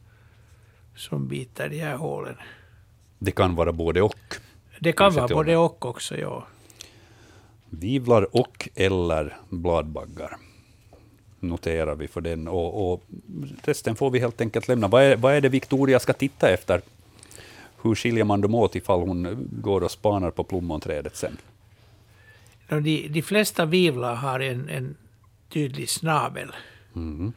[0.96, 2.36] som biter de här hålen.
[3.20, 4.16] Det kan vara både och.
[4.80, 6.48] Det kan vara både och också, ja.
[7.70, 10.38] Vivlar och eller bladbaggar
[11.40, 12.48] noterar vi för den.
[12.48, 13.04] Och, och
[13.64, 14.88] resten får vi helt enkelt lämna.
[14.88, 16.82] Vad är, vad är det Victoria ska titta efter?
[17.82, 21.38] Hur skiljer man dem åt ifall hon går och spanar på plommonträdet sen?
[22.70, 24.96] De, de flesta vivlar har en, en
[25.50, 26.52] tydlig snabel.
[26.96, 27.34] Mm.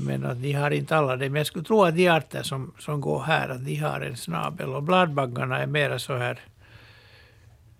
[0.00, 1.30] Men att de har inte alla det.
[1.30, 4.16] Men jag skulle tro att de arter som, som går här, att de har en
[4.16, 4.68] snabel.
[4.68, 6.40] Och bladbaggarna är mera så här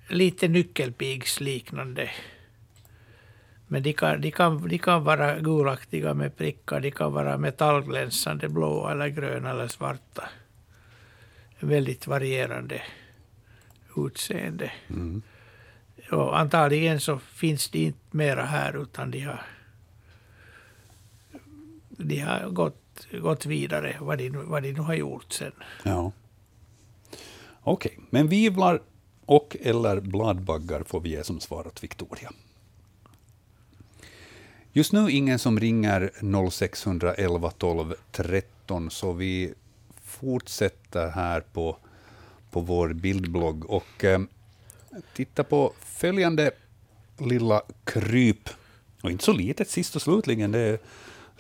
[0.09, 2.11] lite nyckelpigsliknande.
[3.67, 8.49] Men de kan, de, kan, de kan vara gulaktiga med prickar, de kan vara metallglänsande
[8.49, 10.29] blå eller gröna eller svarta.
[11.61, 12.83] Väldigt varierande
[13.97, 14.73] utseende.
[14.89, 15.23] Mm.
[16.11, 19.43] Och antagligen så finns det inte mera här utan de har,
[22.05, 25.53] de har gått, gått vidare vad de, nu- vad de nu har gjort sen.
[25.85, 26.13] Ja.
[27.63, 28.81] Okej, men vivlar
[29.27, 32.33] och eller bladbaggar får vi ge som svar åt Victoria.
[34.73, 36.11] Just nu ingen som ringer
[36.51, 39.55] 0611 12 13, så vi
[40.05, 41.77] fortsätter här på,
[42.51, 44.21] på vår bildblogg och eh,
[45.15, 46.51] titta på följande
[47.19, 48.49] lilla kryp.
[49.03, 50.79] Och inte så litet sist och slutligen, det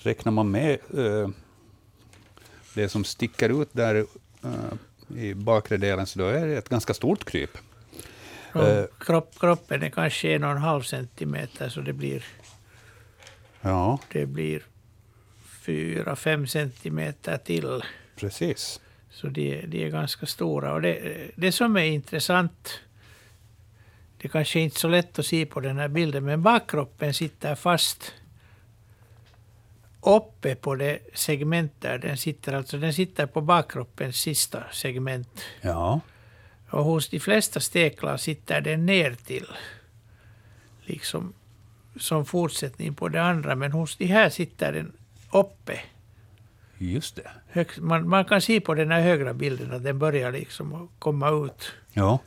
[0.03, 1.28] räknar man med eh,
[2.74, 4.07] det som sticker ut där
[4.44, 7.59] eh, i bakre delen, så då är det ett ganska stort kryp.
[8.53, 8.84] Och Eh.
[9.01, 12.24] kropp, kroppen är kanske en och en halv centimeter så det blir,
[13.61, 14.62] Ja, det blir
[15.64, 17.82] fyra, fem centimeter till.
[18.16, 18.80] precis.
[19.11, 20.72] Så de, de är ganska stora.
[20.74, 22.80] Och det, det som är intressant,
[24.18, 27.55] det kanske inte är så lätt att se på den här bilden, men bakkroppen sitter
[27.55, 28.12] fast
[30.03, 32.53] uppe på det segment där den sitter.
[32.53, 35.42] Alltså den sitter på bakkroppens sista segment.
[35.61, 36.01] Ja,
[36.70, 39.46] Och hos de flesta steklar sitter den ner till.
[40.84, 41.32] Liksom
[41.96, 43.55] som fortsättning på det andra.
[43.55, 44.92] Men hos de här sitter den
[45.32, 45.80] uppe.
[46.78, 47.30] just det.
[47.48, 51.30] Högst, man, man kan se på den här högra bilden att den börjar liksom komma
[51.30, 52.18] ut, Ja,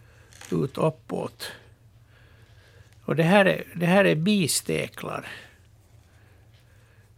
[0.51, 1.51] ut uppåt.
[3.05, 5.27] Och det här är, det här är bisteklar.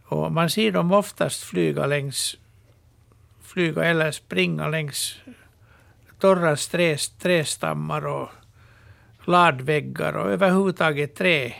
[0.08, 2.36] Och man ser dem oftast flyga längs,
[3.42, 5.18] flyga eller springa längs
[6.18, 8.28] torra trä, trästammar och
[9.24, 11.52] ladväggar och överhuvudtaget trä,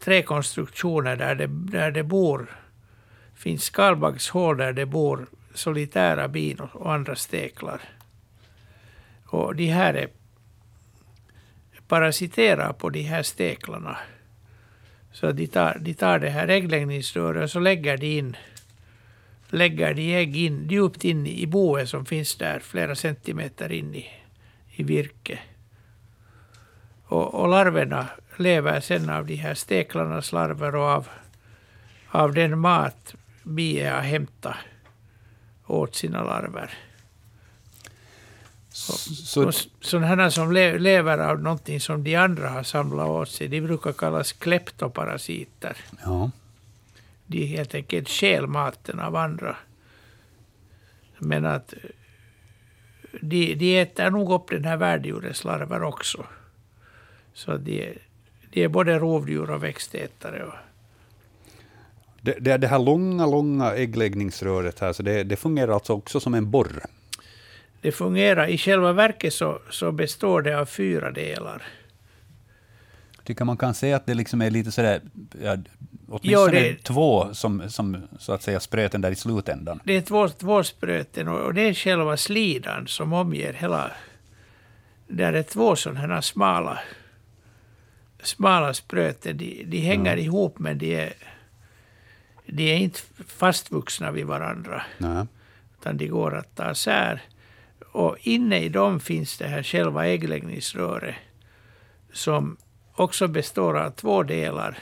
[0.00, 2.46] träkonstruktioner där det, där det bor
[3.34, 7.80] finns skalbaggshål där det bor solitära bin och- och andra steklar.
[9.26, 10.08] Och de här är
[11.88, 13.98] parasiterar på de här steklarna.
[15.14, 18.36] Så de tar, de tar det här äggläggningsröret och så lägger de in
[19.48, 24.10] lägger de ägg in, djupt in i boet som finns där flera centimeter in i,
[24.70, 25.38] i virke.
[27.04, 28.06] Och, och larverna
[28.36, 31.08] lever sen av de här steklarnas larver och av,
[32.08, 34.56] av den mat bier har hämtat
[35.66, 36.70] åt sina larver
[38.74, 43.60] så, sådana som le- lever av någonting som de andra har samlat åt sig, de
[43.60, 45.76] brukar kallas kleptoparasiter.
[46.04, 46.30] ja.
[47.26, 49.56] De helt enkelt stjäl maten av andra.
[51.18, 51.78] Men att eh,
[53.20, 56.26] de, de äter nog upp den här värddjurets larver också.
[57.34, 57.98] Så de, är-
[58.50, 60.44] de är både rovdjur och växtätare.
[60.44, 60.54] Och,
[62.20, 66.34] Det, det, det här långa, långa äggläggningsröret här, så det, det fungerar alltså också som
[66.34, 66.82] en borr.
[67.84, 71.62] Det fungerar, i själva verket så, så består det av fyra delar.
[73.24, 75.00] Tycker man kan säga att det liksom är lite sådär,
[75.42, 75.56] ja,
[76.08, 79.80] åtminstone det- två som, som så att säga spröten där i slutändan.
[79.84, 83.90] Det är två, två spröten och och det är själva slidan som omger hela...
[85.08, 86.78] Där är två sådana här smala,
[88.22, 89.36] smala spröten.
[89.38, 91.12] De, de hänger ihop men de är,
[92.46, 94.82] de är inte fastvuxna vid varandra.
[94.98, 95.26] Nej.
[95.80, 97.22] Utan de går att ta sär.
[97.94, 101.14] Och inne i dem finns det här själva äggläggningsröret.
[102.12, 102.56] Som
[102.92, 104.78] också består av två delar.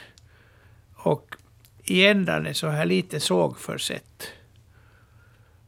[0.95, 1.35] Och
[1.83, 4.27] i ändan är så här lite sågförsett.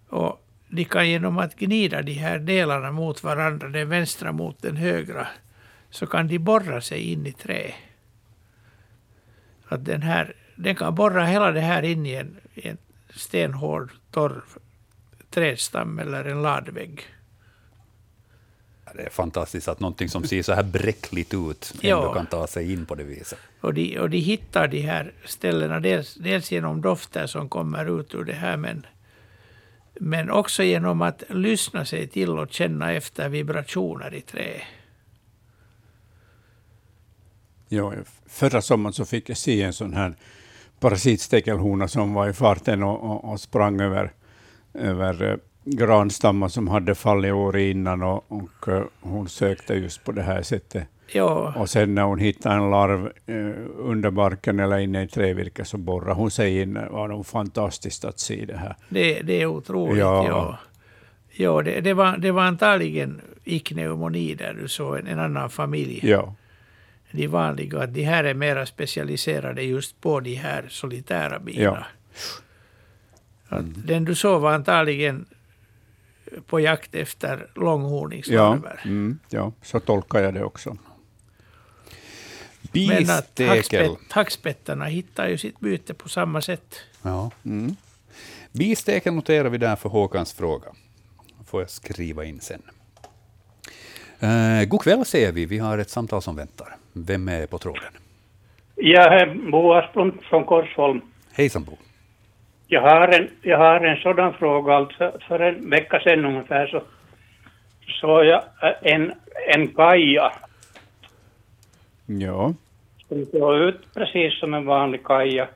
[0.10, 4.78] Och de kan genom att gnida de här delarna mot varandra, den vänstra mot den
[4.78, 5.28] högra,
[5.90, 7.74] så kan de borra sig in i trä.
[9.68, 12.78] Att den, här, den kan borra hela det här in i en, i en
[13.10, 14.44] stenhård torr
[15.30, 17.06] trädstam eller en ladvägg.
[18.98, 22.14] Det är fantastiskt att någonting som ser så här bräckligt ut ändå Ja.
[22.14, 23.40] kan ta sig in på det viset.
[23.62, 28.16] Och de, och de hittar de här ställena dels, dels genom dofter som kommer ut
[28.16, 28.86] ur det här, men,
[30.00, 34.62] men också genom att lyssna sig till och känna efter vibrationer i träet.
[37.70, 37.94] Ja,
[38.26, 40.16] förra sommaren så fick jag se en sån här
[40.80, 44.12] parasitstekelhona som var i farten och, och, och sprang över,
[44.74, 45.36] över eh,
[45.66, 50.42] granstammar som hade fallit året innan och, och eh, hon sökte just på det här
[50.42, 50.88] sättet.
[51.08, 53.36] Ja, Och sen när hon hittade en larv eh,
[53.78, 56.74] under barken eller inne i trävirke så borrade hon sig in.
[56.74, 58.76] Det var nog fantastiskt att se det här.
[58.90, 59.98] det, det är otroligt.
[60.00, 60.28] Ja.
[60.28, 60.58] Ja.
[61.38, 66.00] Ja, det, det, var, det var antagligen ikneumoni där du såg en, en annan familj.
[66.04, 66.36] Ja,
[67.12, 71.62] De vanliga, att de här är mera specialiserade just på de här solitära bina.
[71.64, 71.78] Ja.
[73.48, 75.26] Att Den du såg var antagligen
[76.48, 78.82] på jakt efter ja, långhorningslarver.
[78.84, 80.78] mm, ja, så tolkar jag det också.
[82.72, 86.76] Men att hackspett, hackspettarna hittar ju sitt byte på samma sätt.
[87.02, 87.32] Ja.
[87.46, 87.76] Mm.
[88.52, 90.68] Bistekel noterar vi där för Håkans fråga.
[91.48, 92.62] får jag skriva in sen.
[94.24, 95.46] Uh, god kväll säger vi.
[95.46, 96.76] Vi har ett samtal som väntar.
[96.94, 97.94] Vem är på tråden?
[98.76, 101.02] Jag är Bo Asplund från Korsholm.
[101.32, 101.78] Hejsan Bo.
[102.68, 104.74] Jag har en, jag har en sådan fråga.
[104.76, 106.82] Alltså för en vecka sedan ungefär så
[108.02, 108.44] såg jag
[108.82, 109.14] en,
[109.54, 110.32] en kaja
[112.08, 112.54] Ja,
[113.08, 115.48] som såg ut precis som en vanlig kaja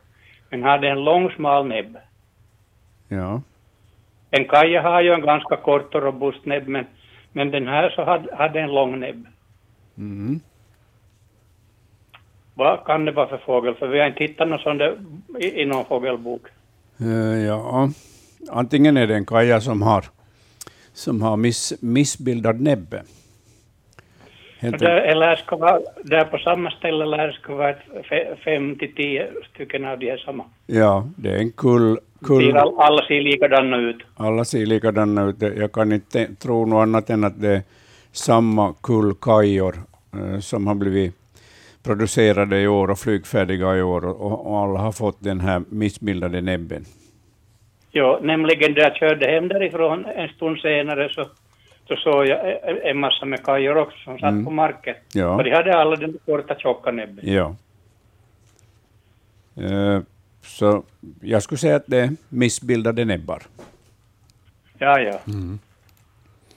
[0.49, 1.97] men hade en lång smal näbb.
[3.07, 3.41] ja.
[4.31, 6.85] En kaja har ju en ganska kort och robust näbb men,
[7.31, 9.27] men den här så hade, hade en lång näbb.
[9.97, 10.39] Mm.
[12.53, 13.75] Vad kan det vara för fågel?
[13.75, 14.95] För vi har inte hittat någon sån där
[15.39, 16.41] i, i någon fågelbok.
[17.01, 17.89] Eh, ja.
[18.49, 20.05] Antingen är det en kaja som har,
[20.93, 23.03] som har miss, missbildad näbbe.
[24.59, 27.75] Helt eller ska vara, där på samma ställe lär det ska vara
[28.45, 30.43] fem till tio stycken av de här samma.
[30.67, 31.99] Ja, det är en kull.
[32.25, 33.97] Kull all, alla ser likadana ut.
[34.15, 35.41] alla ser likadana ut.
[35.41, 37.61] Jag kan inte tro något annat än att det är
[38.11, 39.75] samma kull kajor
[40.13, 41.18] eh, som har blivit
[41.89, 46.41] producerade i år och flygfärdiga i år och, och alla har fått den här missbildade
[46.41, 46.85] näbben.
[47.91, 51.25] Ja, nämligen när jag körde hem därifrån en stund senare så,
[51.87, 52.39] så såg jag
[52.89, 54.45] en massa med kajor också som satt Mm.
[54.45, 54.95] på marken.
[55.13, 55.35] Ja.
[55.35, 57.33] Och de hade alla den korta tjocka näbben.
[57.33, 57.55] Ja.
[59.55, 59.99] Eh,
[60.41, 60.83] Så
[61.21, 63.41] jag skulle säga att det är missbildade näbbar.
[64.77, 65.19] Ja, ja.
[65.27, 65.59] Mm.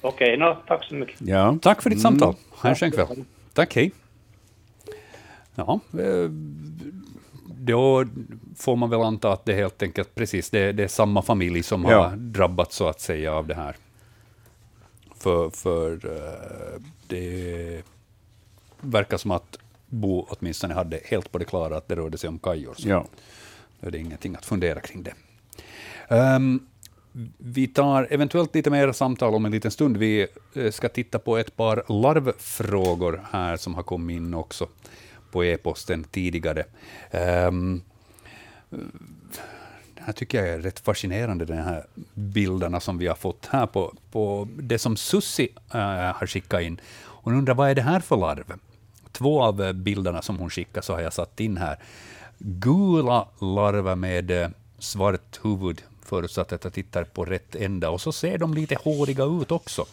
[0.00, 1.20] Okej, nå, tack så mycket.
[1.20, 1.56] Ja.
[1.62, 2.10] Tack för ditt Mm.
[2.18, 2.34] samtal.
[2.50, 3.06] Ha en skön kväll.
[3.54, 3.92] Tack, hej.
[5.54, 5.80] Ja,
[7.46, 8.04] då
[8.56, 11.84] får man väl anta att det helt enkelt precis det, det är samma familj som
[11.84, 12.08] Ja.
[12.08, 13.76] har drabbats så att säga av det här.
[15.16, 17.82] För, för eh, det
[18.80, 22.38] verkar som att Bo åtminstone hade helt på det klara att det rörde sig om
[22.38, 22.74] kajor.
[22.78, 23.06] Så Ja.
[23.80, 25.14] då är det ingenting att fundera kring det.
[26.08, 26.66] Ehm,
[27.38, 29.96] vi tar eventuellt lite mer samtal om en liten stund.
[29.96, 34.68] Vi eh, ska titta på ett par larvfrågor här som har kommit in också
[35.32, 36.64] på e-posten tidigare.
[37.50, 37.82] Um,
[39.94, 43.66] det här tycker jag är rätt fascinerande, de här bilderna som vi har fått här
[43.66, 45.80] på, på det som Sussi uh,
[46.18, 46.80] har skickat in.
[47.22, 48.52] Hon undrar vad är det här för larv?
[49.12, 51.78] Två av eh, bilderna som hon skickade så har jag satt in här.
[52.38, 54.48] Gula larver med eh,
[54.78, 57.90] svart huvud, förutsatt att jag tittar på rätt ända.
[57.90, 59.86] Och så ser de lite håriga ut också.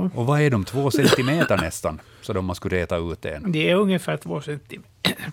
[0.00, 0.64] Ja, Och vad är de?
[0.64, 3.52] Två centimeter nästan, så de man skulle reta ut en.
[3.52, 4.88] det är ungefär två centimeter.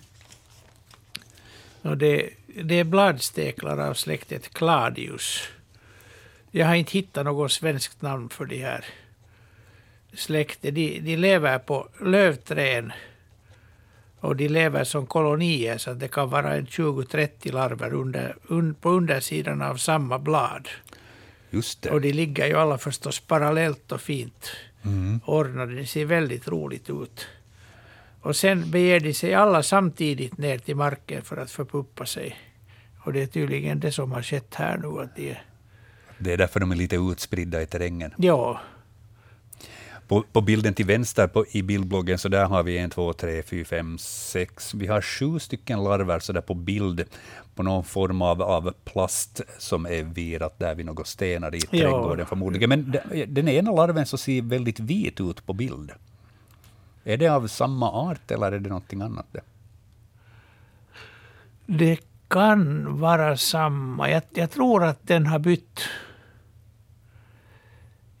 [1.82, 2.30] Och det,
[2.62, 5.42] det är bladsteklar av släktet Cladius.
[6.50, 8.84] Jag har inte hittat något svenskt namn för de här
[10.14, 10.74] släktet.
[10.74, 12.92] De, de lever på lövträd
[14.20, 18.90] och de lever som kolonier så det kan vara en 20-30 larver under, un, på
[18.90, 20.68] undersidan av samma blad.
[21.50, 22.08] Just Och det.
[22.08, 24.50] de ligger ju alla förstås parallellt och fint
[25.24, 25.74] ordnade.
[25.74, 27.26] Det ser väldigt roligt ut.
[28.20, 32.36] Och sen beger de sig alla samtidigt ner till marken för att förpuppa sig.
[33.04, 35.00] Och det är tydligen det som har skett här nu.
[35.02, 35.36] Att de,
[36.18, 38.14] Det är därför de är lite utspridda i terrängen.
[38.18, 38.60] ja,
[40.08, 43.42] På, på bilden till vänster på, i bildbloggen, så där har vi en, två, tre,
[43.42, 44.74] fyra, fem, sex.
[44.74, 47.04] Vi har sju stycken larver så där på bild,
[47.54, 51.78] på någon form av, av plast som är virat där vid några stenar i Ja.
[51.80, 52.68] trädgården förmodligen.
[52.68, 55.90] Men de- den ena larven så ser väldigt vit ut på bild.
[57.04, 59.26] Är det av samma art eller är det någonting annat?
[59.32, 59.40] Det?
[61.66, 61.98] det
[62.28, 64.10] kan vara samma.
[64.10, 65.80] Jag, jag tror att den har bytt.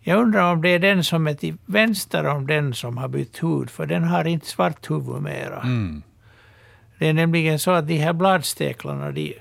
[0.08, 3.42] Jag undrar om det är den som är till vänster om den som har bytt
[3.42, 5.60] hud, för den har inte svart huvud mera.
[5.60, 6.02] Mm.
[6.98, 9.34] Det är nämligen så att de här bladsteklarna, de,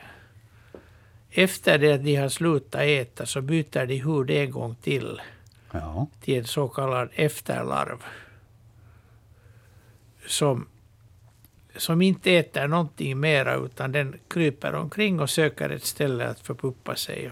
[1.32, 5.22] efter det att de har slutat äta så byter de hud en gång till,
[5.72, 6.08] Ja.
[6.22, 8.04] till en så kallad efterlarv.
[10.28, 10.68] Som,
[11.78, 16.96] som inte äter någonting mera utan den kryper omkring och söker ett ställe att förpuppa
[16.96, 17.32] sig.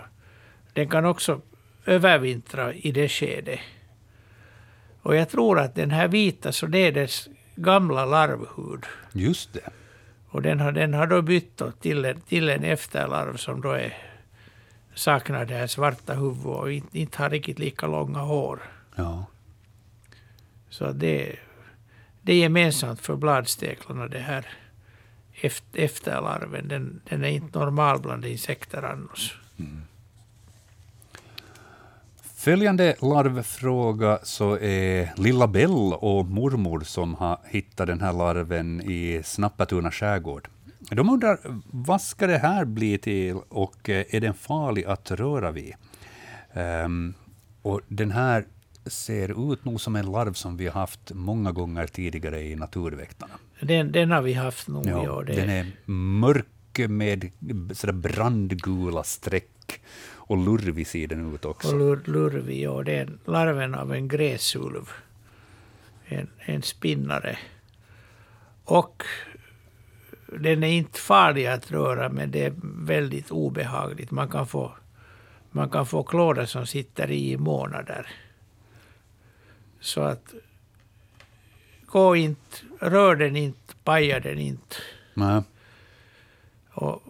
[0.74, 1.42] Den kan också
[1.86, 3.60] övervintra i det skedet.
[5.02, 8.86] Och jag tror att den här vita, så det är dess gamla larvhud.
[9.14, 9.70] Just det.
[10.28, 13.98] Och den har, den har då bytt till, en, till en efterlarv som då är,
[14.94, 18.60] saknar det här svarta huvudet och inte, inte har riktigt lika långa hår.
[18.96, 19.26] Ja.
[20.70, 21.36] Så det,
[22.22, 24.48] det är gemensamt för bladsteklarna, det här
[25.34, 26.68] eft- efterlarven.
[26.68, 29.40] Den, den är inte normal bland insekter annars.
[32.46, 39.22] Följande larvfråga så är Lilla Bell och mormor som har hittat den här larven i
[39.24, 40.48] Snappatuna skärgård.
[40.80, 41.40] De undrar,
[41.72, 45.74] vad ska det här bli till och eh, är den farlig att röra vid?
[46.54, 47.14] Ehm,
[47.62, 48.46] och den här
[48.86, 53.34] ser ut nog som en larv som vi har haft många gånger tidigare i Naturväktarna.
[53.62, 54.86] Den, den har vi haft nog.
[54.88, 56.46] Ja, Ja, det, den är mörk
[56.90, 57.32] med
[57.74, 59.82] sådär brandgula streck
[60.28, 61.68] och lurvig ser den ut också.
[61.68, 62.70] och lur, lurvig.
[62.70, 64.90] Och det är en- larven av en gräsulv.
[66.06, 67.38] En, en spinnare.
[68.64, 69.04] Och
[70.28, 72.54] den är inte farlig att röra, men det är
[72.86, 74.12] väldigt obehagligt.
[74.12, 74.74] Man kan få,
[75.52, 78.08] man kan få klåda som sitter i i månader.
[79.80, 80.34] Så att
[81.86, 84.76] gå inte, rör den inte, paja den inte.
[85.14, 85.42] Nej.
[86.72, 87.02] Och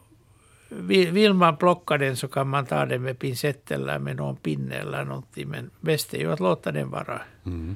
[0.77, 4.76] vill, man plocka den så kan man ta den med pincett eller med någon pinne
[4.76, 5.49] eller någonting.
[5.49, 7.22] Men bäst är ju att låta den vara.
[7.45, 7.76] Mm.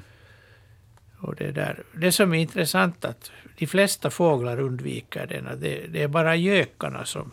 [1.20, 5.60] Och det, där, det som är intressant att de flesta fåglar undviker den.
[5.60, 7.32] Det, det är bara gökarna som,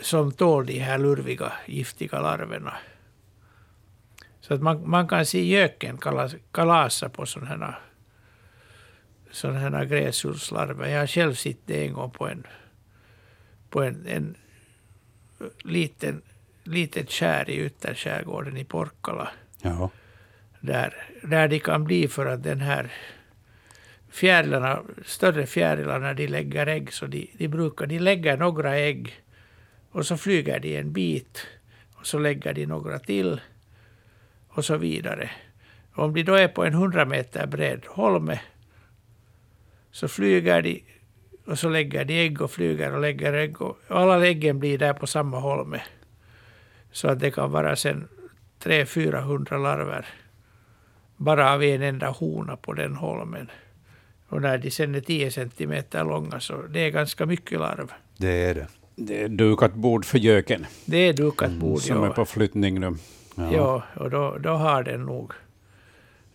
[0.00, 2.74] som tål de här lurviga, giftiga larverna.
[4.40, 7.78] Så att man, man kan se göken kalas, kalasa på sådana här,
[9.30, 10.88] såna här gräsulslarver.
[10.88, 12.46] Jag har själv sett det en gång på en,
[13.72, 14.36] på en, en
[15.64, 16.22] liten,
[16.64, 19.30] litet skär i ytterskärgården i Porkkala
[19.62, 19.90] Ja.
[20.60, 22.92] där, där de kan bli för att den här
[24.10, 29.22] fjärilarna, större fjärilar när de lägger ägg, så de, de brukar, de lägger några ägg
[29.90, 31.46] och så flyger de en bit
[31.94, 33.40] och så lägger de några till
[34.48, 35.30] och så vidare.
[35.94, 38.40] Om de då är på en 100 meter bred holme
[39.90, 40.84] så flyger de
[41.44, 44.92] och så lägger de ägg och flyger och lägger ägg och alla äggen blir där
[44.92, 45.82] på samma holme.
[46.92, 48.08] Så att det kan vara sen
[48.62, 50.06] 300-400 larver
[51.16, 53.50] bara av en enda hona på den holmen.
[54.28, 57.92] Och när de sen är 10 centimeter långa så det är ganska mycket larv.
[58.16, 58.66] Det är det.
[58.96, 62.12] Det är dukat bord för göken Det är dukat bord, som är ja.
[62.12, 62.94] på flyttning nu.
[63.36, 63.82] ja.
[63.94, 65.32] och då, då har den nog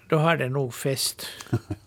[0.09, 1.27] då har den nog fäst.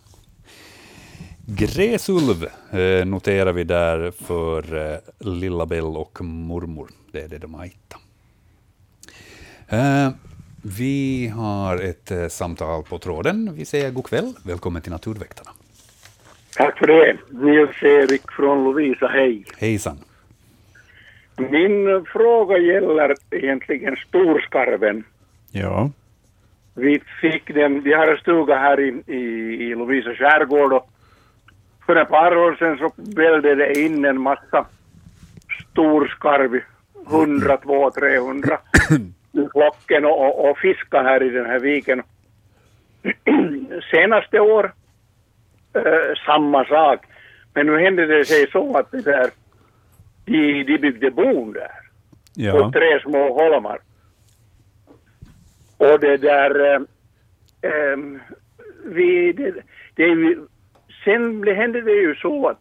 [1.59, 6.89] Gräsulv eh, noterar vi där för eh, Lilla Bell och mormor.
[7.13, 8.01] Det är det de har hittat.
[9.69, 10.11] Eh,
[10.79, 13.55] vi har ett eh, samtal på tråden.
[13.55, 14.35] Vi säger god kväll.
[14.45, 15.51] Välkommen till Naturväktarna.
[16.57, 17.17] Tack för det.
[17.31, 19.45] Nils-Erik från Lovisa, hej.
[19.59, 19.99] Hejsan.
[21.37, 25.05] Min fråga gäller egentligen storskarven.
[25.53, 25.91] Ja.
[26.75, 29.19] Vi fick den, vi har en stuga här i, i,
[29.65, 30.90] i Lovisa skärgård och
[31.91, 34.67] för ett par år sedan så vällde det in en massa
[35.71, 36.61] storskarv,
[37.07, 38.59] 100, 200, 300
[39.33, 42.03] i flocken och, och, och fiska här i den här viken.
[43.91, 44.73] Senaste år
[45.75, 47.07] eh, samma sak.
[47.55, 49.31] Men nu hände det sig så att det där,
[50.25, 51.71] de, de byggde bon där
[52.35, 52.53] Ja.
[52.53, 53.79] på tre små holmar.
[55.77, 56.75] Och det där...
[56.75, 56.81] Eh,
[57.71, 58.21] ehm,
[58.85, 59.55] vi, det,
[59.95, 60.47] det är ju,
[61.05, 62.61] sen hände det ju så att...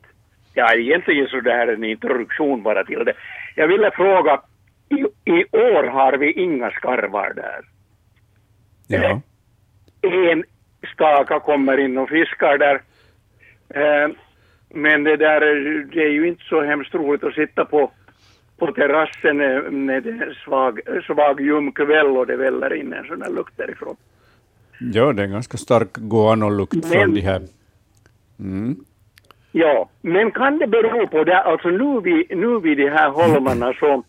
[0.54, 3.14] Ja, egentligen så det här är en introduktion bara till det.
[3.56, 4.42] Jag ville fråga,
[4.90, 4.96] i,
[5.32, 7.62] i år har vi inga skarvar där.
[8.88, 9.22] Ja.
[10.02, 10.44] En
[10.94, 12.82] staka kommer in och fiskar där.
[13.70, 14.10] Eh,
[14.70, 17.92] men det där, är- det är ju inte så hemskt roligt att sitta på,
[18.58, 19.38] på terrassen
[19.86, 23.58] när det är svag, svag ljum kväll och det väller in en sån här lukt
[23.58, 23.96] därifrån.
[24.94, 27.42] ja, det är en ganska stark guanolukt från de här.
[28.40, 28.76] Mm.
[29.52, 33.74] Ja, men kan det bero på det, alltså nu vid, nu vid de här holmarna
[33.74, 34.04] så,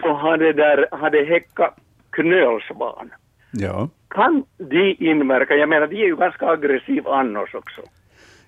[0.00, 1.76] så har det där, har det häckat
[2.10, 3.10] knölsvan.
[3.52, 3.88] Ja.
[4.08, 5.54] Kan de inverka?
[5.54, 7.80] Jag menar, de är ju ganska aggressiva annars också.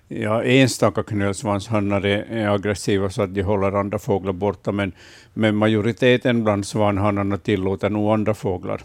[0.07, 4.91] Ja, enstaka knölsvanshannar är, aggressiva så att de håller andra fåglar borta, men,
[5.33, 8.81] men majoriteten bland svanhannarna tillåter nog andra fåglar.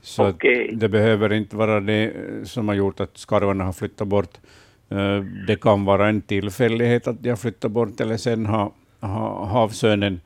[0.00, 0.70] Så Okej.
[0.74, 2.12] det behöver inte vara det
[2.44, 4.38] som har gjort att skarvarna har flyttat bort.
[4.92, 9.46] Eh, Det kan vara en tillfällighet att de har flyttat bort, eller sen har, har
[9.46, 10.20] havsörnen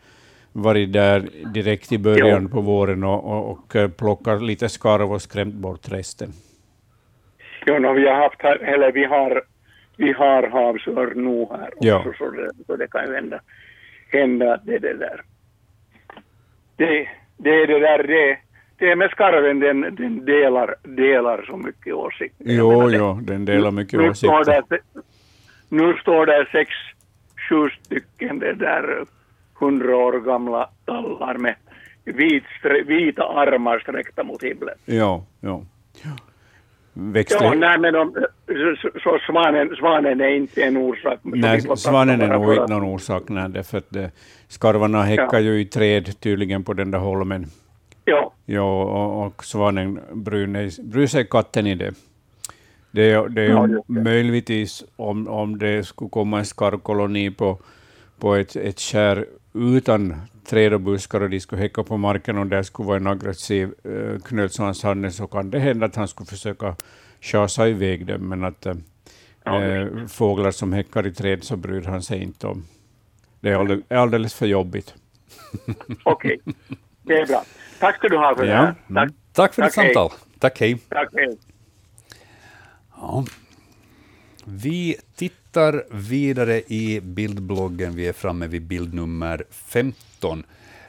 [0.53, 2.49] varit där direkt i början Ja.
[2.49, 6.33] på våren och, och, och eh, plockat lite skarv och skrämt bort resten.
[7.67, 9.43] Jo, no, vi har haft här, eller vi har,
[9.97, 13.41] vi har havsörn nu här också, så, det, så det kan ju hända,
[14.13, 15.21] hända det det där.
[16.77, 18.39] Det, det är det där, det,
[18.79, 22.45] det är med skarven, den, den delar, delar så mycket åsikter.
[22.49, 24.65] Jo, menar jo, den delar mycket nu Står åsikter.
[24.69, 24.81] där,
[25.69, 26.71] nu står det sex,
[27.49, 29.05] sju stycken det där
[29.55, 31.55] hundra år gamla tallar med
[32.05, 32.45] vit,
[32.87, 34.75] vita armar sträckta mot himlen.
[34.85, 35.63] Ja, ja.
[36.03, 36.11] Ja,
[36.93, 37.59] Växtlig...
[37.59, 38.15] nej men de,
[38.83, 41.19] så, så svanen, svanen är inte en orsak.
[41.23, 44.11] Nej, svanen är nog inte någon orsak, nej, därför att det,
[44.49, 47.47] skarvarna häckar ju i träd tydligen på den där holmen.
[48.07, 51.95] Ja, Ja, och, och svanen bryr, bryr sig katten i det.
[52.91, 53.83] Det är, det är Ja, det.
[54.03, 57.59] möjligtvis om, om det skulle komma en skarvkoloni på,
[58.19, 60.15] på ett, ett skär utan
[60.49, 63.71] träd och buskar och de skulle häcka på marken och där skulle vara en aggressiv
[64.25, 66.77] knölsvanshanne så kan det hända att han skulle försöka
[67.21, 68.75] chasa iväg dem, men att eh,
[69.45, 72.65] Ja, eh, fåglar som häckar i träd så bryr han sig inte om.
[73.41, 74.95] Det är alldeles, är alldeles för jobbigt.
[76.05, 76.41] okej.
[77.03, 77.45] Det är bra.
[77.81, 78.75] Tack ska du ha för det Ja, här.
[78.91, 78.95] mm.
[78.95, 79.95] Tack, Tack för ditt Tack, hej.
[79.95, 80.19] samtal.
[80.39, 80.79] Tack, hej.
[80.89, 81.37] tack, hej.
[82.97, 83.25] Ja.
[84.45, 87.97] Vi tittar vidare i bildbloggen.
[87.97, 90.43] Vi är framme vid bild nummer 15.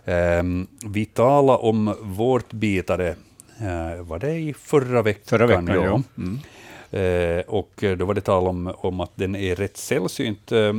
[0.05, 3.09] Ehm, vi talade om vårtbitare,
[3.61, 5.23] uh, var det i förra veckan?
[5.25, 6.01] Förra veckan, ja.
[6.17, 6.39] Mm.
[6.91, 10.51] Eh, och då var det tal om, om att den är rätt sällsynt.
[10.51, 10.73] Eh,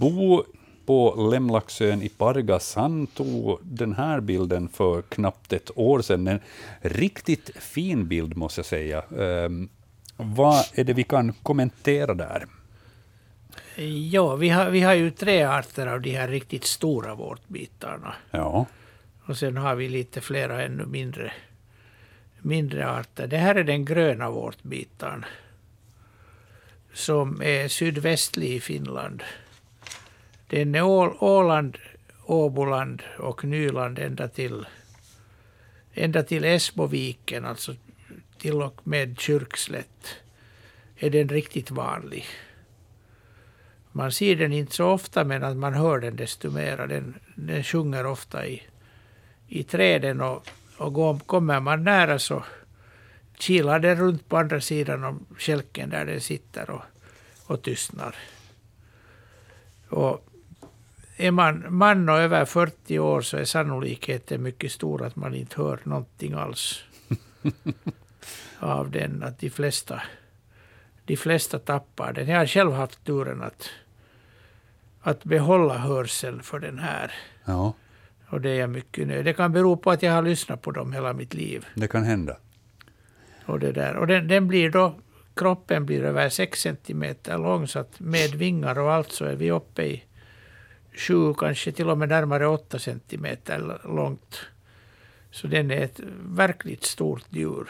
[0.00, 0.44] Bo
[0.86, 6.26] på Lemlaxön i Pargas, han tog den här bilden för knappt ett år sedan.
[6.26, 6.40] En
[6.80, 8.98] riktigt fin bild, måste jag säga.
[8.98, 9.48] Eh,
[10.16, 12.46] vad är det vi kan kommentera där?
[14.10, 18.14] Ja, vi har, vi har ju tre arter av de här riktigt stora vårtbitarna.
[18.30, 18.66] Ja,
[19.26, 21.32] Och sen har vi lite flera ännu mindre,
[22.42, 23.26] mindre arter.
[23.26, 25.24] Det här är den gröna vårtbitaren.
[26.92, 29.22] Som är sydvästlig i Finland.
[30.46, 30.82] Den är
[31.22, 31.78] Åland,
[32.26, 34.66] Åboland och Nyland ända till,
[35.94, 37.74] ända till Esboviken, alltså
[38.38, 40.16] till och med Kyrkslätt,
[40.96, 42.26] är den riktigt vanlig.
[43.92, 46.86] Man ser den inte så ofta, men att man hör den desto mera.
[46.86, 48.62] Den, den sjunger ofta i,
[49.48, 52.44] i träden och, och går, kommer man nära så
[53.38, 56.82] kilar den runt på andra sidan om kälken där den sitter och,
[57.46, 58.16] och tystnar.
[59.88, 60.28] Och
[61.16, 65.56] är man man och över 40 år så är sannolikheten mycket stor att man inte
[65.62, 66.84] hör någonting alls
[68.58, 69.22] av den.
[69.22, 70.02] Att de flesta,
[71.04, 72.28] de flesta tappar den.
[72.28, 73.70] Jag har själv haft turen att,
[75.00, 77.12] att behålla hörseln för den här.
[77.44, 77.74] ja,
[78.28, 79.24] Och det är jag mycket nöjd.
[79.24, 81.66] Det kan bero på att jag har lyssnat på dem hela mitt liv.
[81.74, 82.36] det kan hända.
[83.46, 83.96] Och, det där.
[83.96, 84.94] och den, den blir då,
[85.34, 89.50] kroppen blir över 6 centimeter lång så att med vingar och allt så är vi
[89.50, 90.02] uppe i
[90.94, 94.40] 7, kanske till och med närmare 8 centimeter långt.
[95.30, 97.68] Så den är ett verkligt stort djur.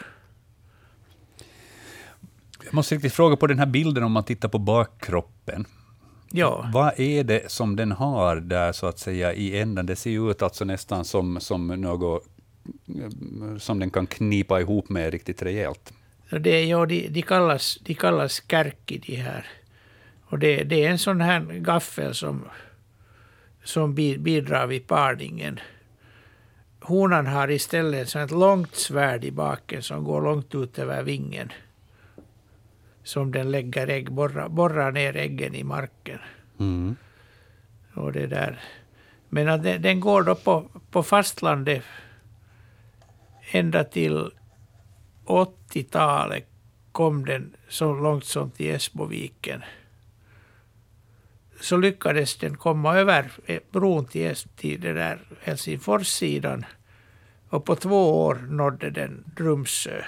[2.64, 5.64] Jag måste riktigt fråga på den här bilden om man tittar på bakkroppen.
[6.30, 9.86] Ja, Vad är det som den har där så att säga i änden?
[9.86, 12.26] Det ser ju ut alltså nästan som, som något
[12.88, 15.92] eh, som den kan knipa ihop med riktigt rejält.
[16.30, 19.46] det, är- ja de, de, kallas, de kallas kärki de här.
[20.26, 22.44] Och det, det är en sån här gaffel som,
[23.64, 25.60] som bi- bidrar vid parningen.
[26.80, 31.52] Honan har istället ett långt svärd i baken som går långt ut över vingen.
[33.02, 36.18] Som den lägger ägg, borrar, borrar ner äggen i marken.
[36.60, 36.96] Mm.
[37.94, 38.60] Och det där.
[39.28, 41.82] Men att den, den går då på, på fastlandet
[43.50, 44.30] ända till
[45.26, 46.48] 80-talet
[46.92, 49.62] kom den så långt som till Esboviken.
[51.64, 56.64] Så lyckades den komma över eh, bron till, till det där Helsingforssidan.
[57.48, 60.04] Och på två år nådde den Drumsö.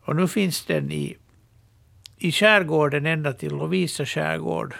[0.00, 1.16] Och nu finns den i,
[2.16, 4.74] i skärgården ända till Lovisa skärgård.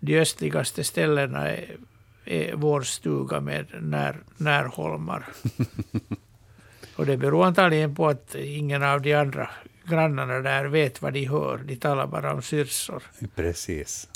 [0.00, 1.76] De östligaste ställena är,
[2.24, 5.26] är vår stuga med när, närholmar.
[6.96, 9.50] Och det beror antagligen på att ingen av de andra
[9.84, 11.58] grannarna där vet vad de hör.
[11.58, 13.02] De talar bara om syrsor.
[13.34, 14.08] Precis.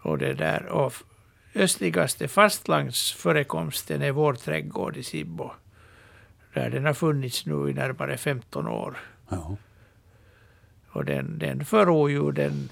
[0.00, 0.66] Och det där.
[0.66, 0.92] Och
[1.54, 5.50] östligaste fastlandsförekomsten är vår trädgård i Sibbo.
[6.54, 8.96] Där den har funnits nu i närmare 15 år.
[9.28, 9.56] Ja.
[10.90, 12.68] Och den, den förror den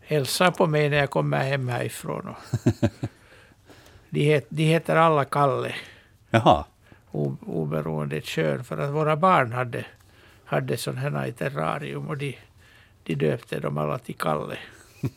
[0.00, 2.34] hälsar på mig när jag kommer hem härifrån.
[4.10, 5.74] De, het, de heter alla Kalle,
[6.30, 6.64] Jaha.
[7.10, 9.84] o- oberoende kön, för att våra barn hade,
[10.48, 12.38] hade sådana här i terrarium och de,
[13.02, 14.58] de döpte dem alla till Kalle.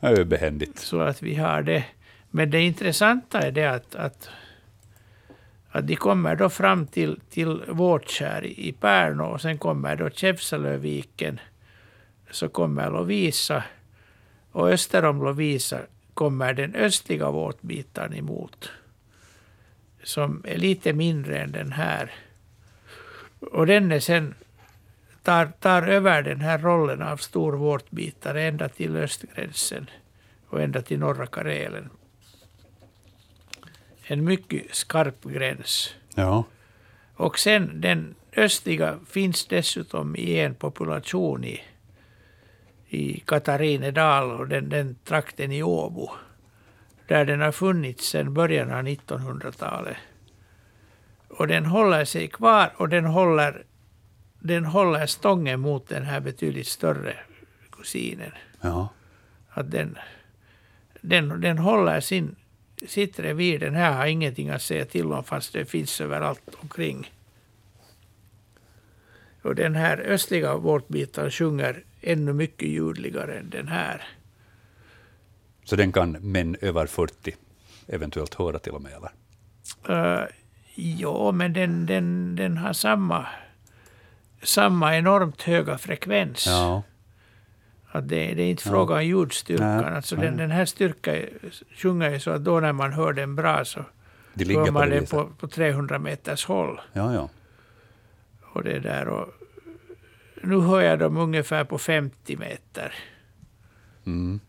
[0.00, 0.78] Det är behändigt.
[0.78, 1.84] Så att vi har det.
[2.30, 4.28] Men det intressanta är det att, att,
[5.70, 11.40] att de kommer då fram till, till Vårtkärr i Pärnu och sen kommer då Kävsalöviken.
[12.30, 13.64] Så kommer Lovisa
[14.52, 15.78] och öster om Lovisa
[16.14, 18.70] kommer den östliga våtbiten emot.
[20.02, 22.12] Som är lite mindre än den här.
[23.50, 24.34] Och den är sen
[25.22, 29.90] tar, tar över den här rollen av stor våtbitare ända till östgränsen
[30.48, 31.90] och ända till norra Karelen.
[34.04, 35.94] En mycket skarp gräns.
[36.14, 36.44] Ja.
[37.14, 41.60] Och sen den östliga finns dessutom i en population i,
[42.88, 46.10] i Katarinedal och den, den trakten i Åbo.
[47.06, 49.96] Där den har funnits sedan början av 1900-talet.
[51.36, 53.64] Och den håller sig kvar och den håller,
[54.38, 57.16] den håller stången mot den här betydligt större
[57.70, 58.32] kusinen.
[58.60, 58.88] Ja.
[59.48, 59.98] Att den,
[61.00, 62.36] den, den håller sin,
[62.86, 63.58] sitt revir.
[63.58, 67.12] Den här har ingenting att säga till om fast det finns överallt omkring.
[69.42, 74.04] Och den här östliga vårtbiten sjunger ännu mycket ljudligare än den här.
[75.64, 77.36] Så den kan män över 40
[77.86, 79.10] eventuellt höra till och med, eller?
[80.20, 80.26] Uh,
[80.74, 83.26] ja, men den, den, den har samma,
[84.42, 86.46] samma enormt höga frekvens.
[86.46, 86.82] Ja.
[87.94, 89.76] Att det, det är inte fråga om ljudstyrkan.
[89.76, 90.24] Nej, alltså nej.
[90.24, 91.16] den, den här styrkan
[91.76, 93.84] sjunger ju så att då när man hör den bra så
[94.34, 96.80] De ligger hör på man det den på, på 300 meters håll.
[96.92, 97.28] Ja, ja.
[98.52, 99.28] Och det där och
[100.42, 102.94] nu hör jag dem ungefär på 50 meter.
[104.06, 104.40] Mm.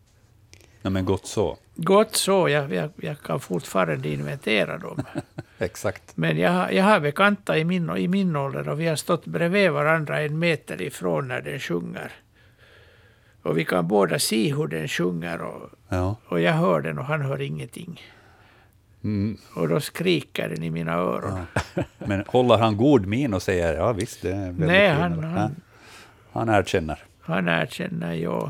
[0.86, 1.58] Ja, men gott så.
[1.76, 4.98] Gott så, jag, jag, jag kan fortfarande inventera dem.
[5.58, 6.18] Exakt.
[6.18, 9.26] Men jag, har- jag har bekanta i min, i min ålder och vi har stått
[9.26, 12.12] bredvid varandra en meter ifrån när den sjunger.
[13.42, 16.16] Och vi kan båda se hur den sjunger och, Ja.
[16.28, 18.02] och jag hör den och han hör ingenting.
[19.04, 19.38] Mm.
[19.56, 21.40] Och då skriker den i mina öron.
[21.98, 25.56] Men håller han god min och säger ja visst, det är väldigt Nej, han, han,
[26.32, 27.00] han erkänner.
[27.22, 28.50] Han erkänner, ja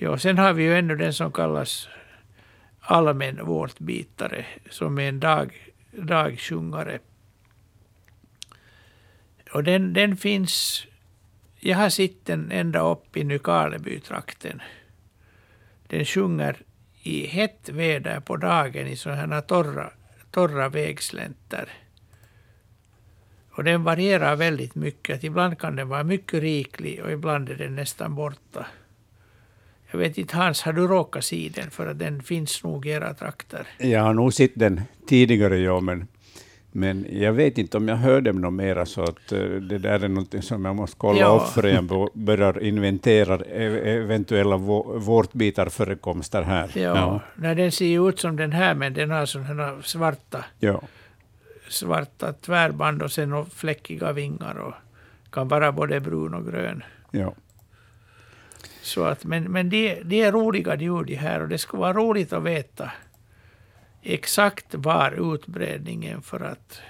[0.00, 0.18] ja.
[0.18, 1.88] Sen har vi ju ännu den som kallas
[2.80, 6.98] allmän vårtbitare, som är en dag, dagsjungare.
[9.52, 10.86] Och den, den finns...
[11.60, 14.62] Jag har sett den ända upp i Nykarleby-trakten.
[15.86, 16.56] Den sjunger
[17.02, 19.90] i hett väder på dagen i sådana här torra,
[20.30, 21.68] torra vägslänter.
[23.50, 25.24] Och den varierar väldigt mycket.
[25.24, 28.66] Ibland kan den vara mycket riklig och ibland är den nästan borta.
[29.90, 31.70] Jag vet inte Hans, har du råkat se den?
[31.70, 33.66] För att den finns nog i era trakter.
[33.78, 36.06] Jag har nog sett den tidigare, ja, men,
[36.72, 40.04] men jag vet inte om jag hör dem något mera, så att eh, det där
[40.04, 41.26] är något som jag måste kolla Ja.
[41.28, 46.70] upp för jag börjar inventera ev- eventuella vå- vårtbitarförekomster här.
[46.74, 47.20] Ja, Ja.
[47.34, 50.82] När den ser ju ut som den här, men den har sådana svarta, Ja.
[51.68, 54.74] svarta tvärband och sen och fläckiga vingar och
[55.30, 56.82] kan vara både brun och grön.
[57.10, 57.34] Ja.
[58.82, 61.92] Så att, men men det, det är roliga djur de här och det skulle vara
[61.92, 62.92] roligt att veta
[64.02, 66.80] exakt var utbredningen för att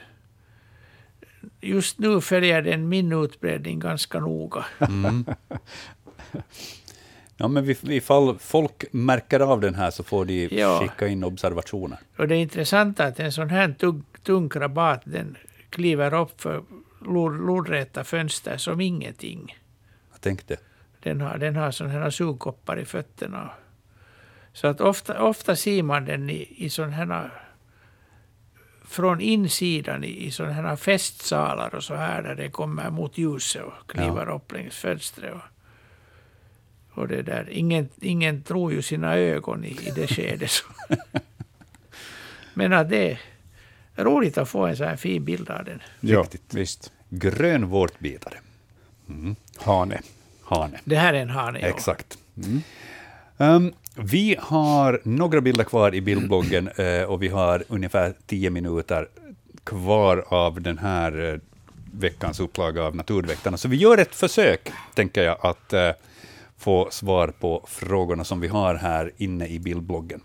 [1.61, 4.65] just nu följer den min utbredning ganska noga.
[4.89, 5.25] Mm.
[7.37, 10.79] Ja, men ifall folk märker av den här så får de Ja.
[10.81, 11.99] skicka in observationer.
[12.17, 15.37] Och det är intressant att en sån här tung, tung krabat den
[15.71, 16.63] kliver upp för
[17.01, 19.59] lod- lodräta fönster som ingenting.
[20.13, 20.57] Jag tänkte.
[21.03, 23.51] Den har, den har sådana här sugkoppar i fötterna.
[24.53, 27.31] Så att ofta, ofta ser man den i, i sådana här
[28.85, 33.63] från insidan i, i sådana här festsalar och så här där det kommer mot ljuset
[33.63, 35.35] och kliver upp längs fönstret.
[35.35, 35.41] Och,
[36.99, 37.49] och det där.
[37.51, 40.51] Ingen, ingen tror ju sina ögon i, i det skedet.
[42.55, 43.11] Men att det
[43.95, 45.83] är roligt att få en så här fin bild av den.
[46.01, 46.55] ja, Riktigt.
[46.55, 46.93] visst.
[47.09, 48.39] Grön vårtbitare.
[49.59, 50.01] Hane.
[50.51, 50.81] Hane.
[50.85, 51.61] Det här är en hane.
[51.61, 51.67] ja.
[51.67, 52.19] Exakt.
[52.37, 52.63] Mm.
[53.37, 59.09] Um, vi har några bilder kvar i bildbloggen eh, och vi har ungefär tio minuter
[59.65, 61.41] kvar av den här eh,
[61.93, 63.57] veckans upplaga av Naturväktarna.
[63.57, 65.91] Så vi gör ett försök, tänker jag, att eh,
[66.59, 70.21] få svar på frågorna som vi har här inne i bildbloggen.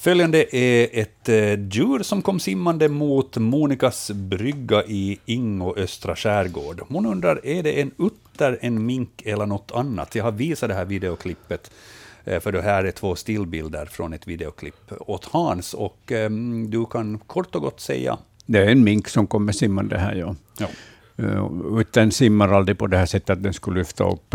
[0.00, 6.16] Eh, Följande är ett eh, djur som kom simmande mot Monikas brygga i Ingo östra
[6.16, 6.80] skärgård.
[6.88, 10.14] Hon undrar, är det en utter, en mink eller något annat?
[10.14, 11.70] Jag har visat det här videoklippet,
[12.24, 16.30] eh, för det här är två stillbilder från ett videoklipp åt Hans, och eh,
[16.68, 18.18] du kan kort och gott säga...
[18.46, 20.34] Det är en mink som kommer simmande här, ja.
[20.58, 20.68] Ja.
[21.80, 24.34] Utan simmar aldrig på det här sättet att den skulle lyfta upp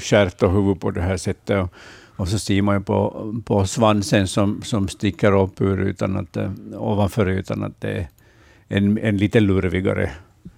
[0.00, 1.70] stjärt och huvud på det här sättet.
[2.18, 6.36] Och, så ser man ju på, på svansen som, som sticker upp ur utan att,
[6.74, 8.08] ovanför utan att det är
[8.68, 10.10] en, en lite lurvigare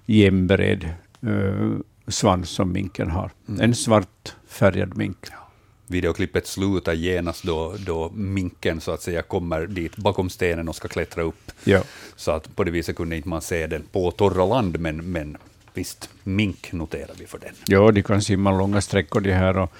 [0.06, 0.88] jämnbred
[1.26, 3.30] uh, svans som minken har.
[3.48, 3.60] Mm.
[3.60, 5.16] En svart färgad mink.
[5.86, 10.88] Videoklippet slutar genast då, då minken så att säga kommer dit bakom stenen och ska
[10.88, 11.52] klättra upp.
[11.64, 11.82] Ja.
[12.16, 15.36] Så att på det viset kunde inte man se den på torra land, men, men
[15.74, 17.54] visst, mink noterar vi för den.
[17.66, 19.72] Ja, de kan simma långa sträckor de här och,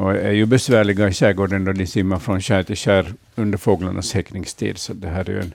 [0.00, 4.12] och är ju besvärliga i skärgården då de simmar från skär till skär under fåglarnas
[4.14, 4.78] häckningstid.
[4.78, 5.54] Så det här är ju en,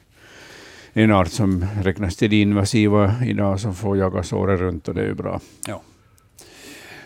[0.93, 5.01] en art som räknas till de invasiva idag som får jagas året runt och det
[5.01, 5.41] är ju bra.
[5.67, 5.81] Ja.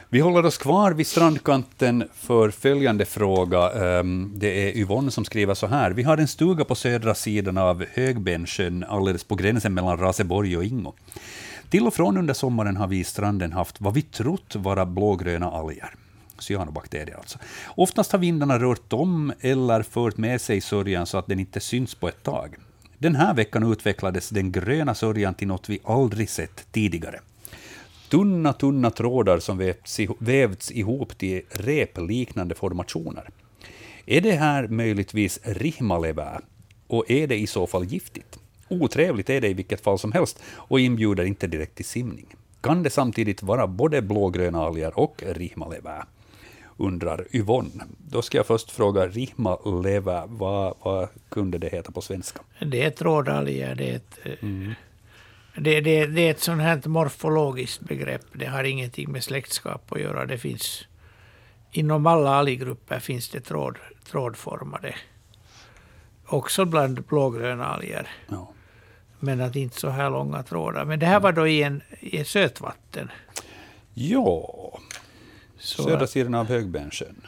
[0.10, 3.72] Vi håller oss kvar vid strandkanten för följande fråga.
[3.72, 5.92] Ehm, det är Yvonne som skriver så här.
[5.92, 10.64] Vi har en stuga på södra sidan av Högbensjön, alldeles på gränsen mellan Raseborg och
[10.64, 10.94] Ingo.
[11.70, 15.52] Till och från under sommaren har vi i stranden haft vad vi trott vara blågröna
[15.52, 15.96] alger.
[16.42, 17.40] Cyanobakterier alltså.
[17.68, 21.96] Oftast har vindarna rört om eller fört med sig sörjan så att den inte syns
[21.96, 22.56] på ett tag.
[22.98, 27.20] Den här veckan utvecklades den gröna sörjan till något vi aldrig sett tidigare.
[28.10, 33.30] Tunna, tunna trådar som vävts, vävts ihop till repliknande formationer.
[34.06, 36.40] Är det här möjligtvis rihmalevä?
[36.88, 38.40] Och är det i så fall giftigt?
[38.68, 42.36] Otrevligt är det i vilket fall som helst och inbjuder inte direkt till simning.
[42.62, 46.06] Kan det samtidigt vara både blågröna alger och rihmalevä?
[46.80, 47.84] Undrar Yvonne.
[47.98, 52.40] Då ska jag först fråga rihmalevä, vad, vad kunde det heta på svenska?
[52.60, 53.76] Det är trådalger.
[53.76, 54.50] Det är ett, eh,
[55.56, 58.22] det, det, det är ett sånt här morfologiskt begrepp.
[58.34, 60.26] Det har ingenting med släktskap att göra.
[60.26, 60.86] Det finns,
[61.72, 63.78] inom alla alggrupper finns det tråd,
[64.12, 64.96] trådformade.
[66.26, 68.08] Också bland blågröna alger.
[68.28, 68.54] Ja.
[69.20, 70.86] Men att inte så här långa trådar.
[70.86, 73.12] Men det här var då i, en, i ett sötvatten.
[73.94, 74.80] Ja,
[75.60, 77.22] Så södra sidan av Högbensjön.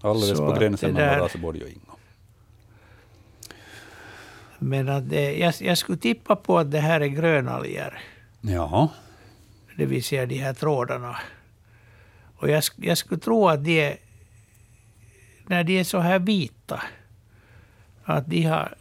[0.00, 1.96] Alldeles på gränsen mellan Raseborg och Ingo.
[4.58, 8.02] Men att det, jag, jag skulle tippa på att det här är grönalger.
[8.40, 8.88] Ja,
[9.76, 11.16] Det vill säga de här trådarna.
[12.36, 13.96] Och jag, jag skulle tro att de är,
[15.46, 16.82] när de är så här vita,
[18.04, 18.74] att de har,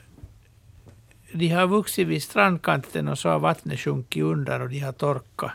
[1.34, 5.52] de har vuxit vid strandkanten och så har vattnet sjunkit under och de har torkat.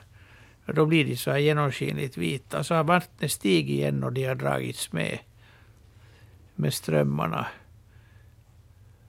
[0.67, 2.65] Då blir de så här genomskinligt vita.
[2.65, 5.19] Så har vattnet stigit igen och de har dragits med,
[6.55, 7.47] med strömmarna.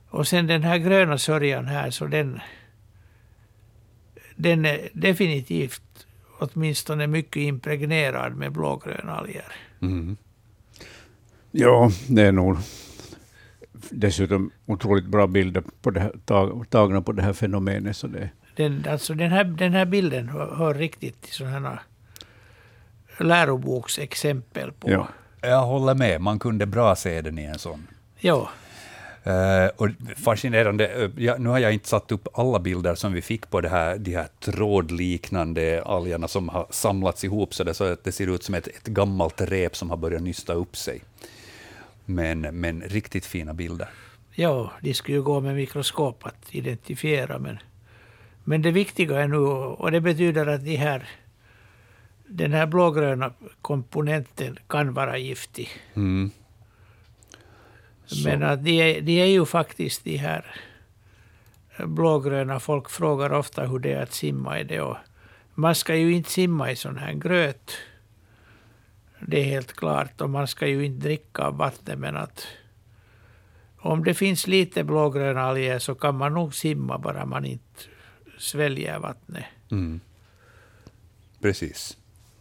[0.09, 2.39] Och sen den här gröna sörjan här, så den,
[4.35, 6.07] den är definitivt
[6.39, 9.45] åtminstone mycket impregnerad med blågröna alger.
[9.81, 10.17] mm.
[11.51, 12.57] Ja, det är nog
[13.89, 17.97] dessutom otroligt bra bilder på det här, tag, tagna på det här fenomenet.
[17.97, 21.79] Så det, den, alltså den, här, den här bilden hör, hör riktigt till sådana
[23.19, 24.91] läroboksexempel på.
[24.91, 25.07] Ja.
[25.41, 26.21] jag håller med.
[26.21, 27.87] Man kunde bra se den i en sån.
[28.17, 28.49] Ja,
[29.27, 30.87] Eh, och fascinerande.
[30.87, 33.69] eh, ja, nu har jag inte satt upp alla bilder som vi fick på det
[33.69, 38.27] här, de här trådliknande algerna som har samlats ihop så, det, så att det ser
[38.27, 41.01] ut som ett, ett gammalt rep som har börjat nysta upp sig.
[42.05, 43.89] Men, men riktigt fina bilder.
[44.35, 47.39] ja, de skulle ju gå med mikroskop att identifiera.
[47.39, 47.57] Men,
[48.47, 51.09] men det viktiga är nu, och det betyder att de här,
[52.27, 55.69] den här blågröna komponenten kan vara giftig.
[55.93, 56.31] Mm.
[58.25, 60.55] Men att de, är, de är ju faktiskt de här
[61.79, 62.59] blågröna.
[62.59, 64.81] Folk frågar ofta hur det är att simma i det.
[64.81, 64.97] Och
[65.53, 67.71] man ska ju inte simma i sån här gröt.
[69.19, 70.21] Det är helt klart.
[70.21, 71.99] Och man ska ju inte dricka av vattnet.
[71.99, 72.47] Men att
[73.77, 77.94] om det finns lite blågröna alger så kan man nog simma bara man inte
[78.37, 79.45] sväljer vattnet.
[79.71, 79.99] Mm.
[81.41, 81.97] Precis.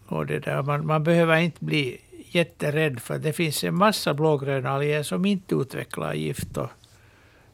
[0.07, 2.01] Och det där, man, man behöver inte bli
[2.31, 6.57] jätterädd för det finns en massa blågröna alger som inte utvecklar gift.
[6.57, 6.71] Och,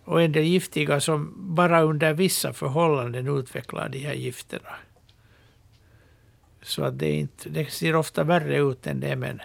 [0.04, 4.74] och en del giftiga som bara under vissa förhållanden utvecklar de här gifterna.
[6.62, 9.40] Så att det, inte, det ser ofta värre ut än det, men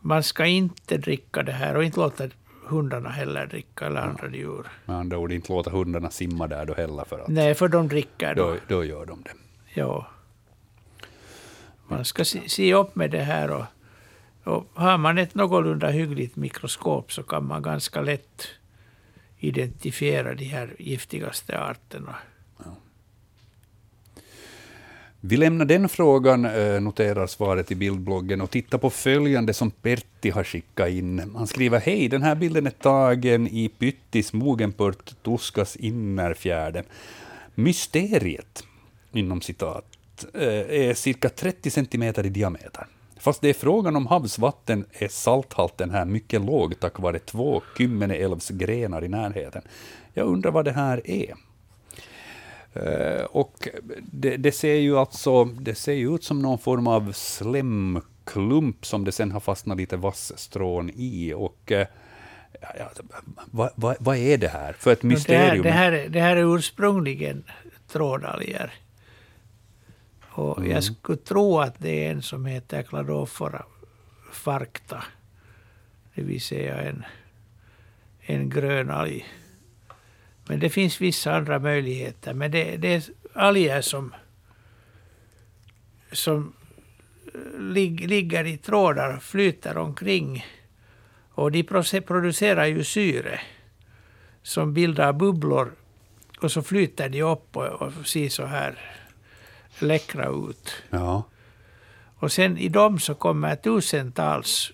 [0.00, 2.28] man ska inte dricka det här och inte låta
[2.66, 4.66] hundarna heller dricka eller andra djur.
[4.84, 7.88] Med andra ord, inte låta hundarna simma där då heller, för att Nej, för de
[7.88, 8.50] dricker då.
[8.50, 9.34] då, då gör de det.
[9.74, 10.06] Ja.
[11.88, 13.64] Man ska se, se upp med det här och,
[14.44, 18.46] och har man ett någorlunda hyggligt mikroskop så kan man ganska lätt
[19.38, 22.14] identifiera de här giftigaste arterna.
[25.20, 30.30] Vi lämnar den frågan, eh, noterar svaret i bildbloggen, och tittar på följande som Pertti
[30.30, 31.32] har skickat in.
[31.36, 36.84] Han skriver Hej, den här bilden är tagen i Pyttis Mogenpurt, Tuskas innerfjärden.
[37.54, 38.64] Mysteriet,
[39.12, 39.86] inom citat,
[40.34, 42.86] eh, är cirka 30 centimeter i diameter.
[43.18, 49.04] Fast det är frågan om havsvatten är salthalten här mycket låg tack vare två Kymmeneälvsgrenar
[49.04, 49.62] i närheten.
[50.14, 51.34] Jag undrar vad det här är.
[52.76, 53.68] Eh, och
[54.02, 59.04] det, det, ser ju alltså, det ser ju ut som någon form av slemklump som
[59.04, 61.32] det sen har fastnat lite vassstrån i.
[61.36, 61.86] Och, eh,
[62.78, 62.90] ja,
[63.50, 65.62] vad, vad, vad, är det här för ett mysterium?
[65.62, 67.44] Det här, det här, det här är ursprungligen
[67.88, 68.74] trådalger.
[70.36, 70.70] Och mm.
[70.70, 73.62] Jag skulle tro att det är en som heter Cladophora
[74.32, 75.04] farcta.
[76.14, 77.04] Det vill säga en,
[78.20, 79.26] en grön alg.
[80.48, 82.34] Men det finns vissa andra möjligheter.
[82.34, 83.02] Men det, det är
[83.32, 84.14] alger som,
[86.12, 86.52] som
[87.58, 90.46] lig, ligger i trådar, flyter omkring.
[91.30, 91.62] Och de
[92.06, 93.40] producerar ju syre
[94.42, 95.72] som bildar bubblor.
[96.40, 98.78] Och så flyter de upp och, och ser så här
[99.78, 100.82] läckra ut.
[100.90, 101.22] Ja.
[102.18, 104.72] Och sen i dem så kommer tusentals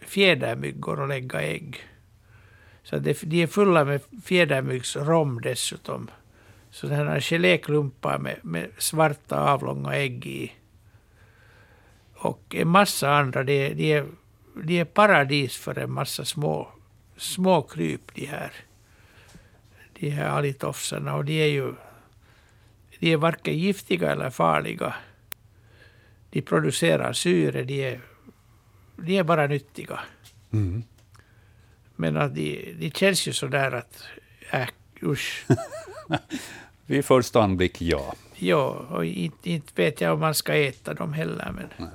[0.00, 1.84] fjädermyggor att lägga ägg.
[2.94, 6.10] Så det, de är fulla med fjädermyggsrom dessutom.
[6.70, 10.52] Sådana geléklumpar med, med svarta avlånga ägg i.
[12.14, 13.44] Och en massa andra.
[13.44, 14.06] De, de, är,
[14.62, 16.68] de är paradis för en massa små,
[17.16, 18.52] små kryp de här.
[19.98, 21.14] De här alitofsarna.
[21.14, 21.74] Och de är ju
[22.98, 24.94] de är varken giftiga eller farliga.
[26.30, 28.00] De producerar syre, de är,
[28.96, 30.00] de är bara nyttiga.
[30.52, 30.82] Mm.
[31.96, 34.04] Men att de, de känns ju sådär att,
[34.50, 34.68] äh,
[35.02, 35.46] usch.
[36.86, 38.14] Vid första anblick, ja.
[38.36, 41.52] Ja, och inte, inte vet jag om man ska äta dem heller.
[41.52, 41.88] Men...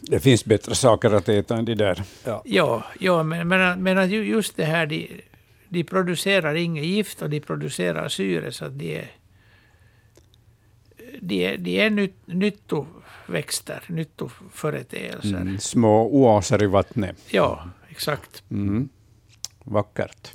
[0.00, 2.02] Det finns bättre saker att äta än de där.
[2.24, 5.22] Ja, ja, ja men, men, men just det här, de,
[5.68, 9.10] de producerar inget gift och de producerar syre, så att de är
[11.20, 15.40] de är, de är nyt, nyttoväxter, nyttoföreteelser.
[15.40, 17.16] Mm, små oaser i vattnet.
[17.30, 18.42] Ja, exakt.
[18.50, 18.88] Mm.
[19.64, 20.32] Vackert.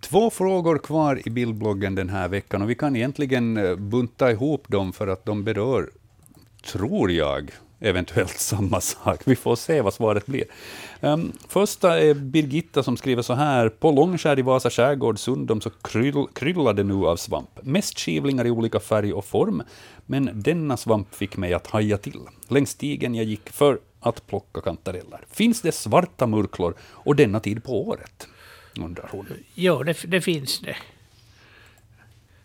[0.00, 4.68] Två frågor kvar i bildbloggen den här veckan och vi kan egentligen eh, bunta ihop
[4.68, 5.90] dem för att de berör,
[6.62, 7.50] tror jag,
[7.80, 9.20] eventuellt samma sak.
[9.24, 10.44] Vi får se vad svaret blir.
[11.00, 13.68] Um, första är Birgitta som skriver så här.
[13.68, 17.50] På Långskär i Vasa skärgård Sundom så kryll, kryllar det nu av svamp.
[17.62, 19.62] Mest skivlingar i olika färg och form,
[20.06, 22.20] men denna svamp fick mig att haja till.
[22.48, 25.20] Längs stigen jag gick för att plocka kantareller.
[25.30, 28.28] Finns det svarta murklor och denna tid på året?
[28.80, 29.26] Undrar hon.
[29.54, 30.76] Jo, det, det finns det.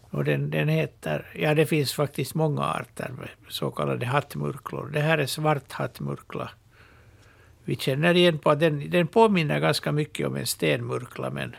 [0.10, 3.12] Och den, den heter, ja det finns faktiskt många arter
[3.48, 4.90] så kallade hattmurklor.
[4.94, 6.50] Det här är svart hattmurkla.
[7.64, 11.56] Vi känner igen på att den, den påminner ganska mycket om en stenmurkla men,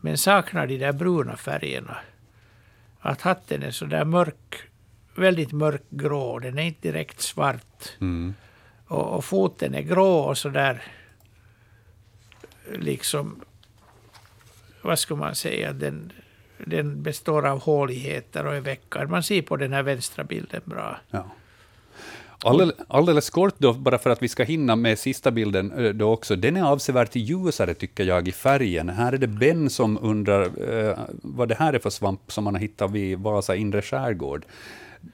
[0.00, 1.96] men saknar de där bruna färgerna.
[3.00, 4.56] Att hatten är så där mörk,
[5.14, 7.96] väldigt mörkgrå, den är inte direkt svart.
[8.00, 8.34] Mm.
[8.92, 10.82] Och, och, foten är grå och så där
[12.72, 13.40] liksom,
[14.82, 16.12] vad ska man säga, den,
[16.58, 19.10] den består av håligheter och är veckad.
[19.10, 21.00] Man ser på den här vänstra bilden bra.
[21.10, 21.24] Ja.
[22.44, 26.12] Alldeles, alldeles kort då, bara för att vi ska hinna med sista bilden eh, då
[26.12, 26.36] också.
[26.36, 28.88] Den är avsevärt ljusare tycker jag i färgen.
[28.88, 32.54] Här är det Ben som undrar eh, vad det här är för svamp som man
[32.54, 34.44] har hittat vid Vasa inre skärgård.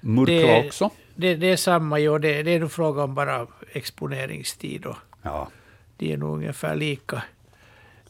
[0.00, 0.90] Murkla också?
[1.20, 2.18] Det, det, är samma, jo.
[2.18, 4.86] Det, det är nog fråga om bara exponeringstid.
[4.86, 5.48] Och ja.
[5.96, 7.22] De är nog ungefär lika.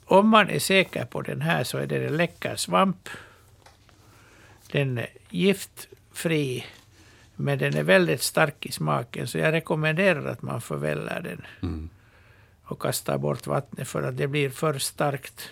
[0.05, 3.09] Om man är säker på den här så är det en läcker svamp.
[4.72, 6.66] Den är giftfri,
[7.36, 11.44] men den är väldigt stark i smaken, så jag rekommenderar att man förväller den.
[11.62, 11.89] Mm.
[12.62, 15.48] Och kastar bort vattnet för att det blir för starkt.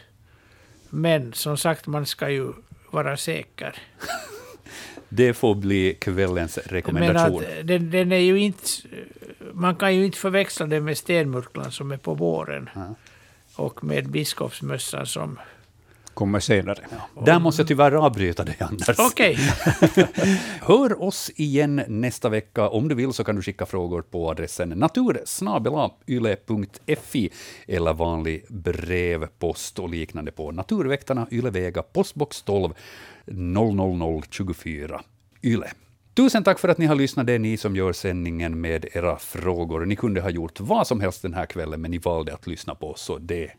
[0.90, 2.52] Men som sagt, man ska ju
[2.90, 3.78] vara säker.
[5.16, 7.42] det får bli kvällens rekommendation.
[7.42, 8.68] Men att den, den, är ju inte,
[9.52, 12.70] man kan ju inte förväxla den med stenmurklan som är på våren.
[12.74, 12.94] Ja.
[13.56, 15.38] Och med biskopsmössan som
[16.16, 16.78] kommer senare.
[17.24, 18.98] Där måste jag tyvärr avbryta dig, Anders.
[18.98, 19.38] Okej.
[20.60, 22.68] Hör oss igen nästa vecka.
[22.68, 27.30] Om du vill så kan du skicka frågor på adressen natursnabelayle.fi
[27.68, 32.72] eller vanlig brevpost och liknande på Naturväktarna, Ylevega, postbox 12
[33.24, 35.02] 00024
[35.42, 35.70] Yle.
[36.14, 39.18] Tusen tack för att ni har lyssnat, det är ni som gör sändningen med era
[39.18, 39.86] frågor.
[39.86, 42.74] Ni kunde ha gjort vad som helst den här kvällen, men ni valde att lyssna
[42.74, 43.50] på oss, så det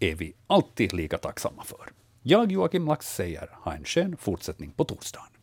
[0.00, 2.05] är vi alltid lika tacksamma för.
[2.28, 5.35] Jag, Joakim Lax, säger ha en skön fortsättning på torsdagen.